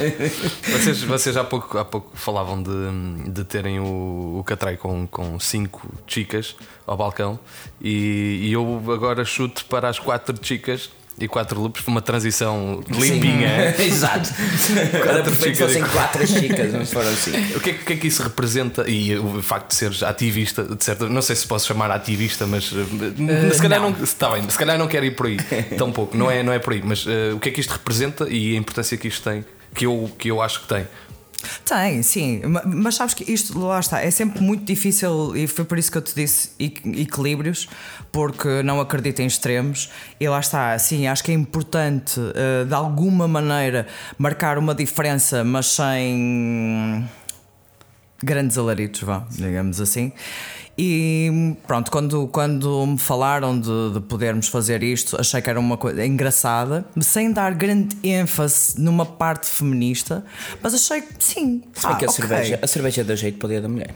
Vocês, 0.63 1.03
vocês 1.03 1.37
há, 1.37 1.43
pouco, 1.43 1.79
há 1.79 1.85
pouco 1.85 2.17
falavam 2.17 2.63
de, 2.63 3.31
de 3.31 3.45
terem 3.45 3.81
o, 3.81 4.39
o 4.39 4.45
catraio 4.45 4.79
com, 4.79 5.07
com 5.07 5.41
cinco 5.41 5.93
chicas 6.07 6.55
ao 6.87 6.97
balcão 6.97 7.41
e, 7.81 8.41
e 8.43 8.53
eu 8.53 8.83
agora 8.93 9.25
chuto 9.25 9.65
para 9.65 9.89
as 9.89 9.99
quatro 9.99 10.37
chicas 10.41 10.91
e 11.19 11.29
quatro 11.29 11.61
lupos, 11.61 11.87
uma 11.87 12.01
transição 12.01 12.83
limpinha. 12.89 13.75
Exato. 13.79 14.31
Era 15.09 15.23
perfeito 15.23 15.57
se 15.57 15.63
fossem 15.63 15.83
quatro 15.85 16.27
chicas, 16.27 16.73
não 16.73 16.85
se 16.85 16.93
foram 16.93 17.11
assim. 17.11 17.31
O 17.55 17.61
que, 17.61 17.71
é, 17.71 17.73
que- 17.75 17.93
é 17.93 17.97
que 17.97 18.07
isso 18.09 18.23
representa? 18.23 18.89
E 18.89 19.17
o 19.17 19.43
facto 19.43 19.69
de 19.69 19.75
seres 19.75 20.03
ativista, 20.03 20.65
de 20.65 20.83
certa, 20.83 21.09
não 21.09 21.23
sei 21.23 21.37
se 21.37 21.47
posso 21.47 21.67
chamar 21.67 21.91
ativista, 21.91 22.47
mas 22.47 22.73
eh, 22.73 23.51
se 23.55 23.61
calhar 23.63 23.81
não, 23.81 23.91
está 24.03 24.31
bem, 24.31 24.49
se 24.49 24.59
calhar 24.59 24.79
não 24.79 24.89
quero 24.89 25.05
ir 25.07 25.15
por 25.15 25.27
aí, 25.27 25.37
tão 25.79 25.93
pouco, 25.93 26.17
não 26.17 26.31
é, 26.31 26.43
não 26.43 26.53
é 26.53 26.59
por 26.59 26.73
aí, 26.73 26.83
mas 26.85 27.05
eh, 27.07 27.33
o 27.35 27.39
que 27.39 27.49
é 27.51 27.53
que 27.53 27.61
isto 27.61 27.71
representa 27.73 28.27
e 28.29 28.55
a 28.57 28.59
importância 28.59 28.97
que 28.97 29.07
isto 29.09 29.23
tem, 29.29 29.45
que 29.75 29.87
eu, 29.87 30.11
que 30.19 30.31
eu 30.31 30.41
acho 30.43 30.63
que 30.63 30.69
tem. 30.69 30.87
Tem, 31.65 32.03
sim, 32.03 32.41
Ma- 32.45 32.63
mas 32.65 32.95
sabes 32.95 33.15
que 33.15 33.31
isto 33.33 33.59
lá 33.59 33.81
está, 33.81 34.01
é 34.01 34.11
sempre 34.11 34.41
muito 34.43 34.65
difícil 34.65 35.37
e 35.37 35.47
foi 35.47 35.65
por 35.65 35.79
isso 35.79 35.91
que 35.91 35.99
eu 35.99 36.03
te 36.03 36.15
disse 36.15 36.51
equ- 36.59 36.89
equilíbrios, 36.97 37.69
porque 38.11 38.63
não 38.63 38.81
acredito 38.81 39.21
em 39.21 39.27
extremos. 39.27 39.91
E 40.21 40.29
lá 40.29 40.41
está, 40.41 40.79
sim, 40.79 41.07
acho 41.07 41.23
que 41.25 41.31
é 41.31 41.35
importante 41.35 42.21
eh, 42.35 42.65
de 42.65 42.75
alguma 42.75 43.27
maneira 43.27 43.87
marcar 44.19 44.59
uma 44.59 44.75
diferença, 44.75 45.43
mas 45.45 45.67
sem 45.67 47.09
grandes 48.23 48.59
alaritos, 48.59 49.03
vá, 49.03 49.27
digamos 49.31 49.81
assim. 49.81 50.13
E 50.77 51.55
pronto, 51.67 51.91
quando, 51.91 52.27
quando 52.29 52.87
me 52.87 52.99
falaram 52.99 53.59
de, 53.61 53.93
de 53.93 54.01
podermos 54.01 54.49
fazer 54.49 54.83
isto, 54.83 55.21
achei 55.21 55.43
que 55.43 55.51
era 55.51 55.61
uma 55.61 55.77
coisa 55.77 56.05
engraçada, 56.05 56.85
sem 57.01 57.31
dar 57.31 57.55
grande 57.55 57.97
ênfase 58.03 58.81
numa 58.81 59.05
parte 59.05 59.47
feminista, 59.49 60.25
mas 60.63 60.73
achei 60.73 61.03
que 61.03 61.23
sim. 61.23 61.63
Se 61.75 61.87
bem 61.87 61.95
ah, 61.95 61.99
que 61.99 62.05
a, 62.07 62.09
ok. 62.09 62.21
cerveja, 62.21 62.59
a 62.63 62.67
cerveja 62.67 63.05
deu 63.05 63.17
jeito 63.17 63.39
para 63.39 63.47
o 63.47 63.51
dia 63.51 63.61
da 63.61 63.69
mulher. 63.69 63.95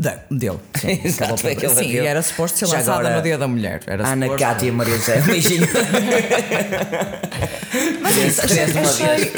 Deu, 0.00 0.12
deu. 0.30 0.58
Sim, 0.80 0.98
Exato, 1.04 1.36
sim, 1.36 1.90
e 1.90 1.98
era 1.98 2.22
suposto 2.22 2.58
ser 2.58 2.64
Já 2.66 2.78
lançada 2.78 2.98
agora, 3.00 3.16
no 3.16 3.22
dia 3.22 3.36
da 3.36 3.46
mulher. 3.46 3.82
Era 3.86 4.08
Ana 4.08 4.24
suposto- 4.28 4.46
Cátia 4.46 4.72
Maria 4.72 4.96
José, 4.96 5.20
beijinho. 5.20 5.68
Mas 8.00 8.16
é 8.16 8.26
isso, 8.26 8.40
achei, 8.42 8.62
achei- 8.64 9.30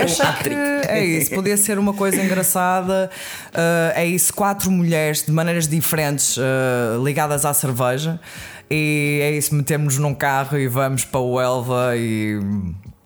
que 0.45 0.55
é 0.89 1.05
isso, 1.05 1.35
podia 1.35 1.57
ser 1.57 1.81
uma 1.81 1.93
coisa 1.93 2.23
engraçada. 2.23 3.11
uh, 3.49 3.93
é 3.99 4.07
isso, 4.07 4.33
quatro 4.33 4.71
mulheres 4.71 5.25
de 5.25 5.33
maneiras 5.33 5.67
diferentes 5.67 6.37
uh, 6.37 6.43
ligadas 7.05 7.45
à 7.45 7.53
cerveja. 7.53 8.21
E 8.71 9.19
é 9.21 9.33
isso, 9.33 9.53
metemos 9.57 9.99
num 9.99 10.15
carro 10.15 10.57
e 10.57 10.69
vamos 10.69 11.05
para 11.05 11.19
o 11.21 11.41
Elva 11.41 11.95
e 11.97 12.39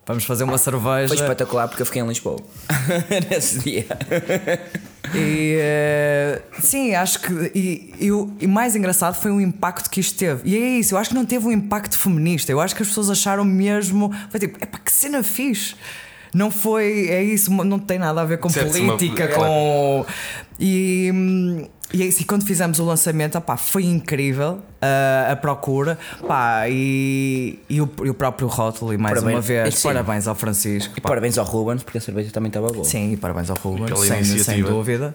vamos 0.06 0.24
fazer 0.24 0.44
uma 0.44 0.58
cerveja. 0.58 1.08
Foi 1.08 1.16
espetacular 1.16 1.68
porque 1.68 1.80
eu 1.80 1.86
fiquei 1.86 2.02
em 2.02 2.06
Lisboa 2.06 2.36
nesse 3.30 3.60
dia. 3.60 3.86
E 5.14 5.58
uh, 5.58 6.42
sim, 6.60 6.94
acho 6.94 7.20
que. 7.20 7.32
E, 7.54 7.94
e 8.00 8.12
o 8.12 8.30
e 8.40 8.46
mais 8.46 8.74
engraçado 8.74 9.14
foi 9.20 9.30
o 9.30 9.40
impacto 9.40 9.88
que 9.90 10.00
isto 10.00 10.18
teve. 10.18 10.48
E 10.48 10.56
é 10.56 10.78
isso, 10.78 10.94
eu 10.94 10.98
acho 10.98 11.10
que 11.10 11.16
não 11.16 11.24
teve 11.24 11.46
um 11.46 11.52
impacto 11.52 11.96
feminista. 11.98 12.50
Eu 12.52 12.60
acho 12.60 12.74
que 12.74 12.82
as 12.82 12.88
pessoas 12.88 13.10
acharam 13.10 13.44
mesmo. 13.44 14.12
Foi 14.30 14.40
tipo, 14.40 14.56
epá, 14.62 14.78
que 14.78 14.90
cena 14.92 15.22
fixe. 15.22 15.74
Não 16.34 16.50
foi. 16.50 17.08
É 17.08 17.22
isso, 17.22 17.50
não 17.50 17.78
tem 17.78 17.98
nada 17.98 18.20
a 18.20 18.24
ver 18.24 18.38
com 18.38 18.48
Certo, 18.50 18.76
uma- 18.78 18.96
política, 18.96 19.28
claro. 19.28 19.48
com. 19.50 20.06
E. 20.58 21.68
E 21.92 22.02
é 22.02 22.06
e 22.06 22.24
quando 22.24 22.44
fizemos 22.44 22.78
o 22.78 22.84
lançamento, 22.84 23.38
opá, 23.38 23.56
foi 23.56 23.84
incrível 23.84 24.58
uh, 24.82 25.32
a 25.32 25.36
procura 25.36 25.98
pá, 26.26 26.68
e, 26.68 27.58
e, 27.68 27.80
o, 27.80 27.88
e 28.04 28.10
o 28.10 28.14
próprio 28.14 28.48
rótulo. 28.48 28.92
E 28.92 28.98
mais 28.98 29.14
Parabéns. 29.14 29.34
uma 29.34 29.40
vez, 29.40 29.74
Sim. 29.76 29.88
parabéns 29.88 30.26
ao 30.26 30.34
Francisco. 30.34 30.94
E 30.96 31.00
pá. 31.00 31.08
parabéns 31.10 31.38
ao 31.38 31.44
Rubens 31.44 31.82
porque 31.82 31.98
a 31.98 32.00
cerveja 32.00 32.30
também 32.32 32.48
estava 32.48 32.68
boa. 32.68 32.84
Sim, 32.84 33.12
e 33.12 33.16
parabéns 33.16 33.50
ao 33.50 33.56
Ruben, 33.56 33.86
pela 33.86 34.04
sem, 34.04 34.24
sem 34.24 34.62
dúvida. 34.62 35.14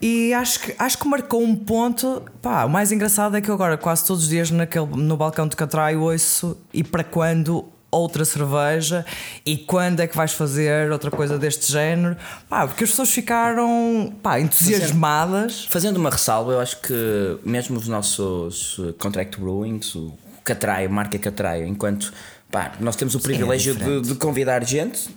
E 0.00 0.32
acho 0.34 0.60
que, 0.60 0.74
acho 0.78 0.98
que 0.98 1.06
marcou 1.06 1.42
um 1.42 1.54
ponto. 1.54 2.22
Pá, 2.40 2.64
o 2.64 2.70
mais 2.70 2.92
engraçado 2.92 3.36
é 3.36 3.40
que 3.40 3.50
eu 3.50 3.54
agora, 3.54 3.76
quase 3.76 4.06
todos 4.06 4.24
os 4.24 4.28
dias, 4.28 4.50
naquele, 4.50 4.86
no 4.86 5.16
balcão 5.16 5.46
de 5.46 5.56
Catraio, 5.56 6.00
ouço 6.00 6.56
e 6.72 6.82
para 6.82 7.04
quando 7.04 7.64
outra 7.96 8.24
cerveja 8.24 9.04
e 9.44 9.56
quando 9.56 10.00
é 10.00 10.06
que 10.06 10.16
vais 10.16 10.32
fazer 10.32 10.90
outra 10.90 11.10
coisa 11.10 11.38
deste 11.38 11.70
género. 11.70 12.16
Pá, 12.48 12.66
porque 12.66 12.84
as 12.84 12.90
pessoas 12.90 13.10
ficaram 13.10 14.12
pá, 14.22 14.40
entusiasmadas. 14.40 15.64
Fazendo 15.68 15.96
uma 15.96 16.10
ressalva, 16.10 16.52
eu 16.52 16.60
acho 16.60 16.80
que 16.80 17.38
mesmo 17.44 17.78
os 17.78 17.88
nossos 17.88 18.78
uh, 18.78 18.92
contract 18.94 19.40
brewings, 19.40 19.94
o 19.94 20.12
Catraio, 20.44 20.90
marca 20.90 21.18
Catraio, 21.18 21.66
enquanto 21.66 22.12
pá, 22.50 22.72
nós 22.78 22.96
temos 22.96 23.14
o 23.14 23.20
privilégio 23.20 23.72
de, 23.74 23.78
diferente. 23.78 24.08
de 24.08 24.14
convidar 24.14 24.64
gente. 24.64 25.08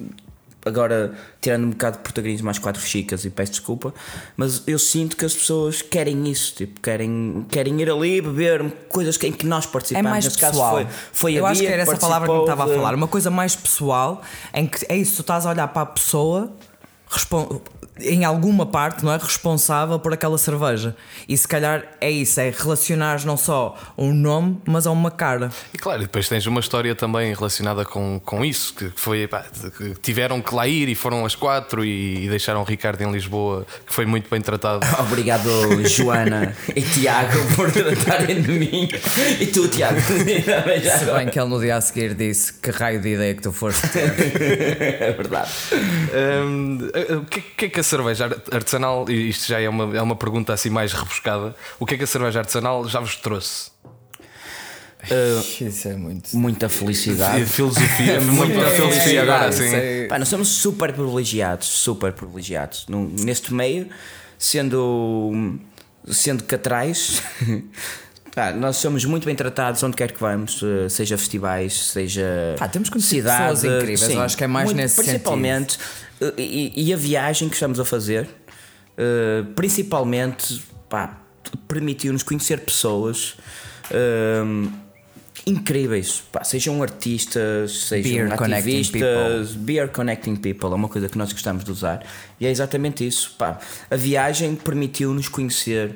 Agora, 0.66 1.14
tirando 1.40 1.64
um 1.66 1.70
bocado 1.70 1.98
de 1.98 2.04
protagonismo 2.04 2.46
mais 2.46 2.60
quatro 2.60 2.82
chicas 2.82 3.24
e 3.24 3.30
peço 3.30 3.54
desculpa, 3.54 3.94
mas 4.36 4.62
eu 4.68 4.78
sinto 4.78 5.16
que 5.16 5.24
as 5.24 5.34
pessoas 5.34 5.82
querem 5.82 6.30
isso, 6.30 6.54
tipo, 6.54 6.82
querem, 6.82 7.46
querem 7.50 7.80
ir 7.82 7.90
ali 7.90 8.22
beber 8.22 8.70
coisas 8.90 9.18
em 9.24 9.32
que 9.32 9.46
nós 9.46 9.66
É 9.66 9.68
participamos. 9.70 10.10
mais 10.12 10.26
Nesse 10.26 10.38
pessoal. 10.38 10.76
caso 10.76 10.88
foi, 10.90 10.98
foi 11.14 11.34
eu 11.34 11.46
acho 11.46 11.62
que 11.62 11.68
era 11.68 11.82
essa 11.84 11.96
palavra 11.98 12.28
que 12.28 12.34
me 12.34 12.40
participou 12.40 12.64
estava 12.66 12.72
a 12.74 12.76
falar. 12.84 12.96
Uma 12.96 13.08
coisa 13.08 13.32
mais 13.32 13.56
pessoal, 13.56 14.22
em 14.54 14.68
que 14.68 14.86
é 14.90 14.98
isso, 14.98 15.16
tu 15.16 15.22
estás 15.22 15.46
a 15.46 15.50
olhar 15.52 15.68
para 15.70 15.84
a 15.84 15.86
pessoa, 15.86 16.52
respon- 17.10 17.62
em 18.02 18.26
alguma 18.26 18.66
parte, 18.66 19.04
não 19.04 19.12
é? 19.12 19.18
Responsável 19.18 20.00
por 20.00 20.14
aquela 20.14 20.38
cerveja. 20.38 20.96
E 21.28 21.38
se 21.38 21.48
calhar 21.48 21.84
é 22.00 22.10
isso, 22.10 22.40
é 22.40 22.54
relacionar 22.56 23.24
não 23.26 23.38
só 23.38 23.78
um 23.98 24.14
nome, 24.14 24.60
mas 24.66 24.88
a 24.88 24.92
uma 24.92 25.12
cara. 25.12 25.50
E 25.74 25.78
claro, 25.78 26.02
depois 26.02 26.28
tens 26.28 26.46
uma 26.46 26.60
história 26.60 26.96
também 26.96 27.34
relacionada 27.34 27.86
com, 27.86 28.20
com 28.24 28.44
isso, 28.44 28.74
que 28.74 28.90
foi 28.96 29.28
pá, 29.28 29.46
que 29.78 29.96
tiveram 30.02 30.42
que 30.42 30.54
lá 30.54 30.68
ir 30.68 30.90
e 30.90 30.96
foram 30.96 31.26
às 31.26 31.36
quatro 31.36 31.84
e, 31.84 32.26
e 32.26 32.30
deixaram 32.30 32.62
o 32.62 32.64
Ricardo 32.64 33.02
em 33.02 33.12
Lisboa, 33.12 33.66
que 33.86 33.94
foi 33.94 34.06
muito 34.06 34.30
bem 34.30 34.42
tratado. 34.42 34.86
Obrigado, 35.00 35.50
Joana 35.88 36.56
e 36.76 36.82
Tiago, 36.82 37.38
por 37.56 37.72
tratarem 37.72 38.42
de 38.42 38.52
mim. 38.52 38.90
E 39.40 39.48
tu, 39.48 39.68
Tiago, 39.68 40.00
também 40.02 40.82
já 40.82 40.98
Se 40.98 41.06
bem 41.06 41.28
que 41.28 41.40
ele 41.40 41.50
no 41.50 41.60
dia 41.60 41.76
a 41.76 41.82
seguir 41.82 42.14
disse 42.14 42.54
que 42.54 42.72
raio 42.72 43.02
de 43.02 43.10
ideia 43.14 43.34
que 43.34 43.42
tu 43.42 43.52
foste. 43.52 43.88
É 45.00 45.14
verdade. 45.14 45.50
Hum, 46.44 46.78
o 47.22 47.26
que, 47.26 47.42
que 47.42 47.66
é 47.66 47.70
que 47.70 47.80
a 47.80 47.84
cerveja 47.90 48.26
artesanal, 48.52 49.06
e 49.10 49.30
isto 49.30 49.48
já 49.48 49.60
é 49.60 49.68
uma, 49.70 49.98
é 49.98 50.02
uma 50.02 50.16
pergunta 50.16 50.54
assim 50.54 50.70
mais 50.70 50.94
rebuscada, 50.94 51.56
o 51.80 51.86
que 51.86 51.96
é 51.96 51.98
que 51.98 52.04
a 52.04 52.08
cerveja 52.08 52.40
artesanal 52.40 52.88
já 52.88 53.00
vos 53.00 53.16
trouxe? 53.16 53.72
Isso 55.62 55.88
é 55.88 55.96
muito. 55.96 56.36
Muita 56.36 56.68
felicidade. 56.68 57.46
Filosofia, 57.46 58.20
muita 58.20 58.60
É, 58.60 58.70
filosofia 58.72 59.20
é, 59.20 59.22
agora 59.24 59.46
é, 59.46 59.48
assim. 59.48 59.74
é. 59.76 60.08
Pá, 60.08 60.20
nós 60.20 60.28
somos 60.28 60.50
super 60.50 60.92
privilegiados, 60.92 61.68
super 61.68 62.12
privilegiados. 62.12 62.86
Num- 62.90 63.08
neste 63.22 63.54
meio, 63.54 63.88
sendo, 64.38 65.58
sendo 66.06 66.44
catrais, 66.44 67.22
pá, 68.36 68.52
nós 68.52 68.76
somos 68.76 69.06
muito 69.06 69.24
bem 69.26 69.36
tratados 69.36 69.82
onde 69.84 69.96
quer 69.96 70.12
que 70.12 70.20
vamos, 70.20 70.62
eh, 70.62 70.90
seja 70.90 71.18
festivais, 71.18 71.74
seja 71.92 72.56
Pá, 72.60 72.68
temos 72.68 72.90
conhecido 72.90 73.22
cidade. 73.30 73.54
pessoas 73.54 73.64
incríveis, 73.64 74.10
eu 74.12 74.22
acho 74.22 74.36
que 74.38 74.44
é 74.44 74.48
mais 74.48 74.74
nesse 74.74 75.02
Principalmente, 75.02 75.78
eh, 75.80 76.09
e, 76.38 76.74
e 76.76 76.94
a 76.94 76.98
viagem 76.98 77.48
que 77.48 77.56
estamos 77.56 77.80
a 77.80 77.86
fazer, 77.86 78.28
eh, 78.98 79.44
principalmente, 79.56 80.62
pá, 80.90 81.22
permitiu-nos 81.68 82.24
conhecer 82.24 82.60
pessoas. 82.60 83.38
eh, 83.92 84.70
incríveis, 85.48 86.22
pá, 86.32 86.44
sejam 86.44 86.84
artistas, 86.84 87.86
sejam 87.86 88.12
Beer 88.12 88.38
connecting 88.38 88.72
ativistas, 88.72 89.56
beer 89.56 89.88
connecting 89.90 90.36
people 90.36 90.70
é 90.70 90.76
uma 90.76 90.90
coisa 90.90 91.10
que 91.10 91.18
nós 91.18 91.32
gostamos 91.32 91.64
de 91.64 91.72
usar 91.72 92.06
e 92.40 92.46
é 92.46 92.52
exatamente 92.52 93.06
isso. 93.08 93.36
Pá. 93.38 93.60
A 93.90 93.96
viagem 93.96 94.56
permitiu-nos 94.56 95.28
conhecer 95.28 95.96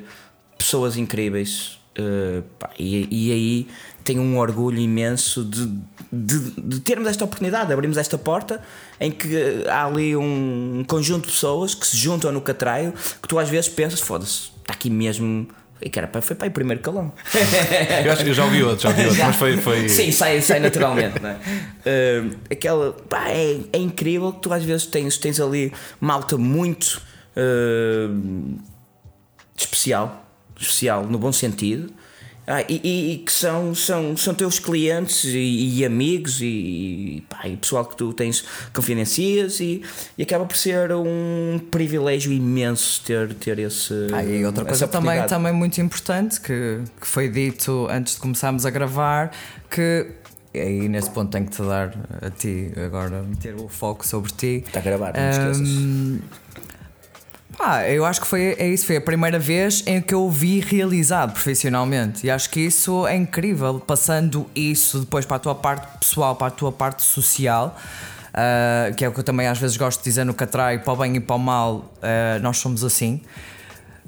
pessoas 0.58 0.96
incríveis 0.96 1.78
eh, 1.96 2.42
pá, 2.58 2.70
e, 2.78 3.06
e 3.10 3.32
aí 3.32 3.68
tenho 4.04 4.22
um 4.22 4.38
orgulho 4.38 4.78
imenso 4.78 5.42
de, 5.42 5.66
de, 6.12 6.50
de 6.60 6.80
termos 6.80 7.08
esta 7.08 7.24
oportunidade, 7.24 7.72
abrimos 7.72 7.96
esta 7.96 8.18
porta 8.18 8.60
em 9.00 9.10
que 9.10 9.64
há 9.66 9.86
ali 9.86 10.14
um 10.14 10.84
conjunto 10.86 11.26
de 11.26 11.32
pessoas 11.32 11.74
que 11.74 11.86
se 11.86 11.96
juntam 11.96 12.30
no 12.30 12.40
catraio 12.40 12.92
que 13.20 13.26
tu 13.26 13.38
às 13.38 13.48
vezes 13.48 13.68
pensas, 13.68 14.00
foda-se, 14.00 14.50
está 14.60 14.74
aqui 14.74 14.90
mesmo. 14.90 15.48
E 15.80 15.90
cara, 15.90 16.06
pá, 16.06 16.20
foi 16.20 16.36
para 16.36 16.48
o 16.48 16.50
primeiro 16.50 16.80
calão. 16.80 17.12
Eu 18.04 18.12
acho 18.12 18.22
que 18.22 18.30
eu 18.30 18.34
já 18.34 18.44
ouvi 18.44 18.62
outro, 18.62 18.82
já 18.82 18.88
ouvi 18.90 19.06
outro, 19.06 19.24
mas 19.24 19.36
foi. 19.36 19.56
foi... 19.56 19.88
Sim, 19.88 20.12
sai, 20.12 20.40
sai 20.40 20.60
naturalmente, 20.60 21.20
não 21.20 21.30
é? 21.30 21.34
Uh, 21.34 22.36
aquela. 22.50 22.92
Pá, 22.92 23.28
é, 23.28 23.60
é 23.72 23.78
incrível 23.78 24.32
que 24.32 24.40
tu 24.40 24.52
às 24.52 24.62
vezes 24.62 24.86
tens, 24.86 25.18
tens 25.18 25.40
ali 25.40 25.72
malta 26.00 26.38
muito 26.38 27.02
uh, 27.36 28.58
especial, 29.56 30.24
especial 30.56 31.04
no 31.04 31.18
bom 31.18 31.32
sentido. 31.32 31.92
Ah, 32.46 32.60
e, 32.68 32.80
e- 32.84 33.12
e 33.14 33.18
que 33.18 33.32
são, 33.32 33.74
são, 33.74 34.14
são 34.16 34.34
teus 34.34 34.58
clientes 34.58 35.24
e, 35.24 35.78
e 35.78 35.84
amigos 35.84 36.40
e, 36.42 37.22
pá, 37.28 37.48
e 37.48 37.56
pessoal 37.56 37.86
que 37.86 37.96
tu 37.96 38.12
tens 38.12 38.44
confidencias 38.74 39.60
e, 39.60 39.80
e 40.18 40.22
acaba 40.22 40.44
por 40.44 40.56
ser 40.56 40.92
um 40.92 41.58
privilégio 41.70 42.30
imenso 42.32 43.02
ter, 43.04 43.32
ter 43.34 43.58
esse. 43.58 43.94
Ah, 44.12 44.22
e 44.22 44.44
outra 44.44 44.64
coisa 44.64 44.86
também, 44.86 45.26
também 45.26 45.52
muito 45.54 45.80
importante 45.80 46.38
que, 46.40 46.80
que 47.00 47.06
foi 47.06 47.28
dito 47.30 47.86
antes 47.90 48.14
de 48.14 48.20
começarmos 48.20 48.66
a 48.66 48.70
gravar 48.70 49.30
que 49.70 50.06
e 50.52 50.60
aí 50.60 50.88
nesse 50.88 51.10
ponto 51.10 51.30
tenho 51.32 51.46
que 51.46 51.52
te 51.56 51.62
dar 51.62 51.96
a 52.22 52.30
ti 52.30 52.70
agora 52.76 53.22
meter 53.22 53.54
o 53.56 53.68
foco 53.68 54.06
sobre 54.06 54.30
ti. 54.32 54.62
Está 54.66 54.80
a 54.80 54.82
gravar, 54.82 55.12
não 55.16 55.30
esqueças. 55.30 55.68
Pá, 57.56 57.88
eu 57.88 58.04
acho 58.04 58.20
que 58.20 58.26
foi, 58.26 58.56
é 58.58 58.66
isso, 58.68 58.86
foi 58.86 58.96
a 58.96 59.00
primeira 59.00 59.38
vez 59.38 59.82
em 59.86 60.00
que 60.00 60.12
eu 60.12 60.22
o 60.22 60.30
vi 60.30 60.60
realizado 60.60 61.32
profissionalmente 61.32 62.26
e 62.26 62.30
acho 62.30 62.50
que 62.50 62.60
isso 62.60 63.06
é 63.06 63.16
incrível, 63.16 63.80
passando 63.80 64.48
isso 64.54 65.00
depois 65.00 65.24
para 65.24 65.36
a 65.36 65.40
tua 65.40 65.54
parte 65.54 65.98
pessoal, 65.98 66.34
para 66.34 66.48
a 66.48 66.50
tua 66.50 66.72
parte 66.72 67.02
social. 67.02 67.78
ah, 68.34 68.90
que 68.96 69.04
é 69.04 69.08
o 69.08 69.12
que 69.12 69.20
eu 69.20 69.24
também 69.24 69.46
às 69.46 69.58
vezes 69.58 69.76
gosto 69.76 70.00
de 70.00 70.04
dizer 70.04 70.24
no 70.24 70.34
Catrai, 70.34 70.78
para 70.78 70.92
o 70.92 70.96
bem 70.96 71.14
e 71.16 71.20
para 71.20 71.36
o 71.36 71.38
mal, 71.38 71.92
ah, 72.02 72.38
nós 72.40 72.58
somos 72.58 72.82
assim. 72.82 73.20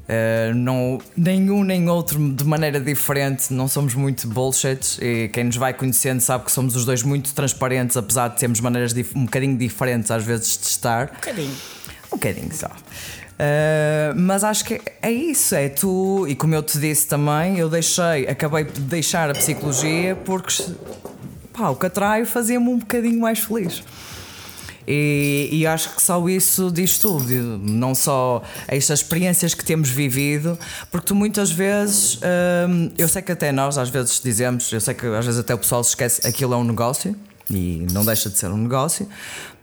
Uh, 0.07 0.55
não, 0.55 1.01
nenhum 1.17 1.65
nem 1.65 1.89
outro 1.89 2.17
de 2.33 2.45
maneira 2.45 2.79
diferente, 2.79 3.53
não 3.53 3.67
somos 3.67 3.93
muito 3.95 4.29
bullshit 4.29 5.03
e 5.03 5.29
quem 5.29 5.43
nos 5.45 5.57
vai 5.57 5.75
conhecendo 5.75 6.21
sabe 6.21 6.45
que 6.45 6.53
somos 6.53 6.77
os 6.77 6.85
dois 6.85 7.03
muito 7.03 7.35
transparentes, 7.35 7.97
apesar 7.97 8.29
de 8.29 8.39
termos 8.39 8.61
maneiras 8.61 8.95
um 9.17 9.25
bocadinho 9.25 9.57
diferentes 9.59 10.13
às 10.13 10.23
vezes 10.23 10.59
de 10.59 10.67
estar. 10.67 11.11
Um 11.11 11.15
bocadinho. 11.15 11.57
Um 12.07 12.17
bocadinho 12.17 12.55
só. 12.55 12.69
Uh, 12.69 14.15
mas 14.15 14.45
acho 14.45 14.65
que 14.65 14.81
é 15.03 15.11
isso, 15.11 15.55
é 15.57 15.69
tu, 15.69 16.25
e 16.29 16.37
como 16.37 16.55
eu 16.55 16.63
te 16.63 16.79
disse 16.79 17.09
também, 17.09 17.59
eu 17.59 17.69
deixei, 17.69 18.29
acabei 18.29 18.63
de 18.65 18.81
deixar 18.81 19.29
a 19.29 19.35
psicologia 19.35 20.15
porque 20.15 20.63
pá, 21.53 21.69
o 21.69 21.77
catraio 21.77 22.25
fazia-me 22.25 22.69
um 22.69 22.79
bocadinho 22.79 23.21
mais 23.21 23.41
feliz. 23.41 23.83
E, 24.87 25.49
e 25.51 25.67
acho 25.67 25.95
que 25.97 26.03
só 26.03 26.29
isso 26.29 26.71
diz 26.71 26.99
tudo, 26.99 27.27
não 27.59 27.95
só 27.95 28.43
estas 28.69 29.01
experiências 29.01 29.53
que 29.53 29.65
temos 29.65 29.89
vivido, 29.89 30.57
porque 30.91 31.07
tu 31.07 31.15
muitas 31.15 31.51
vezes, 31.51 32.21
hum, 32.69 32.91
eu 32.97 33.09
sei 33.09 33.21
que 33.23 33.33
até 33.33 33.51
nós 33.51 33.77
às 33.79 33.89
vezes 33.89 34.21
dizemos, 34.23 34.73
eu 34.73 34.81
sei 34.81 34.95
que 34.95 35.07
às 35.07 35.25
vezes 35.25 35.41
até 35.41 35.55
o 35.55 35.59
pessoal 35.59 35.83
se 35.83 35.91
esquece, 35.91 36.27
aquilo 36.27 36.55
é 36.55 36.57
um 36.57 36.65
negócio 36.65 37.17
e 37.51 37.87
não 37.93 38.05
deixa 38.05 38.31
de 38.31 38.39
ser 38.39 38.51
um 38.51 38.57
negócio, 38.57 39.09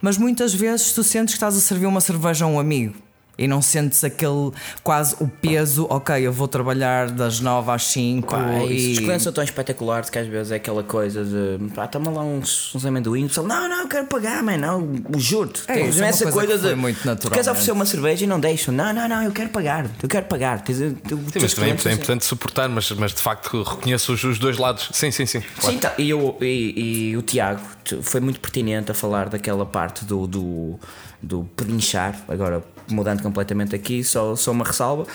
mas 0.01 0.17
muitas 0.17 0.53
vezes 0.53 0.91
tu 0.91 1.03
sentes 1.03 1.33
que 1.33 1.37
estás 1.37 1.55
a 1.55 1.59
servir 1.59 1.85
uma 1.85 2.01
cerveja 2.01 2.45
a 2.45 2.47
um 2.47 2.59
amigo. 2.59 2.95
E 3.35 3.47
não 3.47 3.61
sentes 3.61 4.03
aquele 4.03 4.51
quase 4.83 5.15
o 5.19 5.27
peso, 5.27 5.87
ok, 5.89 6.15
eu 6.21 6.31
vou 6.31 6.47
trabalhar 6.47 7.09
das 7.09 7.39
9 7.39 7.71
às 7.71 7.83
5 7.85 8.27
Pá, 8.29 8.51
é 8.51 8.65
isso. 8.65 8.73
e. 8.73 8.93
Os 8.93 8.99
clientes 8.99 9.23
são 9.23 9.33
tão 9.33 9.43
espetaculares 9.43 10.09
que 10.09 10.19
às 10.19 10.27
vezes 10.27 10.51
é 10.51 10.55
aquela 10.55 10.83
coisa 10.83 11.23
de 11.23 11.69
pá, 11.73 11.87
toma 11.87 12.11
lá 12.11 12.21
uns, 12.21 12.73
uns 12.75 12.85
amendoins, 12.85 13.25
o 13.25 13.27
pessoal, 13.29 13.47
não, 13.47 13.67
não, 13.67 13.81
eu 13.81 13.87
quero 13.87 14.05
pagar, 14.05 14.43
man, 14.43 14.57
não, 14.57 14.87
juro-te. 15.17 15.63
É, 15.67 15.73
Tens 15.73 15.89
isso 15.89 15.99
é 15.99 16.01
uma 16.03 16.09
essa 16.09 16.31
coisa 16.31 16.59
que 16.59 16.67
de 16.67 16.75
muito 16.75 17.01
tu 17.01 17.07
natural, 17.07 17.31
queres 17.31 17.47
né? 17.47 17.51
oferecer 17.51 17.71
uma 17.71 17.85
cerveja 17.85 18.23
e 18.23 18.27
não 18.27 18.39
deixam, 18.39 18.73
não, 18.73 18.93
não, 18.93 19.09
não, 19.09 19.23
eu 19.23 19.31
quero 19.31 19.49
pagar, 19.49 19.89
eu 20.01 20.07
quero 20.07 20.25
pagar. 20.27 20.61
Tens, 20.61 20.77
tu, 20.77 21.17
Sim, 21.17 21.39
mas 21.41 21.53
também 21.55 21.71
é 21.71 21.93
importante 21.93 22.25
suportar, 22.25 22.69
mas, 22.69 22.91
mas 22.91 23.13
de 23.13 23.21
facto 23.21 23.63
reconheço 23.63 24.13
os, 24.13 24.23
os 24.23 24.37
dois 24.37 24.57
lados. 24.59 24.89
Sim, 24.93 25.09
sim, 25.09 25.25
sim. 25.25 25.41
claro. 25.59 25.73
Sim, 25.73 25.79
tá. 25.79 25.93
e, 25.97 26.09
eu, 26.09 26.37
e, 26.39 27.09
e 27.09 27.17
o 27.17 27.23
Tiago 27.23 27.61
foi 28.03 28.21
muito 28.21 28.39
pertinente 28.39 28.91
a 28.91 28.93
falar 28.93 29.27
daquela 29.29 29.65
parte 29.65 30.05
do, 30.05 30.27
do, 30.27 30.79
do 31.21 31.49
pedinchar, 31.55 32.15
agora 32.27 32.63
mudando 32.89 33.21
completamente 33.21 33.75
aqui, 33.75 34.03
só, 34.03 34.35
só 34.35 34.51
uma 34.51 34.63
ressalva. 34.65 35.05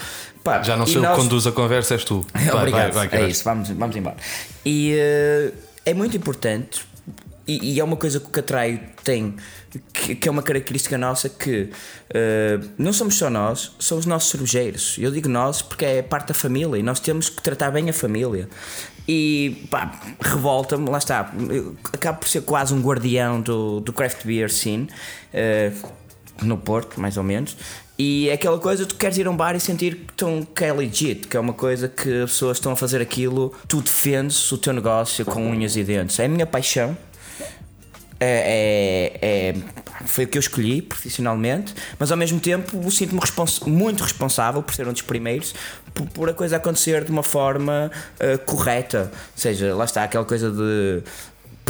Pá, 0.45 0.63
Já 0.63 0.77
não 0.77 0.87
sei 0.87 0.99
o 0.99 1.01
que 1.01 1.07
nós- 1.09 1.17
conduz 1.19 1.47
a 1.47 1.53
conversa, 1.53 1.95
és 1.95 2.05
tu. 2.05 2.25
Vai, 2.35 2.51
Obrigado. 2.55 2.93
vai, 2.93 3.09
vai, 3.09 3.23
é 3.23 3.29
isso, 3.29 3.45
vamos, 3.45 3.69
vamos 3.71 3.97
embora. 3.97 4.17
E 4.65 4.93
eh, 4.97 5.53
é 5.87 5.95
muito 5.95 6.17
importante, 6.17 6.87
e, 7.47 7.75
e 7.75 7.81
é 7.81 7.85
uma 7.85 7.97
coisa 7.97 8.21
que 8.21 8.27
o 8.27 8.31
Catraio 8.31 8.79
tem, 9.03 9.35
que, 9.93 10.15
que 10.15 10.29
é 10.29 10.31
uma 10.31 10.43
característica 10.43 10.99
nossa, 10.99 11.29
que 11.29 11.71
eh, 12.13 12.59
não 12.77 12.93
somos 12.93 13.15
só 13.17 13.31
nós, 13.31 13.73
são 13.79 13.97
os 13.99 14.05
nossos 14.07 14.31
cervejeiros. 14.31 14.97
Eu 14.99 15.11
digo 15.11 15.29
nós 15.29 15.63
porque 15.63 15.85
é 15.85 16.03
parte 16.03 16.29
da 16.29 16.35
família 16.35 16.79
e 16.79 16.83
nós 16.83 17.01
temos 17.01 17.29
que 17.31 17.43
tratar 17.43 17.71
bem 17.71 17.89
a 17.89 17.93
família. 17.93 18.49
E 19.11 19.67
pá, 19.71 19.91
revolta-me, 20.21 20.91
lá 20.91 20.99
está, 20.99 21.33
eu 21.49 21.75
acabo 21.95 22.19
por 22.19 22.29
ser 22.29 22.43
quase 22.43 22.75
um 22.75 22.83
guardião 22.83 23.41
do, 23.41 23.81
do 23.81 23.91
craft 23.95 24.27
beer 24.27 24.51
scene. 24.51 24.87
eh, 25.33 25.73
no 26.43 26.57
Porto, 26.57 27.01
mais 27.01 27.17
ou 27.17 27.23
menos. 27.23 27.57
E 27.99 28.29
é 28.29 28.35
aquela 28.35 28.59
coisa, 28.59 28.87
tu 28.87 28.95
queres 28.95 29.19
ir 29.19 29.27
a 29.27 29.31
um 29.31 29.37
bar 29.37 29.57
e 29.57 29.61
sentir 29.61 29.97
que, 29.97 30.13
estão, 30.13 30.43
que 30.45 30.65
é 30.65 30.73
legit, 30.73 31.27
que 31.27 31.37
é 31.37 31.41
uma 31.41 31.53
coisa 31.53 31.89
que 31.89 32.23
as 32.23 32.31
pessoas 32.31 32.59
estão 32.59 32.71
a 32.73 32.77
fazer 32.77 33.01
aquilo, 33.03 33.53
tu 33.67 33.81
defendes 33.83 34.51
o 34.53 34.59
teu 34.59 34.73
negócio 34.73 35.25
com 35.25 35.45
unhas 35.51 35.77
e 35.77 35.83
dentes. 35.83 36.19
É 36.21 36.27
a 36.27 36.29
minha 36.29 36.47
paixão. 36.47 36.97
É, 38.21 39.13
é- 39.23 39.51
é- 39.53 39.55
foi 40.07 40.25
o 40.25 40.29
que 40.29 40.37
eu 40.37 40.41
escolhi 40.41 40.83
profissionalmente, 40.83 41.73
mas 42.01 42.11
ao 42.11 42.17
mesmo 42.17 42.41
tempo 42.41 42.91
sinto-me 42.91 43.21
respons- 43.21 43.61
muito 43.61 44.03
responsável 44.03 44.61
por 44.61 44.75
ser 44.75 44.89
um 44.89 44.93
dos 44.93 45.03
primeiros, 45.03 45.55
por, 45.95 46.07
por 46.09 46.29
a 46.29 46.35
coisa 46.35 46.57
acontecer 46.57 47.05
de 47.05 47.13
uma 47.13 47.23
forma 47.23 47.91
eh, 48.19 48.37
correta. 48.39 49.11
Ou 49.13 49.19
seja, 49.37 49.73
lá 49.75 49.85
está 49.85 50.03
aquela 50.03 50.25
coisa 50.25 50.51
de 50.51 51.03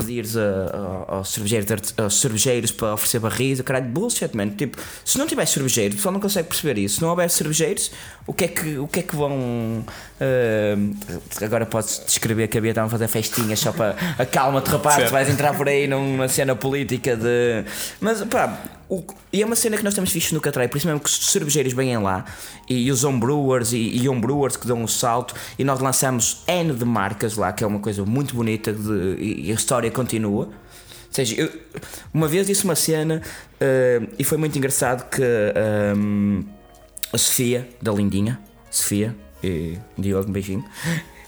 pedires 0.00 0.36
a, 0.36 0.40
a- 0.40 1.14
aos, 1.16 1.28
cervejeiros, 1.32 1.94
aos 1.96 2.20
cervejeiros 2.20 2.70
para 2.72 2.94
oferecer 2.94 3.18
barris, 3.20 3.60
caralho, 3.60 3.86
bullshit, 3.86 4.30
man. 4.36 4.48
Tipo, 4.50 4.78
se 5.04 5.18
não 5.18 5.26
tiver 5.26 5.46
cervejeiro, 5.46 5.94
o 5.94 5.96
pessoal 5.96 6.12
não 6.12 6.20
consegue 6.20 6.48
perceber 6.48 6.78
isso. 6.78 6.96
Se 6.96 7.02
não 7.02 7.08
houver 7.10 7.28
cervejeiros, 7.30 7.90
o 8.26 8.32
que 8.32 8.44
é 8.44 8.48
que, 8.48 8.78
o 8.78 8.86
que, 8.88 9.00
é 9.00 9.02
que 9.02 9.16
vão. 9.16 9.84
eh, 10.20 10.76
agora 11.42 11.66
podes 11.66 12.02
descrever 12.06 12.48
que 12.48 12.58
havia 12.58 12.70
estavam 12.70 12.88
a 12.88 12.90
fazer 12.90 13.08
festinhas 13.08 13.58
só 13.58 13.72
para. 13.72 13.96
Acalma-te, 14.18 14.70
rapaz, 14.70 15.10
vais 15.10 15.28
entrar 15.28 15.54
por 15.56 15.68
aí 15.68 15.86
numa 15.86 16.28
cena 16.28 16.54
política 16.54 17.16
de. 17.16 17.64
Mas 18.00 18.22
pá. 18.24 18.58
O- 18.88 19.04
e 19.32 19.42
é 19.42 19.46
uma 19.46 19.56
cena 19.56 19.76
que 19.76 19.84
nós 19.84 19.94
temos 19.94 20.10
visto 20.10 20.32
no 20.34 20.40
Catrai, 20.40 20.66
por 20.68 20.78
isso 20.78 20.86
mesmo 20.86 21.00
que 21.00 21.08
os 21.08 21.30
cervejeiros 21.30 21.72
vêm 21.72 21.96
lá 21.98 22.24
e, 22.68 22.90
os 22.90 23.04
homebrewers 23.04 23.72
e, 23.72 23.76
e 23.96 24.08
homebrewers 24.08 24.56
que 24.56 24.66
dão 24.66 24.82
um 24.82 24.88
salto 24.88 25.34
e 25.58 25.64
nós 25.64 25.80
lançamos 25.80 26.42
N 26.46 26.72
de 26.72 26.84
marcas 26.84 27.36
lá, 27.36 27.52
que 27.52 27.62
é 27.62 27.66
uma 27.66 27.80
coisa 27.80 28.04
muito 28.04 28.34
bonita 28.34 28.72
de- 28.72 29.16
e, 29.18 29.50
a 29.50 29.54
história 29.54 29.90
continua. 29.90 30.46
Ou 30.46 31.14
seja, 31.14 31.34
eu, 31.36 31.50
uma 32.12 32.28
vez 32.28 32.46
disse 32.46 32.64
uma 32.64 32.74
cena 32.74 33.22
eh, 33.60 34.02
e 34.18 34.24
foi 34.24 34.36
muito 34.38 34.56
engraçado 34.58 35.08
que 35.08 35.22
ehm, 35.22 36.42
a 37.12 37.16
Sofia, 37.18 37.68
da 37.80 37.90
Lindinha, 37.92 38.38
Sofia, 38.70 39.16
e 39.42 39.78
Diogo, 39.96 40.28
um 40.28 40.32
beijinho. 40.32 40.64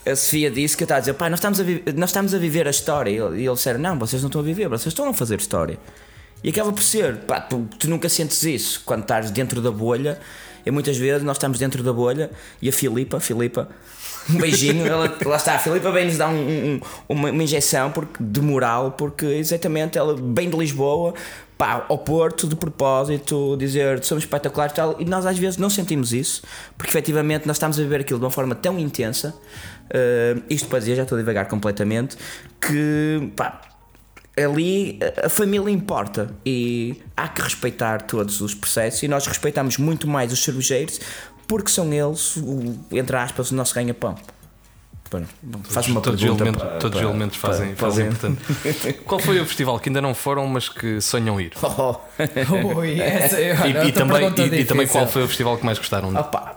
A 0.06 0.14
Sofia 0.16 0.50
disse 0.50 0.76
que 0.76 0.82
eu 0.82 0.86
estava 0.86 0.98
a 0.98 1.00
dizer, 1.00 1.14
pá, 1.14 1.30
nós 1.30 1.38
estamos 1.38 1.61
a, 1.61 1.64
nós 1.96 2.11
estamos 2.11 2.34
a 2.34 2.38
viver 2.38 2.66
a 2.66 2.70
história. 2.70 3.11
E 3.11 3.46
eles 3.46 3.58
disseram, 3.58 3.80
não, 3.80 3.98
vocês 3.98 4.20
não 4.22 4.28
estão 4.28 4.40
a 4.42 4.44
viver, 4.44 4.68
vocês 4.68 4.86
estão 4.88 5.08
a 5.08 5.14
fazer 5.14 5.38
história. 5.38 5.78
E 6.43 6.51
acaba 6.51 6.72
por 6.72 6.82
ser, 6.82 7.16
pá, 7.18 7.41
tu, 7.41 7.66
tu 7.78 7.88
nunca 7.88 8.09
sentes 8.09 8.43
isso 8.45 8.82
quando 8.84 9.03
estás 9.03 9.30
dentro 9.30 9.61
da 9.61 9.70
bolha. 9.70 10.18
E 10.64 10.70
muitas 10.70 10.97
vezes 10.97 11.22
nós 11.22 11.36
estamos 11.38 11.59
dentro 11.59 11.82
da 11.82 11.93
bolha 11.93 12.30
e 12.61 12.68
a 12.68 12.72
Filipa, 12.72 13.18
Filipa, 13.18 13.68
um 14.28 14.36
beijinho, 14.36 14.86
ela, 14.86 15.11
lá 15.24 15.36
está, 15.36 15.55
a 15.55 15.59
Filipa 15.59 15.91
vem-nos 15.91 16.18
dar 16.18 16.28
um- 16.28 16.34
um- 16.74 16.80
uma, 17.09 17.30
uma 17.30 17.43
injeção 17.43 17.91
porque, 17.91 18.22
de 18.22 18.41
moral, 18.43 18.93
porque 18.93 19.24
exatamente 19.24 19.97
ela 19.97 20.14
vem 20.14 20.51
de 20.51 20.57
Lisboa 20.59 21.14
pá, 21.57 21.86
ao 21.88 21.97
Porto 21.97 22.47
de 22.47 22.55
propósito, 22.57 23.57
dizer 23.59 24.05
somos 24.05 24.24
espetaculares 24.24 24.72
e 24.72 24.76
tal, 24.76 24.97
e 24.99 25.05
nós 25.07 25.24
às 25.24 25.38
vezes 25.38 25.57
não 25.57 25.70
sentimos 25.70 26.12
isso, 26.12 26.43
porque 26.76 26.91
efetivamente 26.91 27.47
nós 27.47 27.57
estamos 27.57 27.78
a 27.78 27.82
viver 27.82 28.01
aquilo 28.03 28.18
de 28.18 28.24
uma 28.26 28.30
forma 28.30 28.55
tão 28.55 28.78
intensa, 28.78 29.34
eh, 29.88 30.36
isto 30.51 30.68
para 30.68 30.78
dizer, 30.78 30.95
já 30.97 31.03
estou 31.05 31.16
a 31.16 31.20
divagar 31.20 31.47
completamente, 31.49 32.16
que 32.61 33.32
pá, 33.34 33.61
ali 34.45 34.99
a- 35.22 35.26
a 35.26 35.28
família 35.28 35.70
importa 35.70 36.30
e 36.45 36.97
há 37.16 37.28
que 37.28 37.43
respeitar 37.43 38.03
todos 38.03 38.41
os 38.41 38.55
processos 38.55 39.03
e 39.03 39.09
nós 39.09 39.26
respeitamos 39.26 39.76
muito 39.78 40.07
mais 40.09 40.32
os 40.32 40.43
cervejeiros 40.43 41.01
porque 41.47 41.70
são 41.70 41.93
eles, 41.93 42.36
o, 42.36 42.78
entre 42.93 43.16
aspas, 43.16 43.51
o 43.51 43.55
nosso 43.55 43.74
ganha-pão. 43.74 44.14
Faz 45.64 45.88
uma 45.88 46.01
todos 46.01 46.20
os 46.20 46.24
pergunta 46.24 46.45
elementos, 46.45 46.62
para- 46.68 46.78
todos 46.78 46.99
os 47.01 47.05
elementos 47.05 47.36
fazem, 47.36 47.74
para 47.74 47.76
fazem 47.76 48.07
importante. 48.07 48.43
Qual 49.05 49.18
foi 49.20 49.41
o 49.41 49.45
festival 49.45 49.80
que 49.80 49.88
ainda 49.88 50.01
não 50.01 50.14
foram, 50.14 50.47
mas 50.47 50.68
que 50.68 51.01
sonham 51.01 51.41
ir? 51.41 51.51
Oh, 51.62 51.97
Ui, 52.78 53.01
essa 53.01 53.36
é 53.41 53.51
E, 53.84 53.88
e 53.88 53.93
também, 53.93 54.28
e- 54.28 54.61
e, 54.61 54.64
também 54.64 54.86
qual 54.86 55.09
foi 55.09 55.24
o 55.24 55.26
festival 55.26 55.59
que 55.59 55.66
mais 55.66 55.78
gostaram? 55.78 56.14
Opa, 56.14 56.57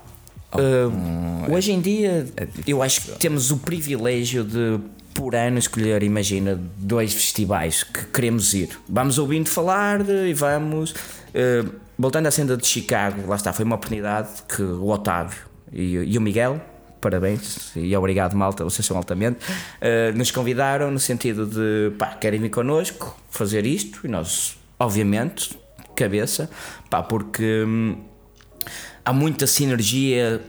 uh, 0.54 1.52
hoje 1.52 1.72
em 1.72 1.82
dia 1.82 2.28
eu 2.68 2.84
acho 2.84 3.02
que 3.02 3.12
temos 3.14 3.50
o 3.50 3.58
privilégio 3.58 4.44
de 4.44 4.80
por 5.24 5.38
ano 5.38 5.58
escolher, 5.58 6.04
imagina, 6.04 6.60
dois 6.76 7.14
festivais 7.14 7.82
que 7.82 8.08
queremos 8.08 8.54
ir. 8.54 8.78
Vamos 8.90 9.18
ouvindo 9.18 9.48
falar 9.48 10.04
de, 10.04 10.28
e 10.28 10.34
vamos. 10.34 10.92
uh, 10.92 11.74
voltando 11.98 12.28
à 12.28 12.32
senda 12.32 12.58
de 12.58 12.68
Chicago, 12.68 13.30
lá 13.30 13.38
está, 13.38 13.54
foi 13.54 13.64
uma 13.64 13.76
oportunidade 13.76 14.28
que 14.54 14.62
o 14.62 14.90
Otávio 14.90 15.40
e, 15.72 15.94
e 15.96 16.18
o 16.18 16.22
Miguel. 16.22 16.60
Parabéns 17.00 17.72
e 17.74 17.96
obrigado, 17.96 18.36
malta, 18.36 18.66
vocês 18.66 18.86
são 18.86 18.98
altamente. 18.98 19.38
uh, 19.38 20.14
nos 20.14 20.30
convidaram 20.30 20.92
no 20.92 21.00
sentido 21.00 21.48
de 21.48 21.96
pá, 21.98 22.08
querem 22.08 22.42
vir 22.42 22.50
connosco 22.50 23.18
fazer 23.32 23.66
isto 23.66 24.02
e 24.04 24.10
nós, 24.10 24.58
obviamente, 24.78 25.58
cabeça, 25.96 26.50
pá, 26.90 27.02
porque 27.02 27.64
hum, 27.66 27.96
há 29.06 29.14
muita 29.14 29.48
sinergia. 29.48 30.42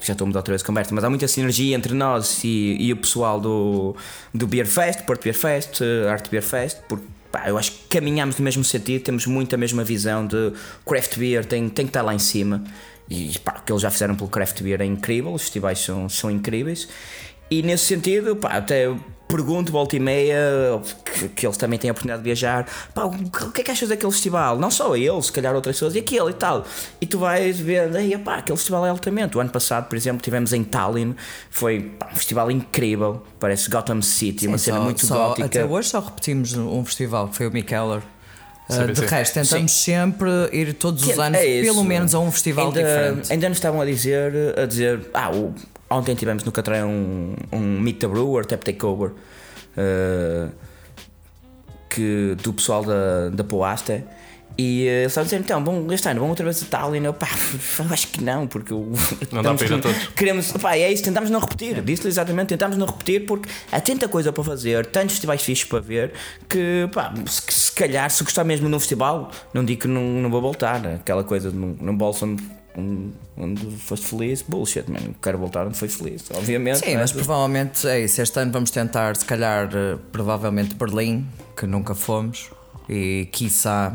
já 0.00 0.12
estou 0.12 0.24
a 0.24 0.26
mudar 0.26 0.40
outra 0.40 0.52
vez 0.52 0.62
de 0.62 0.66
conversa, 0.66 0.94
mas 0.94 1.04
há 1.04 1.10
muita 1.10 1.28
sinergia 1.28 1.76
entre 1.76 1.94
nós 1.94 2.42
e, 2.44 2.76
e 2.78 2.92
o 2.92 2.96
pessoal 2.96 3.40
do, 3.40 3.94
do 4.32 4.46
Beer 4.46 4.66
Fest, 4.66 5.02
Porto 5.02 5.22
Beer 5.22 5.36
Fest, 5.36 5.80
Arte 6.10 6.30
Beer 6.30 6.42
Fest, 6.42 6.78
porque 6.88 7.04
pá, 7.30 7.48
eu 7.48 7.56
acho 7.56 7.72
que 7.72 7.78
caminhamos 7.88 8.36
no 8.38 8.44
mesmo 8.44 8.64
sentido, 8.64 9.02
temos 9.02 9.26
muito 9.26 9.54
a 9.54 9.58
mesma 9.58 9.82
visão 9.82 10.26
de 10.26 10.52
craft 10.86 11.18
beer 11.18 11.44
tem, 11.44 11.68
tem 11.68 11.86
que 11.86 11.90
estar 11.90 12.02
lá 12.02 12.14
em 12.14 12.18
cima. 12.18 12.62
E 13.08 13.38
pá, 13.40 13.56
o 13.58 13.62
que 13.62 13.72
eles 13.72 13.82
já 13.82 13.90
fizeram 13.90 14.14
pelo 14.14 14.30
craft 14.30 14.62
beer 14.62 14.80
é 14.80 14.84
incrível, 14.84 15.32
os 15.32 15.42
festivais 15.42 15.78
são, 15.78 16.08
são 16.08 16.30
incríveis. 16.30 16.88
E 17.50 17.62
nesse 17.62 17.84
sentido, 17.84 18.36
pá, 18.36 18.50
até 18.50 18.88
pergunto, 19.36 19.72
volta 19.72 19.96
e 19.96 20.00
meia, 20.00 20.36
que, 21.04 21.28
que 21.28 21.46
eles 21.46 21.56
também 21.56 21.78
têm 21.78 21.90
a 21.90 21.92
oportunidade 21.92 22.22
de 22.22 22.24
viajar. 22.24 22.66
Pá, 22.94 23.04
o 23.04 23.10
que 23.30 23.44
o 23.44 23.50
que 23.50 23.60
é 23.60 23.64
que 23.64 23.70
achas 23.70 23.88
daquele 23.88 24.12
festival? 24.12 24.58
Não 24.58 24.70
só 24.70 24.94
eles, 24.96 25.26
se 25.26 25.32
calhar 25.32 25.54
outras 25.54 25.76
pessoas, 25.76 25.94
e 25.94 25.98
aquele 26.00 26.30
e 26.30 26.34
tal. 26.34 26.64
E 27.00 27.06
tu 27.06 27.18
vais 27.18 27.58
ver, 27.58 27.94
ei, 27.96 28.16
pá, 28.18 28.36
aquele 28.36 28.56
festival 28.58 28.86
é 28.86 28.90
altamente. 28.90 29.36
O 29.36 29.40
ano 29.40 29.50
passado, 29.50 29.88
por 29.88 29.96
exemplo, 29.96 30.22
tivemos 30.22 30.52
em 30.52 30.62
Tallinn, 30.62 31.14
foi 31.50 31.80
pá, 31.98 32.08
um 32.12 32.16
festival 32.16 32.50
incrível, 32.50 33.22
parece 33.40 33.70
Gotham 33.70 34.02
City, 34.02 34.46
uma 34.46 34.58
Sim, 34.58 34.64
cena 34.66 34.78
só- 34.78 34.84
muito 34.84 35.06
só- 35.06 35.28
gótica. 35.28 35.46
Até 35.46 35.64
hoje 35.64 35.88
só 35.88 36.00
repetimos 36.00 36.54
um 36.54 36.84
festival, 36.84 37.28
que 37.28 37.36
foi 37.36 37.46
o 37.46 37.52
Mikeller. 37.52 38.00
Uh, 38.70 38.74
CBC. 38.74 38.92
de 39.02 39.06
resto, 39.08 39.34
tentamos 39.34 39.72
sempre 39.72 40.30
ir 40.52 40.72
todos 40.74 41.02
os 41.06 41.18
anos, 41.18 41.38
é 41.40 41.62
pelo 41.62 41.82
menos 41.82 42.14
a 42.14 42.20
um 42.20 42.30
festival 42.30 42.68
ainda, 42.68 42.78
diferente. 42.80 43.32
Ainda 43.32 43.48
nos 43.48 43.58
estavam 43.58 43.80
a 43.80 43.84
dizer, 43.84 44.32
a 44.56 44.64
dizer, 44.66 45.10
ah, 45.12 45.30
o- 45.32 45.52
ontem 45.92 46.14
tivemos 46.14 46.44
no 46.44 46.52
Catrão 46.52 46.88
um, 46.88 47.34
um 47.52 47.80
Meet 47.80 48.00
the 48.00 48.08
Brewer, 48.08 48.44
Tap 48.44 48.62
Takeover, 48.62 49.12
eh, 49.76 50.48
que, 51.88 52.36
do 52.42 52.52
pessoal 52.52 52.84
da, 52.84 53.28
da 53.30 53.44
Poasta. 53.44 54.04
E 54.56 54.86
eh, 54.86 55.00
eles 55.00 55.12
estavam 55.12 55.22
a 55.22 55.24
dizer, 55.24 55.40
então, 55.40 55.62
bom, 55.62 55.92
este 55.92 56.08
ano, 56.08 56.20
vão 56.20 56.28
outra 56.28 56.44
vez 56.44 56.62
a 56.62 56.66
Tallinn. 56.66 57.04
Eu, 57.04 57.14
pá, 57.14 57.28
acho 57.90 58.08
que 58.08 58.22
não, 58.22 58.46
porque 58.46 58.72
Não 59.32 59.42
dá 59.42 59.54
para 59.54 59.66
ir 59.66 59.74
a 59.74 59.78
todos. 59.78 60.08
Queremos, 60.08 60.52
pá, 60.52 60.76
é 60.76 60.92
isso, 60.92 61.02
tentamos 61.02 61.30
não 61.30 61.40
repetir. 61.40 61.82
Disse-lhe 61.82 62.08
exatamente, 62.08 62.48
tentamos 62.48 62.76
não 62.76 62.86
repetir 62.86 63.26
porque 63.26 63.48
há 63.70 63.80
tanta 63.80 64.08
coisa 64.08 64.32
para 64.32 64.44
fazer, 64.44 64.86
tantos 64.86 65.12
festivais 65.12 65.42
fixos 65.42 65.68
para 65.68 65.80
ver, 65.80 66.12
que, 66.48 66.88
pá, 66.92 67.12
se, 67.26 67.42
se 67.48 67.72
calhar, 67.72 68.10
se 68.10 68.22
gostar 68.22 68.44
mesmo 68.44 68.68
de 68.68 68.74
um 68.74 68.80
festival, 68.80 69.30
não 69.54 69.64
digo 69.64 69.82
que 69.82 69.88
não, 69.88 70.02
não 70.02 70.30
vou 70.30 70.40
voltar. 70.40 70.86
Aquela 70.86 71.24
coisa 71.24 71.50
de 71.50 71.56
num, 71.56 71.76
num 71.80 71.96
bolso 71.96 72.26
onde, 73.36 73.76
foste 73.78 74.06
feliz, 74.06 74.42
bullshit, 74.42 74.84
man. 74.90 75.14
Quero 75.22 75.38
voltar 75.38 75.66
onde 75.66 75.76
foi 75.76 75.88
feliz, 75.88 76.24
obviamente. 76.34 76.78
Sim, 76.78 76.92
é? 76.92 76.96
mas 76.98 77.12
provavelmente 77.12 77.86
é 77.86 78.00
isso. 78.00 78.20
Este 78.20 78.38
ano 78.40 78.52
vamos 78.52 78.70
tentar, 78.70 79.16
se 79.16 79.24
calhar, 79.24 79.68
eh, 79.74 79.96
provavelmente 80.10 80.74
Berlim, 80.74 81.26
que 81.56 81.66
nunca 81.66 81.94
fomos, 81.94 82.50
e 82.88 83.28
quiçá. 83.32 83.92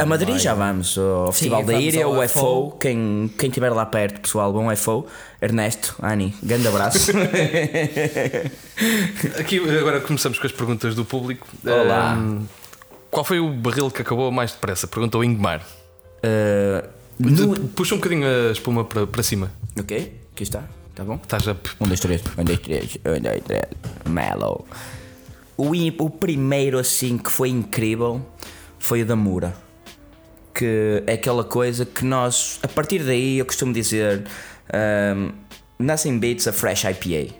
A 0.00 0.06
Madrid 0.06 0.30
vai- 0.30 0.38
já 0.38 0.54
vamos, 0.54 0.96
ao 0.96 1.30
Festival 1.30 1.62
da 1.62 1.74
Íria, 1.74 2.08
o 2.08 2.22
FO. 2.26 2.38
FO. 2.70 2.70
Quem, 2.80 3.30
quem 3.36 3.48
estiver 3.50 3.70
lá 3.70 3.84
perto, 3.84 4.22
pessoal, 4.22 4.50
bom 4.50 4.74
FO. 4.74 5.06
Ernesto, 5.42 5.94
Ani, 6.00 6.34
grande 6.42 6.68
abraço. 6.68 7.12
Aqui 9.38 9.58
agora 9.78 10.00
começamos 10.00 10.38
com 10.38 10.46
as 10.46 10.52
perguntas 10.52 10.94
do 10.94 11.04
público. 11.04 11.46
Olá. 11.64 12.12
Ahm, 12.12 12.46
qual 13.10 13.24
foi 13.24 13.40
o 13.40 13.50
barril 13.52 13.90
que 13.90 14.00
acabou 14.02 14.30
mais 14.30 14.52
depressa? 14.52 14.86
Perguntou 14.86 15.20
o 15.20 15.24
Ingmar. 15.24 15.60
Uh, 16.24 16.88
no- 17.18 17.68
Puxa 17.68 17.94
um 17.94 17.98
bocadinho 17.98 18.26
a 18.26 18.52
espuma 18.52 18.84
para, 18.84 19.06
para 19.06 19.22
cima. 19.22 19.50
Ok, 19.78 20.12
aqui 20.32 20.42
está, 20.42 20.64
tá 20.94 21.04
bom? 21.04 21.18
Estás 21.22 21.46
a. 21.48 21.56
Um, 21.80 21.86
dois, 21.86 22.00
três, 22.00 22.22
um, 22.36 22.44
dois, 22.44 22.58
três, 22.60 22.98
um, 23.04 23.20
dois, 23.20 23.42
três, 23.44 23.64
mellow. 24.08 24.66
O, 25.56 25.72
o 26.04 26.10
primeiro 26.10 26.78
assim 26.78 27.18
que 27.18 27.30
foi 27.30 27.48
incrível 27.48 28.24
foi 28.78 29.02
o 29.02 29.06
da 29.06 29.16
Mura. 29.16 29.52
Que 30.54 31.02
é 31.06 31.12
aquela 31.14 31.44
coisa 31.44 31.84
que 31.86 32.04
nós, 32.04 32.58
a 32.62 32.68
partir 32.68 33.00
daí, 33.04 33.38
eu 33.38 33.46
costumo 33.46 33.72
dizer: 33.72 34.24
um, 35.16 35.30
Nothing 35.78 36.18
beats 36.18 36.48
a 36.48 36.52
fresh 36.52 36.84
IPA. 36.84 37.34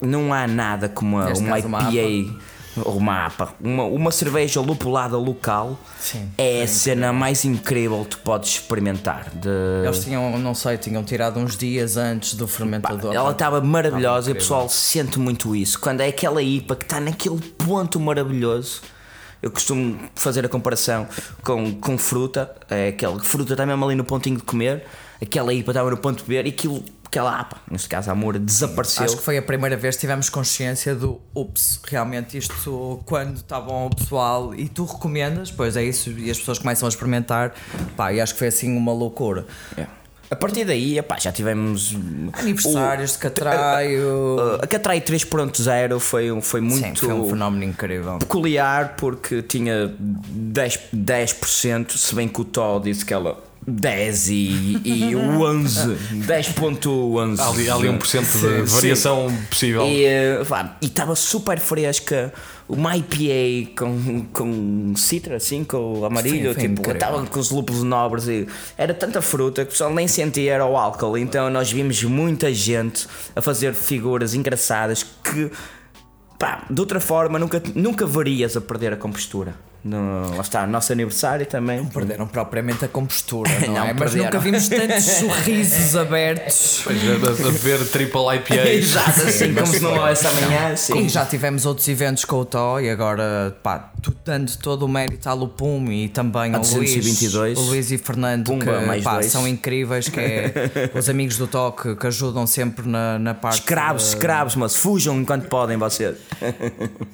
Não 0.00 0.32
há 0.32 0.46
nada 0.46 0.88
como 0.88 1.16
uma, 1.16 1.26
Neste 1.26 1.44
uma 1.44 1.90
IPA 1.90 2.40
uma 2.76 3.26
APA. 3.26 3.54
Uma, 3.60 3.84
uma 3.84 4.10
cerveja 4.10 4.60
lupulada 4.60 5.16
local 5.16 5.78
Sim, 5.98 6.30
é 6.38 6.62
a 6.62 6.68
cena 6.68 7.12
mais 7.12 7.44
incrível 7.44 8.02
que 8.04 8.10
tu 8.10 8.18
podes 8.18 8.50
experimentar. 8.50 9.30
De... 9.34 9.48
Eles 9.84 10.04
tinham, 10.04 10.38
não 10.38 10.54
sei, 10.54 10.78
tinham 10.78 11.02
tirado 11.04 11.38
uns 11.38 11.56
dias 11.56 11.96
antes 11.96 12.34
do 12.34 12.48
fermentador. 12.48 13.14
Ela 13.14 13.32
estava 13.32 13.60
maravilhosa 13.60 14.30
e 14.30 14.32
o 14.32 14.36
pessoal 14.36 14.68
sente 14.68 15.18
muito 15.18 15.54
isso. 15.54 15.78
Quando 15.78 16.00
é 16.00 16.08
aquela 16.08 16.42
IPA 16.42 16.76
que 16.76 16.84
está 16.84 17.00
naquele 17.00 17.40
ponto 17.40 18.00
maravilhoso. 18.00 18.80
Eu 19.42 19.50
costumo 19.50 19.98
fazer 20.14 20.46
a 20.46 20.48
comparação 20.48 21.08
com, 21.42 21.74
com 21.74 21.98
fruta. 21.98 22.54
É 22.70 22.88
aquela 22.88 23.18
fruta 23.18 23.54
está 23.54 23.66
mesmo 23.66 23.84
ali 23.84 23.96
no 23.96 24.04
pontinho 24.04 24.36
de 24.36 24.44
comer. 24.44 24.84
Aquela 25.22 25.54
IPA 25.54 25.70
estava 25.70 25.90
no 25.90 25.96
ponto 25.96 26.18
de 26.22 26.28
beber 26.28 26.46
e 26.46 26.48
aquilo, 26.48 26.82
aquela 27.06 27.38
APA, 27.38 27.58
neste 27.70 27.88
caso 27.88 28.10
a 28.10 28.14
Moura, 28.14 28.38
desapareceu. 28.40 29.04
Acho 29.04 29.16
que 29.16 29.22
foi 29.22 29.38
a 29.38 29.42
primeira 29.42 29.76
vez 29.76 29.94
que 29.94 30.00
tivemos 30.00 30.28
consciência 30.28 30.94
do 30.96 31.20
ups, 31.34 31.78
realmente 31.86 32.36
isto 32.36 33.00
quando 33.06 33.36
está 33.36 33.60
bom 33.60 33.86
o 33.86 33.94
pessoal 33.94 34.52
e 34.54 34.68
tu 34.68 34.84
recomendas, 34.84 35.50
pois 35.52 35.76
é 35.76 35.84
isso, 35.84 36.10
e 36.10 36.28
as 36.30 36.38
pessoas 36.38 36.58
começam 36.58 36.86
a 36.86 36.88
experimentar, 36.88 37.54
pá, 37.96 38.12
e 38.12 38.20
acho 38.20 38.32
que 38.32 38.38
foi 38.40 38.48
assim 38.48 38.76
uma 38.76 38.92
loucura. 38.92 39.46
É. 39.76 39.86
A 40.28 40.34
partir 40.34 40.64
daí, 40.64 40.98
epá, 40.98 41.18
já 41.20 41.30
tivemos. 41.30 41.94
Aniversários 42.32 43.12
de 43.12 43.18
Catraio. 43.18 44.08
o- 44.08 44.58
a 44.64 44.66
Catrai 44.66 44.98
3.0 45.02 46.00
foi, 46.00 46.32
um- 46.32 46.40
foi 46.40 46.62
muito. 46.62 46.84
Sim, 46.84 46.94
foi 46.94 47.12
um 47.12 47.28
fenómeno 47.28 47.64
incrível. 47.64 48.18
peculiar 48.18 48.96
porque 48.96 49.42
tinha 49.42 49.94
10%, 50.00 50.80
10% 50.94 51.96
se 51.98 52.14
bem 52.14 52.28
que 52.28 52.40
o 52.40 52.44
Tó 52.46 52.78
disse 52.78 53.04
que 53.04 53.12
ela 53.12 53.38
10 53.66 54.28
e, 54.28 54.80
e 54.84 55.16
11, 55.16 55.96
10.11. 56.26 57.38
Há 57.38 57.48
ali, 57.48 57.70
há 57.70 57.74
ali 57.76 57.88
1% 57.88 58.20
de 58.20 58.26
Sim. 58.26 58.64
variação 58.64 59.32
possível. 59.48 59.86
E 59.86 60.04
eh, 60.04 60.44
pá, 60.48 60.76
e 60.82 60.86
estava 60.86 61.14
super 61.14 61.60
fresca. 61.60 62.32
Uma 62.68 62.96
IPA 62.96 63.72
com, 63.76 64.26
com 64.32 64.94
citra, 64.96 65.36
assim, 65.36 65.62
com 65.62 66.00
o 66.00 66.04
amarelo, 66.06 66.54
Sim, 66.54 66.74
tipo, 66.74 66.90
estava 66.90 67.24
com 67.26 67.38
os 67.38 67.50
lúpulos 67.50 67.82
nobres 67.82 68.26
e 68.28 68.48
era 68.78 68.94
tanta 68.94 69.20
fruta 69.20 69.62
que 69.62 69.68
o 69.68 69.72
pessoal 69.72 69.92
nem 69.92 70.08
sentia 70.08 70.54
era 70.54 70.66
o 70.66 70.76
álcool. 70.76 71.18
Então 71.18 71.50
nós 71.50 71.70
vimos 71.70 72.02
muita 72.02 72.52
gente 72.52 73.06
a 73.36 73.42
fazer 73.42 73.74
figuras 73.74 74.34
engraçadas 74.34 75.02
que, 75.02 75.50
pá, 76.38 76.64
de 76.68 76.80
outra 76.80 76.98
forma 76.98 77.38
nunca, 77.38 77.62
nunca 77.74 78.06
verias 78.06 78.56
a 78.56 78.60
perder 78.60 78.94
a 78.94 78.96
compostura. 78.96 79.54
No, 79.84 80.36
lá 80.36 80.42
está, 80.42 80.64
nosso 80.64 80.92
aniversário 80.92 81.44
também. 81.44 81.84
Perderam 81.86 82.26
propriamente 82.26 82.84
a 82.84 82.88
compostura, 82.88 83.50
não, 83.66 83.74
Não, 83.74 83.84
é? 83.84 83.92
Mas 83.92 84.14
nunca 84.14 84.38
vimos 84.38 84.68
tantos 84.68 85.04
sorrisos 85.18 85.96
abertos. 85.96 86.82
Pois, 86.84 86.98
a, 86.98 87.48
a 87.48 87.50
beber 87.50 87.86
triple 87.88 88.20
IPA. 88.36 88.54
Exato, 88.70 89.22
assim 89.22 89.52
como 89.52 89.66
se 89.66 89.80
não 89.80 89.94
houvesse 89.96 90.26
amanhã. 90.26 90.76
Sim. 90.76 90.98
E 90.98 91.08
já 91.08 91.26
tivemos 91.26 91.66
outros 91.66 91.88
eventos 91.88 92.24
com 92.24 92.36
o 92.36 92.44
Tó 92.44 92.78
e 92.78 92.88
agora, 92.88 93.56
pá, 93.62 93.92
tu 94.00 94.14
dando 94.24 94.56
todo 94.58 94.84
o 94.84 94.88
mérito 94.88 95.28
à 95.28 95.32
Lupum 95.32 95.90
e 95.90 96.08
também 96.08 96.54
A 96.54 96.58
ao 96.58 96.62
Luís, 96.62 96.94
222. 96.94 97.58
o 97.58 97.62
Luís 97.62 97.90
e 97.90 97.98
Fernando, 97.98 98.46
Pumba, 98.46 98.64
que 98.64 98.86
mais 98.86 99.02
pá, 99.02 99.22
são 99.22 99.48
incríveis, 99.48 100.08
que 100.08 100.20
é 100.20 100.52
os 100.94 101.08
amigos 101.08 101.36
do 101.36 101.48
Tó 101.48 101.72
que, 101.72 101.96
que 101.96 102.06
ajudam 102.06 102.46
sempre 102.46 102.88
na, 102.88 103.18
na 103.18 103.34
parte. 103.34 103.60
Escravos, 103.60 104.08
escravos, 104.08 104.54
mas 104.54 104.76
fujam 104.76 105.20
enquanto 105.20 105.48
podem 105.48 105.76
vocês. 105.76 106.16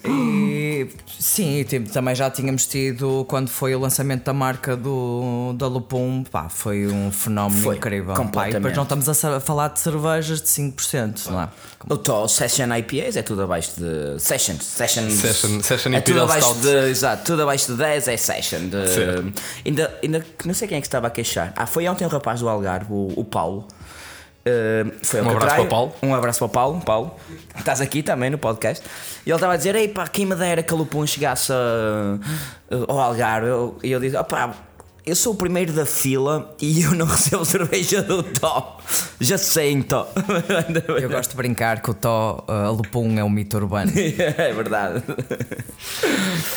E, 0.04 0.86
sim, 1.18 1.64
tipo, 1.64 1.90
também 1.90 2.14
já 2.14 2.30
tínhamos 2.30 2.57
tido 2.66 3.24
quando 3.28 3.48
foi 3.48 3.74
o 3.74 3.78
lançamento 3.80 4.24
da 4.24 4.32
marca 4.32 4.76
do, 4.76 5.52
da 5.56 5.66
Lupum, 5.66 6.24
pá, 6.30 6.48
foi 6.48 6.86
um 6.86 7.10
fenómeno 7.10 7.60
Foi, 7.62 7.76
incrível. 7.76 8.14
Pá, 8.14 8.20
e 8.20 8.24
completamente. 8.24 8.52
depois 8.54 8.76
não 8.76 8.82
estamos 8.84 9.08
a 9.24 9.40
falar 9.40 9.68
de 9.68 9.80
cervejas 9.80 10.40
de 10.40 10.48
5%, 10.48 11.26
não 11.30 11.42
é? 11.42 11.48
O 11.88 12.28
Session 12.28 12.66
IPAs 12.76 13.16
é 13.16 13.22
tudo 13.22 13.42
abaixo 13.42 13.72
de. 13.78 14.20
Session. 14.20 14.56
Session. 14.60 15.08
Session- 15.10 15.60
Session 15.62 15.92
é 15.94 16.00
tudo 16.00 16.22
abaixo 16.22 16.48
Stout. 16.48 16.60
de. 16.62 16.90
Exato, 16.90 17.24
tudo 17.24 17.42
abaixo 17.42 17.66
de 17.72 17.78
10 17.78 18.08
é 18.08 18.16
Session. 18.16 18.68
De, 18.68 19.32
ainda, 19.64 19.94
ainda. 20.02 20.26
Não 20.44 20.54
sei 20.54 20.66
quem 20.68 20.78
é 20.78 20.80
que 20.80 20.86
estava 20.86 21.06
a 21.06 21.10
queixar. 21.10 21.52
Ah, 21.56 21.66
foi 21.66 21.86
ontem 21.88 22.04
um 22.04 22.08
rapaz 22.08 22.40
do 22.40 22.48
Algarve, 22.48 22.92
o, 22.92 23.12
o 23.16 23.24
Paulo. 23.24 23.66
Eh, 24.48 24.86
foi 25.02 25.20
ao 25.20 25.26
Um 25.26 25.30
abraço 25.30 25.54
para 25.56 25.62
o 25.62 25.66
Paulo. 25.68 25.92
Um 26.02 26.14
abraço 26.14 26.38
para 26.38 26.46
o 26.46 26.48
Paulo. 26.48 26.80
Paulo, 26.80 27.14
estás 27.58 27.80
aqui 27.80 28.02
também 28.02 28.30
no 28.30 28.38
podcast. 28.38 28.84
E 29.26 29.30
ele 29.30 29.36
estava 29.36 29.52
a 29.52 29.56
dizer: 29.56 29.74
Ei 29.74 29.88
pá, 29.88 30.06
quem 30.08 30.24
me 30.26 30.34
dera 30.34 30.62
que 30.62 30.72
a 30.72 30.76
Lupum 30.76 31.06
chegasse 31.06 31.52
a- 31.52 32.18
ao 32.88 32.98
Algarve. 32.98 33.48
Eu- 33.48 33.78
E 33.82 33.90
eu 33.92 34.00
disse: 34.00 34.16
opá, 34.16 34.54
eu 35.06 35.16
sou 35.16 35.32
o 35.32 35.36
primeiro 35.36 35.72
da 35.72 35.86
fila 35.86 36.54
e 36.60 36.82
eu 36.82 36.92
não 36.94 37.06
recebo 37.06 37.44
cerveja 37.44 38.02
do 38.02 38.22
Tó. 38.22 38.78
Já 39.20 39.38
sei 39.38 39.72
então. 39.72 40.06
Eu 41.00 41.08
gosto 41.08 41.30
de 41.30 41.36
brincar 41.36 41.80
que 41.82 41.90
o 41.90 41.94
Tó, 41.94 42.44
a 42.46 42.68
Lupum 42.70 43.18
é 43.18 43.24
um 43.24 43.30
mito 43.30 43.56
urbano. 43.56 43.90
é 43.96 44.52
verdade. 44.52 45.02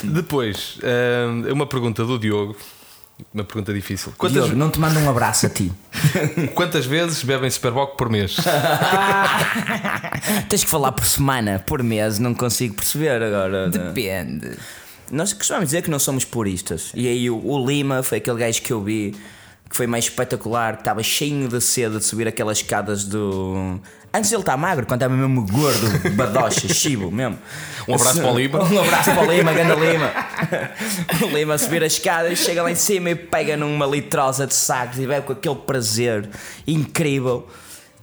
Depois, 0.04 0.78
uma 1.52 1.66
pergunta 1.66 2.04
do 2.06 2.18
Diogo. 2.20 2.56
Uma 3.34 3.44
pergunta 3.44 3.74
difícil. 3.74 4.14
Quantas, 4.18 4.44
Diogo, 4.44 4.58
não 4.58 4.70
te 4.70 4.80
mando 4.80 5.00
um 5.00 5.10
abraço 5.10 5.46
a 5.46 5.50
ti. 5.50 5.72
quantas 6.56 6.86
vezes 6.86 7.24
bebem 7.24 7.50
Superboc 7.50 7.98
por 7.98 8.10
mês? 8.10 8.38
Tens 10.50 10.64
que 10.64 10.70
falar 10.70 10.92
por 10.92 11.06
semana, 11.06 11.60
por 11.60 11.84
mês, 11.84 12.20
não 12.20 12.34
consigo 12.34 12.76
perceber 12.76 13.22
agora. 13.22 13.70
Depende. 13.70 14.58
Nós 15.12 15.34
costumamos 15.34 15.70
dizer 15.70 15.82
que 15.82 15.90
não 15.90 16.00
somos 16.00 16.24
puristas. 16.24 16.92
E 16.96 17.08
aí 17.08 17.30
o, 17.30 17.46
o 17.46 17.66
Lima 17.66 18.02
foi 18.02 18.20
aquele 18.20 18.38
gajo 18.38 18.62
que 18.62 18.72
eu 18.72 18.82
vi 18.82 19.14
que 19.72 19.78
foi 19.78 19.88
mais 19.88 20.04
espetacular, 20.04 20.74
que 20.74 20.82
estava 20.82 21.02
cheio 21.02 21.48
de 21.48 21.62
sede 21.62 21.98
de 21.98 22.04
subir 22.04 22.28
aquelas 22.28 22.58
escadas 22.58 23.06
do. 23.06 23.80
Antes 24.14 24.30
ele 24.30 24.42
está 24.42 24.58
magro, 24.58 24.86
quando 24.86 25.02
estava 25.02 25.16
mesmo 25.16 25.48
gordo, 25.48 26.12
badocha, 26.14 26.68
chibo 26.68 27.10
mesmo. 27.10 27.40
Um 27.88 27.96
abraço 27.96 28.20
para 28.20 28.32
o 28.34 28.38
Lima. 28.38 28.64
Um 28.66 28.82
abraço 28.82 29.12
para 29.12 29.24
o 29.26 29.32
Lima, 29.32 29.54
ganda 29.54 29.74
Lima. 29.80 30.12
O 31.22 31.38
Lima 31.38 31.54
a 31.54 31.58
subir 31.58 31.82
as 31.86 31.94
escadas, 31.94 32.38
chega 32.40 32.62
lá 32.62 32.70
em 32.70 32.76
cima 32.76 33.12
e 33.12 33.16
pega 33.16 33.56
numa 33.56 33.86
litrosa 33.86 34.46
de 34.46 34.54
sacos 34.54 35.00
e 35.00 35.08
bebe 35.08 35.26
com 35.26 35.32
aquele 35.32 35.56
prazer 35.56 36.30
incrível. 36.68 37.48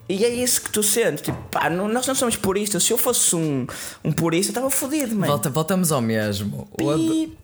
E 0.09 0.25
é 0.25 0.29
isso 0.31 0.63
que 0.63 0.71
tu 0.71 0.83
sentes. 0.83 1.21
Tipo, 1.23 1.37
pá, 1.51 1.69
não- 1.69 1.87
nós 1.87 2.07
não 2.07 2.15
somos 2.15 2.35
puristas. 2.37 2.83
Se 2.83 2.93
eu 2.93 2.97
fosse 2.99 3.37
um, 3.37 3.67
um 4.03 4.11
purista, 4.11 4.51
estava 4.53 4.71
fodido, 4.71 5.15
mano. 5.15 5.27
Volta, 5.27 5.51
voltamos 5.51 5.93
ao 5.93 6.01
mesmo. 6.01 6.67
Pi. 6.77 7.37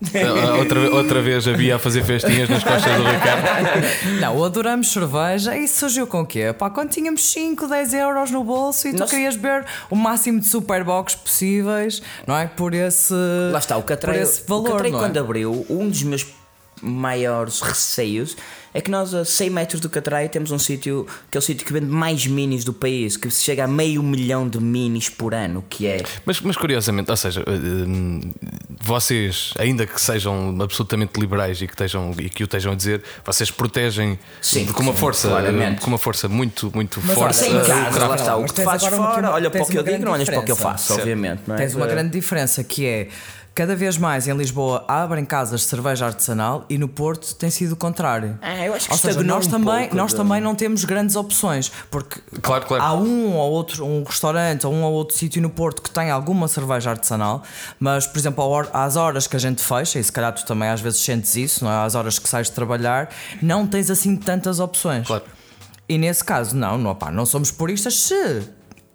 Outra, 0.57 0.91
outra 0.95 1.21
vez 1.21 1.47
havia 1.47 1.75
a 1.75 1.79
fazer 1.79 2.03
festinhas 2.03 2.49
nas 2.49 2.63
costas 2.63 2.91
do 2.97 3.03
Ricardo. 3.03 3.85
Não, 4.19 4.43
adoramos 4.43 4.91
cerveja 4.91 5.55
e 5.55 5.67
surgiu 5.67 6.07
com 6.07 6.21
o 6.21 6.25
quê? 6.25 6.53
Pá, 6.57 6.69
quando 6.71 6.89
tínhamos 6.89 7.23
5, 7.31 7.67
10 7.67 7.93
euros 7.93 8.31
no 8.31 8.43
bolso 8.43 8.87
e 8.87 8.93
tu 8.93 8.99
Nós- 8.99 9.09
querias 9.11 9.35
beber 9.35 9.65
o 9.91 9.95
máximo 9.95 10.39
de 10.39 10.47
superbox 10.47 11.13
possíveis, 11.15 12.01
não 12.25 12.35
é? 12.35 12.47
Por 12.47 12.73
esse, 12.73 13.13
Lá 13.51 13.59
está, 13.59 13.77
o 13.77 13.81
por 13.81 13.89
Catraio, 13.89 14.23
esse 14.23 14.41
valor, 14.47 14.69
o 14.69 14.71
Catraio 14.71 14.91
não 14.93 14.99
é? 14.99 15.03
quando 15.03 15.17
abriu, 15.17 15.65
um 15.69 15.87
dos 15.87 16.01
meus 16.03 16.25
maiores 16.81 17.61
receios 17.61 18.35
é 18.73 18.81
que 18.81 18.91
nós 18.91 19.13
a 19.13 19.23
100 19.23 19.49
metros 19.51 19.79
do 19.79 19.89
Catraio 19.89 20.27
temos 20.27 20.51
um 20.51 20.59
sítio 20.59 21.07
que 21.31 21.37
é 21.37 21.39
o 21.39 21.41
sítio 21.41 21.65
que 21.65 21.71
vende 21.71 21.85
mais 21.85 22.27
minis 22.27 22.65
do 22.65 22.73
país, 22.73 23.15
que 23.15 23.31
se 23.31 23.41
chega 23.41 23.63
a 23.63 23.67
meio 23.67 24.03
milhão 24.03 24.47
de 24.49 24.59
minis 24.59 25.07
por 25.07 25.33
ano, 25.33 25.63
que 25.69 25.87
é 25.87 26.03
Mas, 26.25 26.41
mas 26.41 26.57
curiosamente, 26.57 27.09
ou 27.09 27.15
seja, 27.15 27.41
hum, 27.47 28.19
vocês, 28.81 29.53
ainda 29.57 29.85
que 29.87 29.99
sejam 29.99 30.57
absolutamente 30.61 31.17
liberais 31.19 31.61
e 31.61 31.67
que, 31.67 31.73
estejam, 31.73 32.13
e 32.19 32.29
que 32.29 32.43
o 32.43 32.45
estejam 32.45 32.73
a 32.73 32.75
dizer, 32.75 33.01
vocês 33.25 33.49
protegem 33.49 34.19
Sim, 34.41 34.65
com 34.65 34.83
uma 34.83 34.91
sim, 34.93 34.99
força, 34.99 35.29
claramente. 35.29 35.79
com 35.79 35.87
uma 35.87 35.97
força 35.97 36.27
muito, 36.27 36.69
muito 36.75 36.99
Mas 37.05 37.15
forte. 37.15 37.37
sem 37.37 37.55
uh, 37.55 37.65
casa, 37.65 37.91
craft. 37.97 38.09
lá 38.09 38.15
está, 38.15 38.35
o 38.35 38.41
Mas 38.41 38.51
que 38.51 38.55
tu 38.61 38.63
fazes 38.65 38.87
agora 38.87 39.01
uma- 39.01 39.13
fora, 39.15 39.31
olha 39.31 39.49
para 39.49 39.63
o 39.63 39.67
que 39.67 39.77
eu 39.77 39.83
digo, 39.83 40.03
não 40.03 40.11
olhas 40.11 40.29
para 40.29 40.39
o 40.39 40.43
que 40.43 40.51
eu 40.51 40.55
faço, 40.57 40.93
obviamente. 40.95 41.43
Não 41.47 41.55
é? 41.55 41.59
Tens 41.59 41.75
uma 41.75 41.87
grande 41.87 42.09
diferença 42.09 42.61
que 42.61 42.85
é 42.85 43.07
cada 43.55 43.73
vez 43.73 43.97
mais 43.97 44.27
em 44.27 44.35
Lisboa 44.35 44.83
abrem 44.85 45.23
casas 45.23 45.61
de 45.61 45.67
cerveja 45.67 46.05
artesanal 46.05 46.65
e 46.69 46.77
no 46.77 46.89
Porto 46.89 47.33
tem 47.35 47.49
sido 47.49 47.71
o 47.71 47.75
contrário. 47.77 48.37
Ah, 48.41 48.65
eu 48.65 48.73
acho 48.73 48.85
que 48.87 48.91
Ou 48.91 48.97
seja, 48.99 49.23
nós 49.23 49.47
um 49.47 49.49
também, 49.51 49.79
pouco 49.83 49.95
nós 49.95 50.11
de- 50.11 50.17
também 50.17 50.41
não 50.41 50.53
temos 50.53 50.83
grandes 50.83 51.15
opções, 51.15 51.71
porque 51.89 52.19
Claro, 52.41 52.65
claro. 52.65 52.83
há 52.83 52.93
um 52.93 53.33
ou 53.33 53.51
outro 53.53 53.85
um 53.85 54.03
restaurante 54.03 54.67
ou 54.67 54.73
um 54.73 54.83
ou 54.83 54.91
outro 54.93 55.15
sítio 55.15 55.41
no 55.41 55.49
Porto 55.49 55.81
que 55.81 55.89
tem 55.89 56.11
alguma 56.11 56.49
cerveja 56.49 56.89
artesanal, 56.89 57.43
mas 57.79 58.05
por 58.05 58.19
exemplo, 58.19 58.67
às 58.73 58.97
horas 58.97 59.25
que 59.25 59.37
a 59.37 59.39
gente 59.39 59.63
fecha, 59.63 59.97
e 59.99 60.03
se 60.03 60.11
calhar 60.11 60.33
tu 60.35 60.45
também 60.45 60.67
às 60.67 60.81
vezes 60.81 60.99
sentes 60.99 61.33
isso, 61.37 61.63
não 61.63 61.71
é? 61.71 61.85
às 61.85 61.95
horas 61.95 62.19
que 62.19 62.27
sais 62.27 62.47
de 62.47 62.53
trabalhar, 62.53 63.09
não 63.41 63.65
tens 63.65 63.89
assim 63.89 64.17
tantas 64.17 64.59
opções. 64.59 65.07
Claro. 65.07 65.23
E 65.87 65.97
nesse 65.97 66.23
caso, 66.25 66.55
não, 66.57 66.77
não, 66.77 66.93
pá, 66.93 67.09
não 67.09 67.25
somos 67.25 67.51
puristas 67.51 68.01
se 68.01 68.41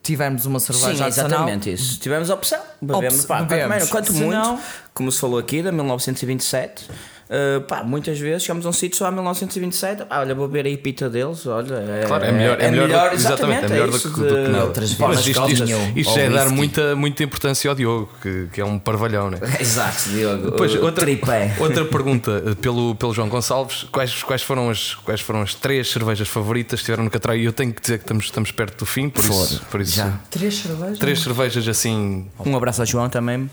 tivermos 0.03 0.47
uma 0.47 0.59
cerveja 0.61 0.97
Sim, 0.97 1.03
artesanal. 1.03 1.31
exatamente 1.31 1.73
isso. 1.73 1.95
Se 1.95 1.99
tivermos 2.01 2.31
a 2.31 2.35
opção, 2.35 2.61
bebemos. 2.81 3.15
Opção- 3.21 3.27
pá, 3.27 3.39
quanto, 3.39 3.49
bebemos. 3.49 3.89
quanto 3.91 4.13
muito, 4.15 4.31
não- 4.33 4.61
como 4.95 5.11
se 5.13 5.21
falou 5.21 5.39
aqui, 5.39 5.63
da 5.63 5.71
1927. 5.73 6.89
Uh, 7.31 7.61
pá, 7.63 7.83
muitas 7.85 8.19
vezes 8.19 8.43
chegamos 8.43 8.67
a 8.67 8.69
um 8.69 8.73
sítio 8.73 8.99
só 8.99 9.07
a 9.07 9.11
1927. 9.11 10.05
Ah, 10.11 10.21
olha, 10.21 10.35
vou 10.35 10.49
beber 10.49 10.75
a 10.75 10.79
pita 10.83 11.09
deles. 11.09 11.47
Olha, 11.47 11.75
é, 11.75 12.05
Claro, 12.07 12.25
é 12.25 12.33
melhor, 12.33 12.61
é, 12.61 12.71
melhor, 12.71 12.89
do 12.89 13.11
que- 13.11 13.15
exatamente, 13.17 13.65
é 13.65 13.69
melhor 13.69 13.89
do 13.91 13.97
isso 13.97 14.13
que, 14.13 14.21
do 14.21 14.27
que 14.27 14.35
de- 14.35 14.49
nada. 14.49 14.65
outras 14.65 14.99
Mas 14.99 15.27
isto, 15.27 15.51
isto, 15.51 15.65
isto 15.97 16.19
é 16.19 16.29
dar 16.29 16.51
muita, 16.51 16.95
muita 16.97 17.23
importância 17.25 17.71
ao 17.71 17.75
Diogo, 17.75 18.11
que, 18.21 18.49
que 18.53 18.61
é 18.61 18.65
um 18.65 18.79
parvalhão, 18.79 19.31
né? 19.31 19.39
Exato, 19.61 20.09
Diogo. 20.11 20.51
Depois, 20.51 20.75
o 20.75 20.83
outra, 20.85 21.05
tripé. 21.05 21.55
outra 21.59 21.85
pergunta 21.85 22.43
eh, 22.47 22.55
pelo, 22.57 22.95
pelo 22.95 23.15
João 23.15 23.29
Gonçalves: 23.29 23.85
quais, 23.91 24.23
quais, 24.23 24.43
foram 24.43 24.69
as, 24.71 24.95
quais 24.97 25.21
foram 25.21 25.43
as 25.43 25.55
três 25.55 25.91
cervejas 25.91 26.29
favoritas 26.29 26.81
que 26.81 26.87
tiveram 26.87 27.05
no 27.05 27.11
Catraio? 27.11 27.41
E 27.43 27.45
eu 27.45 27.53
tenho 27.53 27.73
que 27.73 27.81
dizer 27.81 27.99
que 27.99 28.05
estamos, 28.05 28.25
estamos 28.25 28.51
perto 28.53 28.79
do 28.79 28.87
fim, 28.87 29.09
por 29.09 29.25
isso, 29.25 29.63
por 29.71 29.81
isso 29.81 29.97
já. 29.97 30.19
Três 30.31 30.55
cervejas? 30.59 30.99
três 30.99 31.21
cervejas 31.21 31.69
assim. 31.69 32.27
Um 32.45 32.57
abraço 32.57 32.81
ao 32.83 32.87
João 32.87 33.09
também. 33.09 33.49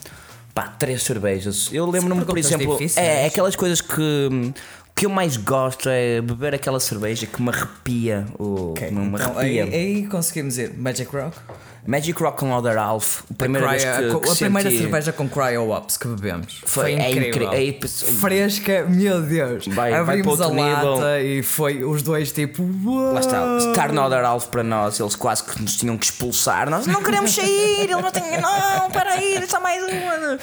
Pá, 0.58 0.74
três 0.80 1.04
cervejas. 1.04 1.70
Eu 1.72 1.86
lembro-me, 1.86 2.26
por 2.26 2.34
perguntas 2.34 2.52
exemplo, 2.52 2.78
difíceis. 2.78 3.06
é, 3.06 3.24
é 3.24 3.26
aquelas 3.28 3.56
coisas 3.56 3.80
que. 3.80 4.54
O 4.98 5.00
que 5.00 5.06
eu 5.06 5.12
mais 5.12 5.38
gosto 5.38 5.90
é 5.90 6.20
beber 6.22 6.56
aquela 6.56 6.80
cerveja 6.80 7.28
que 7.28 7.40
me 7.40 7.50
arrepia. 7.50 8.26
O, 8.40 8.72
Ok, 8.72 8.90
me 8.90 9.06
então, 9.06 9.38
aí, 9.38 9.62
arrepia. 9.62 9.80
aí 9.80 10.08
conseguimos 10.08 10.58
ir. 10.58 10.74
Magic 10.76 11.16
Rock? 11.16 11.38
Magic 11.86 12.20
Rock 12.24 12.40
com 12.40 12.50
Lauder 12.50 12.80
Alf. 12.80 13.22
A 13.30 13.34
primeira 13.36 13.68
vez 13.70 13.86
Cryo- 13.86 14.20
que, 14.20 14.26
que 14.26 14.32
a 14.32 14.36
primeira 14.36 14.70
senti- 14.72 14.82
cerveja 14.82 15.14
com 15.14 15.30
Cryo 15.30 15.72
Ups 15.78 15.98
que 15.98 16.08
bebemos. 16.08 16.62
Foi- 16.66 16.84
Foi, 16.84 16.94
é 16.96 17.12
incrível. 17.12 17.52
é 17.54 17.88
Fresca, 18.20 18.86
meu 18.90 19.22
Deus. 19.22 19.68
Vai- 19.68 19.92
vai 19.92 20.00
Abrimos 20.00 20.36
para 20.36 20.46
a 20.48 20.50
nível. 20.50 20.94
lata 20.96 21.22
e 21.22 21.44
foi 21.44 21.84
os 21.84 22.02
dois 22.02 22.32
tipo. 22.32 22.64
Lá 23.14 23.20
está, 23.20 23.58
estar 23.70 23.94
no 23.94 24.02
Other 24.02 24.26
Alf 24.26 24.48
para 24.48 24.64
nós, 24.64 25.00
eles 25.00 25.16
quase 25.16 25.44
que 25.44 25.62
nos 25.62 25.76
tinham 25.78 25.96
que 25.96 26.06
expulsar. 26.06 26.72
Nós 26.72 26.88
não 26.88 27.04
queremos 27.04 27.36
sair, 27.36 27.82
eles 27.84 27.92
não 28.02 28.10
têm. 28.12 28.42
Não, 28.42 28.90
para 28.90 29.12
aí, 29.12 29.40
só 29.48 29.60
mais 29.62 29.84
uma. 29.84 30.40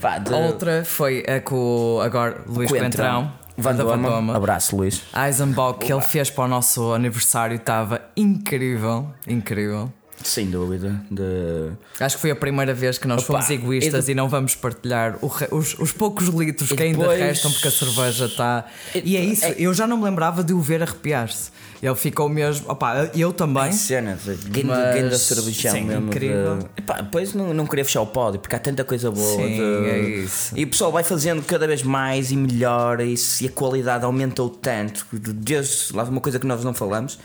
Pá, 0.00 0.18
de, 0.18 0.34
Outra 0.34 0.84
foi 0.84 1.24
a 1.28 1.40
com 1.40 1.54
o 1.98 2.00
agora 2.00 2.38
Luís 2.48 2.68
Coentrão. 2.68 3.32
Van 3.56 3.74
da 3.74 3.84
Doma. 3.84 4.36
Abraço, 4.36 4.76
Luís. 4.76 5.02
A 5.12 5.26
Eisenbach 5.26 5.78
que 5.78 5.92
ele 5.92 6.02
fez 6.02 6.30
para 6.30 6.44
o 6.44 6.48
nosso 6.48 6.92
aniversário 6.92 7.56
estava 7.56 8.00
incrível, 8.16 9.08
incrível. 9.26 9.92
Sem 10.24 10.50
dúvida. 10.50 11.00
De... 11.10 11.70
Acho 12.00 12.16
que 12.16 12.20
foi 12.22 12.30
a 12.30 12.36
primeira 12.36 12.72
vez 12.74 12.98
que 12.98 13.06
nós 13.06 13.22
Opa, 13.22 13.34
fomos 13.34 13.50
egoístas 13.50 14.08
e 14.08 14.12
e, 14.12 14.14
não 14.14 14.28
vamos 14.28 14.54
partilhar 14.54 15.16
re- 15.22 15.48
os, 15.50 15.78
os 15.78 15.92
poucos 15.92 16.28
litros 16.28 16.70
E 16.70 16.76
que 16.76 16.82
ainda 16.82 16.98
depois- 16.98 17.18
restam 17.18 17.50
porque 17.50 17.68
a 17.68 17.70
cerveja 17.70 18.26
está. 18.26 18.64
E- 18.94 19.02
E 19.12 19.16
é 19.16 19.20
isso, 19.24 19.44
é- 19.44 19.54
eu 19.58 19.72
já 19.74 19.86
não 19.86 19.96
me 19.98 20.04
lembrava 20.04 20.42
de 20.44 20.52
o 20.52 20.60
ver 20.60 20.82
arrepiar-se. 20.82 21.50
Ele 21.82 21.94
ficou 21.96 22.28
mesmo. 22.28 22.70
Opa, 22.70 23.10
eu 23.14 23.32
também. 23.32 23.72
Cena 23.72 24.16
de 24.16 24.62
Mas- 24.64 24.94
grande 24.94 25.18
cervejão 25.18 25.72
sim, 25.72 25.80
mesmo. 25.84 26.06
incrível. 26.08 26.58
De... 26.58 26.64
Epá, 26.76 27.00
depois 27.00 27.34
não, 27.34 27.52
não 27.52 27.66
queria 27.66 27.84
fechar 27.84 28.02
o 28.02 28.06
pódio 28.06 28.38
porque 28.38 28.54
há 28.54 28.58
tanta 28.60 28.84
coisa 28.84 29.10
boa. 29.10 29.36
Sim, 29.42 29.56
de- 29.56 29.88
é 29.90 29.98
isso. 30.00 30.52
E 30.56 30.62
o 30.62 30.68
pessoal 30.68 30.92
vai 30.92 31.02
fazendo 31.02 31.42
cada 31.42 31.66
vez 31.66 31.82
mais 31.82 32.30
e 32.30 32.36
melhor 32.36 33.00
e, 33.00 33.14
e 33.40 33.46
a 33.46 33.50
qualidade 33.50 34.04
aumentou 34.04 34.48
tanto. 34.48 35.04
Desde 35.12 35.96
lá 35.96 36.04
uma 36.04 36.20
coisa 36.20 36.38
que 36.38 36.46
nós 36.46 36.62
não 36.62 36.72
falamos, 36.72 37.18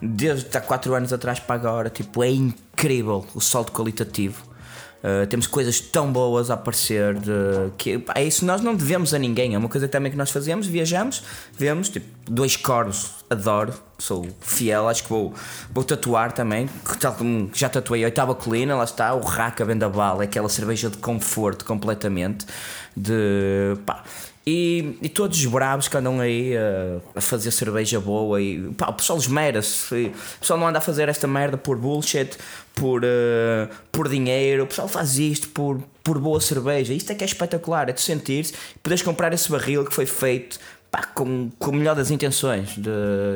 desde 0.00 0.56
há 0.56 0.60
4 0.60 0.94
anos 0.94 1.12
atrás 1.12 1.38
para 1.40 1.54
agora, 1.54 1.90
tipo, 1.90 2.22
é 2.22 2.30
incrível 2.30 3.26
o 3.34 3.40
salto 3.40 3.72
qualitativo. 3.72 4.54
Uh, 5.04 5.26
temos 5.26 5.46
coisas 5.46 5.80
tão 5.80 6.10
boas 6.10 6.50
a 6.50 6.54
aparecer 6.54 7.12
de, 7.18 7.70
que 7.76 8.02
é 8.14 8.24
isso 8.24 8.42
nós 8.46 8.62
não 8.62 8.74
devemos 8.74 9.12
a 9.12 9.18
ninguém. 9.18 9.54
É 9.54 9.58
uma 9.58 9.68
coisa 9.68 9.86
também 9.86 10.10
que 10.10 10.16
nós 10.16 10.30
fazemos, 10.30 10.66
viajamos, 10.66 11.22
vemos, 11.52 11.90
tipo, 11.90 12.06
dois 12.24 12.56
coros, 12.56 13.10
adoro, 13.28 13.74
sou 13.98 14.26
fiel, 14.40 14.88
acho 14.88 15.02
que 15.02 15.10
vou, 15.10 15.34
vou 15.70 15.84
tatuar 15.84 16.32
também, 16.32 16.70
tal 16.98 17.12
como 17.12 17.50
já 17.52 17.68
tatuei 17.68 18.02
a 18.02 18.06
oitava 18.06 18.34
colina, 18.34 18.76
lá 18.76 18.84
está, 18.84 19.12
o 19.12 19.20
Raca 19.20 19.62
Vendaval, 19.62 20.22
é 20.22 20.24
aquela 20.24 20.48
cerveja 20.48 20.88
de 20.88 20.96
conforto 20.96 21.66
completamente. 21.66 22.46
De 22.96 23.76
pá, 23.84 24.04
e, 24.46 24.98
e 25.00 25.08
todos 25.08 25.38
os 25.38 25.46
bravos 25.46 25.88
que 25.88 25.96
andam 25.96 26.20
aí 26.20 26.54
uh, 26.54 27.00
a 27.14 27.20
fazer 27.20 27.50
cerveja 27.50 27.98
boa 27.98 28.40
e 28.40 28.60
pá, 28.74 28.88
o 28.88 28.92
pessoal 28.92 29.18
esmera-se. 29.18 30.12
O 30.36 30.38
pessoal 30.40 30.58
não 30.58 30.68
anda 30.68 30.78
a 30.78 30.80
fazer 30.82 31.08
esta 31.08 31.26
merda 31.26 31.56
por 31.56 31.76
bullshit, 31.78 32.36
por, 32.74 33.02
uh, 33.02 33.68
por 33.90 34.08
dinheiro. 34.08 34.64
O 34.64 34.66
pessoal 34.66 34.86
faz 34.86 35.18
isto 35.18 35.48
por, 35.48 35.80
por 36.02 36.18
boa 36.18 36.40
cerveja. 36.40 36.92
Isto 36.92 37.12
é 37.12 37.14
que 37.14 37.24
é 37.24 37.26
espetacular, 37.26 37.88
é 37.88 37.92
tu 37.92 38.02
sentir-se 38.02 38.52
poderes 38.82 39.02
comprar 39.02 39.32
esse 39.32 39.50
barril 39.50 39.84
que 39.84 39.94
foi 39.94 40.04
feito 40.06 40.58
pá, 40.90 41.04
com, 41.14 41.50
com 41.58 41.70
a 41.70 41.74
melhor 41.74 41.96
das 41.96 42.10
intenções. 42.10 42.76
De, 42.76 42.90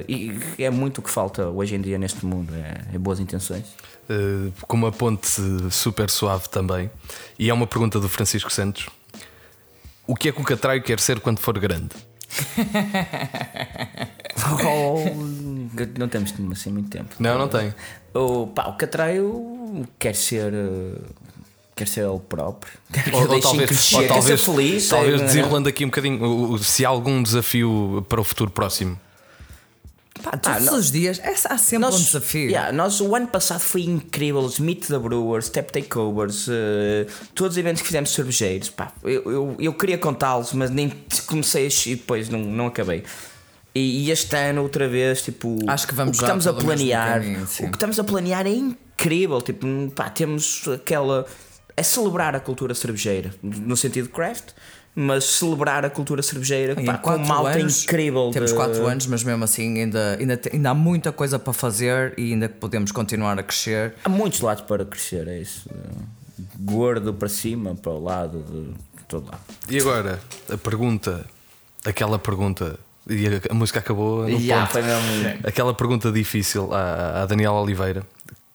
e 0.06 0.62
é 0.62 0.68
muito 0.68 0.98
o 0.98 1.02
que 1.02 1.10
falta 1.10 1.48
hoje 1.48 1.74
em 1.74 1.80
dia 1.80 1.96
neste 1.96 2.26
mundo: 2.26 2.52
é, 2.54 2.94
é 2.94 2.98
boas 2.98 3.18
intenções. 3.18 3.64
Eh, 4.08 4.50
com 4.62 4.76
uma 4.76 4.90
ponte 4.90 5.28
super 5.70 6.08
suave 6.08 6.48
também. 6.48 6.90
E 7.38 7.50
é 7.50 7.54
uma 7.54 7.66
pergunta 7.66 8.00
do 8.00 8.08
Francisco 8.08 8.50
Santos: 8.50 8.88
O 10.08 10.16
que 10.16 10.30
é 10.30 10.32
que 10.32 10.40
o 10.40 10.44
Catraio 10.44 10.82
quer 10.82 10.98
ser 10.98 11.20
quando 11.20 11.38
for 11.38 11.56
grande? 11.58 11.90
Oh, 14.64 15.00
não 15.98 16.08
temos 16.08 16.32
assim 16.52 16.70
muito 16.70 16.88
tempo. 16.90 17.14
Não, 17.18 17.36
não 17.38 17.48
tem. 17.48 17.74
O, 18.14 18.46
pá, 18.46 18.68
o 18.68 18.74
Catraio 18.74 19.86
quer 19.98 20.14
ser. 20.14 20.52
uh, 20.54 21.04
Quer 21.74 21.86
ser 21.86 22.04
ele 22.08 22.18
próprio. 22.18 22.72
Quer 22.92 23.14
Ou, 23.14 23.28
ou 23.28 23.40
talvez, 23.40 23.68
crescer. 23.68 23.96
ou 23.96 24.08
talvez, 24.08 24.40
ser 24.40 24.52
feliz. 24.52 24.88
talvez 24.88 25.16
não 25.16 25.22
é? 25.22 25.26
desenrolando 25.26 25.68
aqui 25.68 25.84
um 25.84 25.88
bocadinho, 25.88 26.58
se 26.58 26.84
há 26.84 26.88
algum 26.88 27.22
desafio 27.22 28.04
para 28.08 28.20
o 28.20 28.24
futuro 28.24 28.50
próximo. 28.50 28.98
Pá, 30.22 30.36
todos 30.36 30.72
os 30.72 30.90
dias 30.90 31.18
é, 31.20 31.34
há 31.48 31.58
sempre 31.58 31.88
um 31.88 31.90
desafio. 31.90 32.50
yeah, 32.50 32.72
nós, 32.72 33.00
o 33.00 33.14
ano 33.14 33.28
passado 33.28 33.60
foi 33.60 33.82
incrível. 33.82 34.40
Os 34.40 34.58
Meet 34.58 34.86
the 34.86 34.98
Brewers, 34.98 35.46
Step 35.46 35.72
Takeovers, 35.72 36.48
uh, 36.48 36.52
todos 37.34 37.54
os 37.54 37.58
eventos 37.58 37.82
que 37.82 37.86
fizemos 37.88 38.10
cervejeiros. 38.10 38.70
Pá, 38.70 38.92
eu, 39.02 39.30
eu, 39.30 39.56
eu 39.58 39.72
queria 39.74 39.98
contá-los, 39.98 40.52
mas 40.52 40.70
nem 40.70 40.92
comecei 41.26 41.66
a, 41.66 41.70
e 41.86 41.94
depois 41.94 42.28
não, 42.28 42.40
não 42.40 42.66
acabei. 42.66 43.04
E, 43.74 44.10
este 44.10 44.34
ano, 44.36 44.62
outra 44.62 44.88
vez, 44.88 45.22
tipo, 45.22 45.56
Acho 45.66 45.86
que 45.86 45.94
vamos 45.94 46.16
o 46.16 46.18
que 46.18 46.24
estamos 46.24 46.46
a 46.46 46.52
planear. 46.52 47.20
caminho, 47.20 47.44
o 47.44 47.46
que 47.46 47.64
estamos 47.76 47.98
a 47.98 48.04
planear 48.04 48.46
é 48.46 48.50
incrível. 48.50 49.40
Tipo, 49.40 49.66
pá, 49.94 50.10
temos 50.10 50.66
aquela. 50.68 51.26
É 51.76 51.82
celebrar 51.82 52.34
a 52.34 52.40
cultura 52.40 52.74
cervejeira, 52.74 53.32
no 53.40 53.76
sentido 53.76 54.08
craft, 54.08 54.50
mas 54.94 55.24
celebrar 55.24 55.84
a 55.84 55.90
cultura 55.90 56.22
cervejeira 56.22 56.74
pá, 56.74 56.98
com 56.98 57.02
quatro 57.02 57.26
malta 57.28 57.50
anos, 57.58 57.84
incrível. 57.84 58.30
Temos 58.32 58.50
de- 58.50 58.56
4 58.56 58.86
anos, 58.86 59.06
mas 59.06 59.22
mesmo 59.22 59.44
assim 59.44 59.78
ainda, 59.80 60.16
ainda, 60.18 60.40
ainda 60.52 60.70
há 60.70 60.74
muita 60.74 61.12
coisa 61.12 61.38
para 61.38 61.52
fazer 61.52 62.14
e 62.18 62.32
ainda 62.32 62.48
podemos 62.48 62.90
continuar 62.90 63.38
a 63.38 63.42
crescer. 63.42 63.94
Há 64.04 64.08
muitos 64.08 64.40
lados 64.40 64.64
para 64.64 64.84
crescer, 64.84 65.28
é 65.28 65.38
isso. 65.38 65.68
Gordo 66.58 67.12
para 67.14 67.28
cima, 67.28 67.74
para 67.74 67.92
o 67.92 68.02
lado, 68.02 68.44
de 68.96 69.04
todo 69.08 69.26
lado. 69.26 69.40
E 69.70 69.78
agora, 69.78 70.20
a 70.52 70.56
pergunta, 70.56 71.24
aquela 71.84 72.18
pergunta, 72.18 72.78
e 73.08 73.26
a, 73.26 73.40
a 73.50 73.54
música 73.54 73.78
acabou 73.78 74.22
no 74.22 74.28
Yeah, 74.40 74.66
ponto. 74.66 74.72
foi 74.72 74.82
mesmo. 74.82 75.40
Aquela 75.46 75.72
pergunta 75.74 76.10
difícil 76.12 76.72
à, 76.74 77.22
à 77.22 77.26
Daniela 77.26 77.60
Oliveira, 77.60 78.02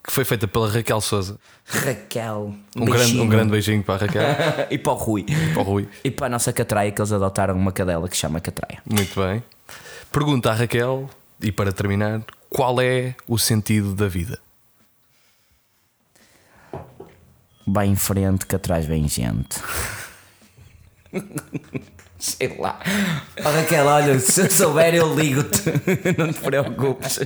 que 0.04 0.12
foi 0.12 0.26
feita 0.26 0.48
pela 0.48 0.70
Raquel 0.70 1.00
Souza. 1.00 1.40
Raquel. 1.66 2.54
Um 2.76 2.86
grande, 2.86 2.98
beijinho. 2.98 3.24
um 3.24 3.30
grande 3.30 3.52
beijinho 3.52 3.84
para 3.84 3.96
a 3.96 3.98
Raquel, 4.00 4.24
e 4.70 4.78
para 4.78 4.92
o 4.92 4.96
Rui. 4.96 5.26
para 5.54 5.62
o 5.62 5.64
Rui. 5.64 5.88
E 6.04 6.12
para 6.12 6.26
a 6.26 6.30
nossa 6.30 6.52
catraia, 6.52 6.92
que 6.92 7.02
eles 7.02 7.12
adotaram 7.12 7.56
uma 7.56 7.72
cadela 7.72 8.10
que 8.10 8.16
se 8.16 8.22
chama 8.22 8.42
catraia. 8.42 8.82
Muito 8.86 9.20
bem. 9.20 9.42
Pergunta 10.12 10.52
à 10.52 10.54
Raquel, 10.54 11.10
e 11.42 11.52
para 11.52 11.72
terminar, 11.72 12.22
qual 12.50 12.82
é 12.82 13.16
o 13.28 13.38
sentido 13.38 13.96
da 13.96 14.08
vida? 14.08 14.40
Vai 17.66 17.88
em 17.88 17.96
frente, 17.96 18.46
que 18.46 18.56
atrás 18.56 18.86
vem 18.86 19.08
gente. 19.08 19.58
Sei 22.24 22.56
lá. 22.58 22.80
Oh, 23.38 23.50
Raquel, 23.50 23.86
olha, 23.86 24.18
se 24.18 24.44
eu 24.44 24.50
souber, 24.50 24.96
eu 24.96 25.14
ligo-te. 25.14 25.62
Não 26.18 26.32
te 26.32 26.40
preocupes. 26.40 27.20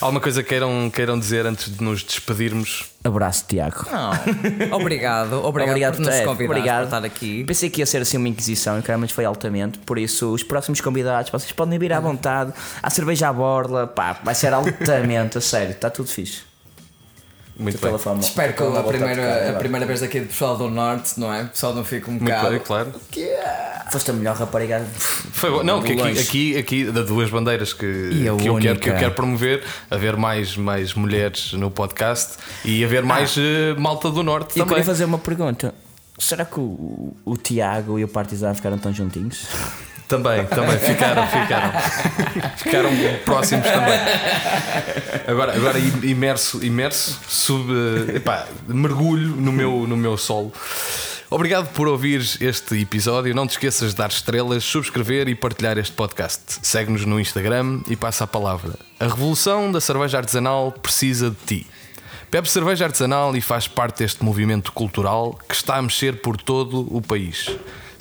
Alguma 0.00 0.20
coisa 0.20 0.42
queiram, 0.42 0.90
queiram 0.90 1.16
dizer 1.16 1.46
antes 1.46 1.72
de 1.72 1.80
nos 1.80 2.02
despedirmos? 2.02 2.86
Abraço, 3.04 3.44
Tiago. 3.46 3.86
Não. 3.88 4.76
Obrigado, 4.76 5.44
obrigado, 5.44 5.94
por 5.94 6.06
nos 6.06 6.12
é, 6.12 6.24
convidar 6.24 6.50
obrigado. 6.50 6.88
para 6.88 6.96
estar 6.96 7.04
aqui. 7.04 7.44
Pensei 7.44 7.70
que 7.70 7.82
ia 7.82 7.86
ser 7.86 8.02
assim 8.02 8.16
uma 8.16 8.28
inquisição 8.28 8.80
e 8.80 8.82
claramente 8.82 9.14
foi 9.14 9.24
altamente. 9.24 9.78
Por 9.78 9.96
isso, 9.96 10.32
os 10.34 10.42
próximos 10.42 10.80
convidados, 10.80 11.30
vocês 11.30 11.52
podem 11.52 11.78
vir 11.78 11.92
à 11.92 12.00
vontade. 12.00 12.52
Há 12.82 12.90
cerveja 12.90 13.28
à 13.28 13.32
borla, 13.32 13.86
pá, 13.86 14.18
vai 14.24 14.34
ser 14.34 14.52
altamente, 14.52 15.38
a 15.38 15.40
sério, 15.40 15.70
está 15.70 15.88
tudo 15.88 16.08
fixe. 16.08 16.42
Muito 17.56 17.78
Pela 17.78 17.92
bem. 17.92 18.00
fama- 18.00 18.20
Espero 18.20 18.52
que 18.52 18.62
a 18.64 18.82
primeira, 18.82 19.22
tocar 19.22 19.50
a 19.50 19.58
primeira 19.58 19.86
vez 19.86 20.02
aqui 20.02 20.18
do 20.20 20.26
pessoal 20.26 20.56
do 20.56 20.68
Norte, 20.68 21.20
não 21.20 21.32
é? 21.32 21.42
O 21.44 21.48
pessoal 21.48 21.72
não 21.74 21.84
fica 21.84 22.08
um 22.10 22.14
Muito 22.14 22.24
bocado. 22.24 22.50
bem, 22.50 22.58
claro. 22.58 22.92
Foste 23.92 24.10
a 24.10 24.14
melhor 24.14 24.34
rapariga. 24.34 24.84
Foi 24.98 25.50
bom. 25.50 25.62
Não, 25.62 25.80
que 25.80 25.92
aqui, 25.92 26.18
aqui, 26.18 26.58
aqui 26.58 26.84
da 26.90 27.02
duas 27.02 27.30
bandeiras 27.30 27.72
que, 27.72 27.86
E 27.86 28.18
que, 28.22 28.26
eu 28.48 28.56
quero, 28.58 28.78
que 28.80 28.90
eu 28.90 28.96
quero 28.96 29.14
promover, 29.14 29.62
haver 29.90 30.16
mais, 30.16 30.56
mais 30.56 30.94
mulheres 30.94 31.52
no 31.52 31.70
podcast 31.70 32.38
e 32.64 32.84
haver 32.84 33.04
mais 33.04 33.36
eh, 33.38 33.74
malta 33.78 34.10
do 34.10 34.22
Norte 34.24 34.58
Eu 34.58 34.64
também. 34.64 34.68
queria 34.70 34.84
fazer 34.84 35.04
uma 35.04 35.18
pergunta. 35.18 35.72
Será 36.18 36.44
que 36.44 36.58
o, 36.58 37.14
o 37.24 37.36
Tiago 37.36 37.98
e 37.98 38.04
o 38.04 38.08
Partizan 38.08 38.52
ficaram 38.54 38.78
tão 38.78 38.92
juntinhos? 38.92 39.46
Também, 40.08 40.44
também, 40.46 40.78
ficaram, 40.78 41.26
ficaram. 41.26 41.72
ficaram 42.56 42.90
próximos 43.24 43.66
também. 43.66 43.98
Agora, 45.26 45.56
agora 45.56 45.78
imerso, 45.78 46.64
imerso, 46.64 47.18
sub, 47.26 47.72
epá, 48.14 48.46
mergulho 48.68 49.28
no 49.36 49.50
meu, 49.50 49.86
no 49.86 49.96
meu 49.96 50.16
solo. 50.16 50.52
Obrigado 51.30 51.72
por 51.72 51.88
ouvir 51.88 52.20
este 52.40 52.80
episódio. 52.80 53.34
Não 53.34 53.46
te 53.46 53.52
esqueças 53.52 53.90
de 53.90 53.96
dar 53.96 54.10
estrelas, 54.10 54.62
subscrever 54.62 55.26
e 55.26 55.34
partilhar 55.34 55.78
este 55.78 55.92
podcast. 55.92 56.58
Segue-nos 56.62 57.06
no 57.06 57.18
Instagram 57.18 57.80
e 57.88 57.96
passa 57.96 58.24
a 58.24 58.26
palavra. 58.26 58.74
A 59.00 59.04
revolução 59.04 59.72
da 59.72 59.80
cerveja 59.80 60.18
artesanal 60.18 60.70
precisa 60.70 61.30
de 61.30 61.36
ti. 61.46 61.66
Bebe 62.30 62.50
cerveja 62.50 62.84
artesanal 62.84 63.34
e 63.34 63.40
faz 63.40 63.66
parte 63.66 64.00
deste 64.00 64.22
movimento 64.22 64.70
cultural 64.72 65.38
que 65.48 65.54
está 65.54 65.76
a 65.76 65.82
mexer 65.82 66.20
por 66.20 66.36
todo 66.36 66.86
o 66.94 67.00
país. 67.00 67.50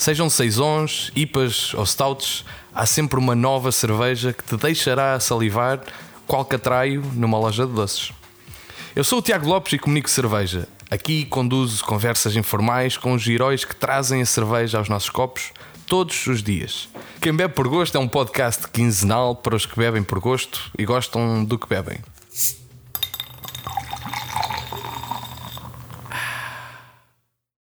Sejam 0.03 0.29
saisons, 0.29 1.13
IPAs 1.15 1.73
ou 1.75 1.85
stouts, 1.85 2.43
há 2.75 2.85
sempre 2.85 3.17
uma 3.17 3.33
nova 3.33 3.71
cerveja 3.71 4.33
que 4.33 4.43
te 4.43 4.57
deixará 4.57 5.17
salivar 5.17 5.79
qual 6.27 6.43
catraio 6.43 7.01
numa 7.13 7.39
loja 7.39 7.65
de 7.65 7.71
doces. 7.71 8.11
Eu 8.93 9.05
sou 9.05 9.19
o 9.19 9.21
Tiago 9.21 9.47
Lopes 9.47 9.71
e 9.71 9.79
comunico 9.79 10.09
cerveja. 10.09 10.67
Aqui 10.91 11.23
conduzo 11.23 11.85
conversas 11.85 12.35
informais 12.35 12.97
com 12.97 13.13
os 13.13 13.25
heróis 13.25 13.63
que 13.63 13.73
trazem 13.73 14.21
a 14.21 14.25
cerveja 14.25 14.77
aos 14.77 14.89
nossos 14.89 15.09
copos 15.09 15.53
todos 15.87 16.27
os 16.27 16.43
dias. 16.43 16.89
Quem 17.21 17.33
bebe 17.33 17.53
por 17.53 17.69
gosto 17.69 17.95
é 17.95 17.99
um 18.01 18.09
podcast 18.09 18.67
quinzenal 18.67 19.37
para 19.37 19.55
os 19.55 19.65
que 19.65 19.77
bebem 19.77 20.03
por 20.03 20.19
gosto 20.19 20.69
e 20.77 20.83
gostam 20.83 21.45
do 21.45 21.57
que 21.57 21.69
bebem. 21.69 21.99